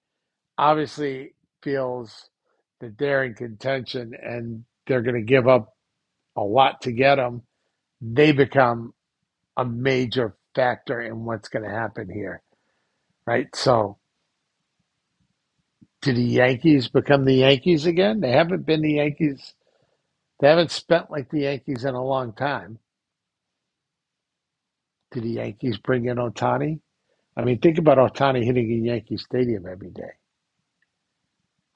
obviously 0.59 1.35
feels 1.63 2.29
that 2.81 2.99
they're 2.99 3.25
in 3.25 3.35
contention 3.35 4.13
and 4.23 4.65
they're 4.87 5.03
going 5.03 5.17
to 5.17 5.23
give 5.23 5.49
up 5.49 5.75
a 6.37 6.43
lot 6.43 6.83
to 6.83 6.93
get 6.93 7.19
him. 7.19 7.43
They 8.01 8.33
become 8.33 8.95
a 9.59 9.67
major 9.67 10.37
factor 10.57 11.01
in 11.01 11.27
what's 11.27 11.51
going 11.51 11.65
to 11.65 11.71
happen 11.71 12.11
here, 12.11 12.43
right? 13.27 13.49
So, 13.57 13.99
do 16.03 16.13
the 16.13 16.23
Yankees 16.23 16.89
become 16.89 17.25
the 17.25 17.35
Yankees 17.35 17.87
again? 17.87 18.21
They 18.21 18.33
haven't 18.33 18.67
been 18.67 18.83
the 18.83 18.95
Yankees. 18.95 19.55
They 20.41 20.49
haven't 20.49 20.71
spent 20.71 21.11
like 21.11 21.31
the 21.31 21.41
Yankees 21.43 21.85
in 21.85 21.95
a 21.95 22.05
long 22.05 22.33
time. 22.35 22.79
Do 25.13 25.21
the 25.21 25.31
Yankees 25.31 25.79
bring 25.79 26.07
in 26.07 26.17
Ohtani? 26.19 26.81
I 27.37 27.45
mean, 27.45 27.59
think 27.59 27.79
about 27.79 27.99
Ohtani 27.99 28.45
hitting 28.45 28.71
in 28.71 28.85
Yankee 28.85 29.17
Stadium 29.19 29.67
every 29.67 29.91
day. 29.91 30.13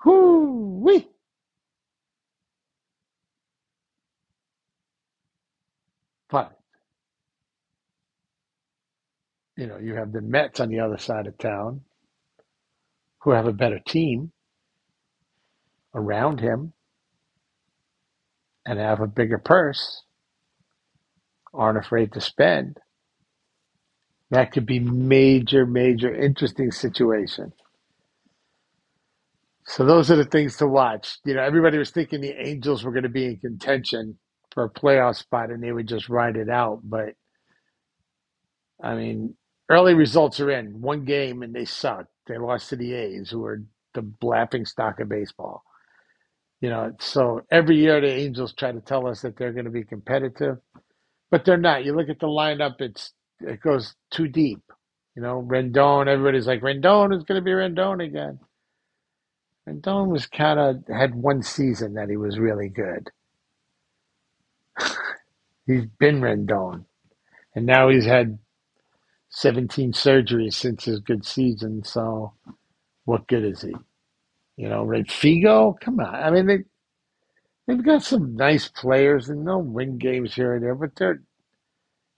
Whoo 0.04 0.80
wee! 0.80 1.08
But 6.30 6.58
you 9.56 9.66
know, 9.66 9.78
you 9.78 9.94
have 9.94 10.12
the 10.12 10.20
Mets 10.20 10.60
on 10.60 10.68
the 10.70 10.80
other 10.80 10.98
side 10.98 11.26
of 11.26 11.38
town. 11.38 11.82
Who 13.24 13.32
have 13.32 13.46
a 13.48 13.54
better 13.54 13.80
team 13.86 14.32
around 15.94 16.40
him 16.40 16.74
and 18.66 18.78
have 18.78 19.00
a 19.00 19.06
bigger 19.08 19.38
purse 19.38 20.02
aren't 21.54 21.78
afraid 21.78 22.12
to 22.12 22.20
spend. 22.20 22.78
That 24.30 24.52
could 24.52 24.66
be 24.66 24.80
major, 24.80 25.66
major 25.66 26.14
interesting 26.14 26.72
situation. 26.72 27.52
So 29.66 29.84
those 29.86 30.10
are 30.10 30.16
the 30.16 30.24
things 30.24 30.56
to 30.58 30.66
watch. 30.68 31.18
You 31.24 31.34
know, 31.34 31.42
everybody 31.42 31.78
was 31.78 31.90
thinking 31.90 32.20
the 32.20 32.34
Angels 32.48 32.84
were 32.84 32.92
going 32.92 33.04
to 33.04 33.10
be 33.10 33.26
in 33.26 33.38
contention 33.38 34.18
for 34.52 34.64
a 34.64 34.70
playoff 34.70 35.16
spot 35.16 35.50
and 35.50 35.62
they 35.62 35.72
would 35.72 35.88
just 35.88 36.08
ride 36.08 36.36
it 36.36 36.50
out. 36.50 36.80
But 36.84 37.14
I 38.82 38.96
mean, 38.96 39.36
early 39.70 39.94
results 39.94 40.40
are 40.40 40.50
in. 40.50 40.80
One 40.82 41.04
game 41.04 41.42
and 41.42 41.54
they 41.54 41.66
sucked. 41.66 42.13
They 42.26 42.38
lost 42.38 42.70
to 42.70 42.76
the 42.76 42.94
A's, 42.94 43.30
who 43.30 43.44
are 43.46 43.62
the 43.94 44.10
laughing 44.22 44.66
stock 44.66 45.00
of 45.00 45.08
baseball. 45.08 45.64
You 46.60 46.70
know, 46.70 46.92
so 47.00 47.42
every 47.50 47.76
year 47.78 48.00
the 48.00 48.12
Angels 48.12 48.54
try 48.54 48.72
to 48.72 48.80
tell 48.80 49.06
us 49.08 49.22
that 49.22 49.36
they're 49.36 49.52
going 49.52 49.66
to 49.66 49.70
be 49.72 49.84
competitive, 49.84 50.58
but 51.30 51.44
they're 51.44 51.58
not. 51.58 51.84
You 51.84 51.94
look 51.96 52.08
at 52.10 52.20
the 52.20 52.26
lineup; 52.28 52.80
it's 52.80 53.12
it 53.40 53.60
goes 53.60 53.94
too 54.12 54.28
deep. 54.28 54.62
You 55.16 55.22
know, 55.22 55.42
Rendon. 55.48 56.08
Everybody's 56.08 56.46
like 56.48 56.62
Rendon 56.62 57.16
is 57.16 57.24
going 57.24 57.40
to 57.40 57.44
be 57.44 57.52
Rendon 57.52 58.04
again. 58.04 58.40
Rendon 59.68 60.08
was 60.08 60.26
kind 60.26 60.60
of 60.60 60.84
had 60.94 61.14
one 61.14 61.42
season 61.42 61.94
that 61.94 62.10
he 62.10 62.16
was 62.16 62.38
really 62.38 62.68
good. 62.68 63.10
He's 65.66 65.86
been 65.98 66.20
Rendon, 66.20 66.86
and 67.54 67.66
now 67.66 67.88
he's 67.90 68.06
had 68.06 68.38
17 69.34 69.92
surgeries 69.92 70.54
since 70.54 70.84
his 70.84 71.00
good 71.00 71.26
season. 71.26 71.82
So, 71.84 72.34
what 73.04 73.26
good 73.26 73.44
is 73.44 73.62
he? 73.62 73.74
You 74.56 74.68
know, 74.68 74.84
Ray 74.84 75.02
Figo. 75.02 75.78
Come 75.80 75.98
on. 75.98 76.14
I 76.14 76.30
mean, 76.30 76.46
they 76.46 76.58
they've 77.66 77.84
got 77.84 78.04
some 78.04 78.36
nice 78.36 78.68
players 78.68 79.28
and 79.28 79.44
no 79.44 79.58
win 79.58 79.98
games 79.98 80.34
here 80.34 80.54
and 80.54 80.64
there, 80.64 80.76
but 80.76 80.90
they're 80.96 81.20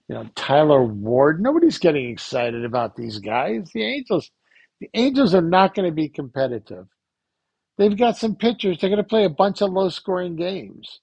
you 0.07 0.15
know 0.15 0.29
Tyler 0.35 0.83
Ward. 0.83 1.41
Nobody's 1.41 1.79
getting 1.79 2.09
excited 2.09 2.63
about 2.63 2.95
these 2.95 3.17
guys. 3.17 3.71
The 3.73 3.83
Angels, 3.83 4.29
the 4.79 4.89
Angels 4.93 5.33
are 5.33 5.41
not 5.41 5.73
going 5.73 5.89
to 5.89 5.95
be 5.95 6.09
competitive. 6.09 6.85
They've 7.79 7.97
got 7.97 8.17
some 8.17 8.35
pitchers. 8.35 8.77
They're 8.79 8.91
going 8.91 9.03
to 9.03 9.07
play 9.07 9.25
a 9.25 9.29
bunch 9.29 9.63
of 9.63 9.71
low 9.71 9.89
scoring 9.89 10.35
games, 10.35 10.99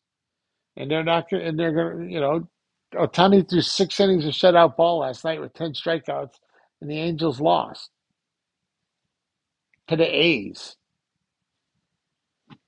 and 0.76 0.88
they're 0.88 1.02
not. 1.02 1.32
And 1.32 1.58
they're 1.58 1.72
going 1.72 2.06
to, 2.06 2.12
you 2.14 2.20
know, 2.20 2.48
Ohtani 2.94 3.48
threw 3.48 3.60
six 3.62 4.00
innings 4.00 4.26
of 4.26 4.32
shutout 4.34 4.76
ball 4.76 5.00
last 5.00 5.24
night 5.24 5.40
with 5.40 5.54
ten 5.54 5.72
strikeouts, 5.72 6.34
and 6.80 6.90
the 6.90 6.98
Angels 6.98 7.40
lost 7.40 7.90
to 9.88 9.96
the 9.96 10.04
A's. 10.06 10.76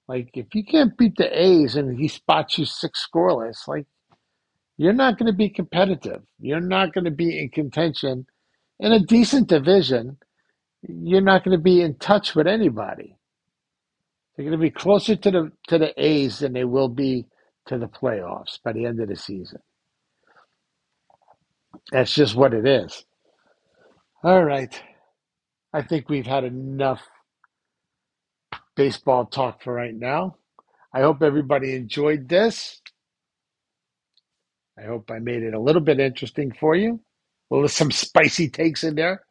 Like 0.08 0.30
if 0.34 0.54
you 0.54 0.64
can't 0.64 0.96
beat 0.96 1.16
the 1.16 1.30
A's 1.42 1.76
and 1.76 1.98
he 1.98 2.08
spots 2.08 2.58
you 2.58 2.66
six 2.66 3.06
scoreless, 3.12 3.68
like 3.68 3.86
you're 4.78 4.92
not 4.92 5.18
going 5.18 5.30
to 5.30 5.36
be 5.36 5.50
competitive. 5.50 6.22
You're 6.40 6.60
not 6.60 6.94
going 6.94 7.04
to 7.06 7.10
be 7.12 7.38
in 7.38 7.50
contention 7.50 8.26
in 8.80 8.92
a 8.92 9.00
decent 9.00 9.48
division. 9.48 10.18
You're 10.82 11.22
not 11.22 11.44
going 11.44 11.56
to 11.56 11.62
be 11.62 11.82
in 11.82 11.96
touch 11.96 12.34
with 12.36 12.46
anybody. 12.46 13.16
They're 14.36 14.44
going 14.46 14.58
to 14.58 14.62
be 14.62 14.70
closer 14.70 15.16
to 15.16 15.30
the 15.30 15.52
to 15.68 15.78
the 15.78 15.94
A's 16.02 16.40
than 16.40 16.54
they 16.54 16.64
will 16.64 16.88
be 16.88 17.26
to 17.66 17.78
the 17.78 17.88
playoffs 17.88 18.58
by 18.64 18.72
the 18.72 18.86
end 18.86 19.00
of 19.00 19.08
the 19.08 19.16
season. 19.16 19.60
That's 21.92 22.14
just 22.14 22.34
what 22.34 22.54
it 22.54 22.66
is. 22.66 23.04
All 24.22 24.44
right. 24.44 24.80
I 25.72 25.82
think 25.82 26.08
we've 26.08 26.26
had 26.26 26.44
enough 26.44 27.02
baseball 28.76 29.26
talk 29.26 29.62
for 29.62 29.72
right 29.72 29.94
now. 29.94 30.36
I 30.92 31.00
hope 31.02 31.22
everybody 31.22 31.74
enjoyed 31.74 32.28
this. 32.28 32.80
I 34.78 34.84
hope 34.86 35.10
I 35.10 35.18
made 35.18 35.42
it 35.42 35.54
a 35.54 35.60
little 35.60 35.82
bit 35.82 36.00
interesting 36.00 36.52
for 36.58 36.74
you. 36.74 37.00
Well, 37.50 37.60
there's 37.62 37.72
some 37.72 37.90
spicy 37.90 38.48
takes 38.48 38.84
in 38.84 38.94
there, 38.94 39.22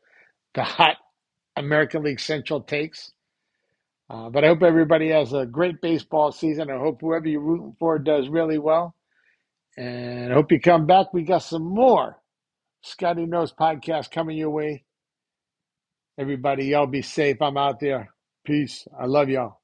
the 0.53 0.63
hot 0.63 0.97
American 1.55 2.03
League 2.03 2.19
Central 2.19 2.61
takes. 2.61 3.11
Uh, 4.09 4.29
but 4.29 4.43
I 4.43 4.47
hope 4.47 4.63
everybody 4.63 5.09
has 5.09 5.33
a 5.33 5.45
great 5.45 5.81
baseball 5.81 6.31
season. 6.31 6.69
I 6.69 6.77
hope 6.77 7.01
whoever 7.01 7.27
you're 7.27 7.41
rooting 7.41 7.75
for 7.79 7.99
does 7.99 8.29
really 8.29 8.59
well. 8.59 8.95
And 9.77 10.31
I 10.31 10.35
hope 10.35 10.51
you 10.51 10.59
come 10.61 10.85
back. 10.85 11.13
We 11.13 11.23
got 11.23 11.39
some 11.43 11.63
more 11.63 12.17
Scotty 12.87 13.25
Knows 13.25 13.51
podcast 13.51 14.11
coming 14.11 14.37
your 14.37 14.51
way. 14.51 14.85
Everybody, 16.19 16.65
y'all 16.65 16.85
be 16.85 17.01
safe. 17.01 17.41
I'm 17.41 17.57
out 17.57 17.79
there. 17.79 18.09
Peace. 18.45 18.87
I 18.97 19.07
love 19.07 19.27
y'all. 19.27 19.59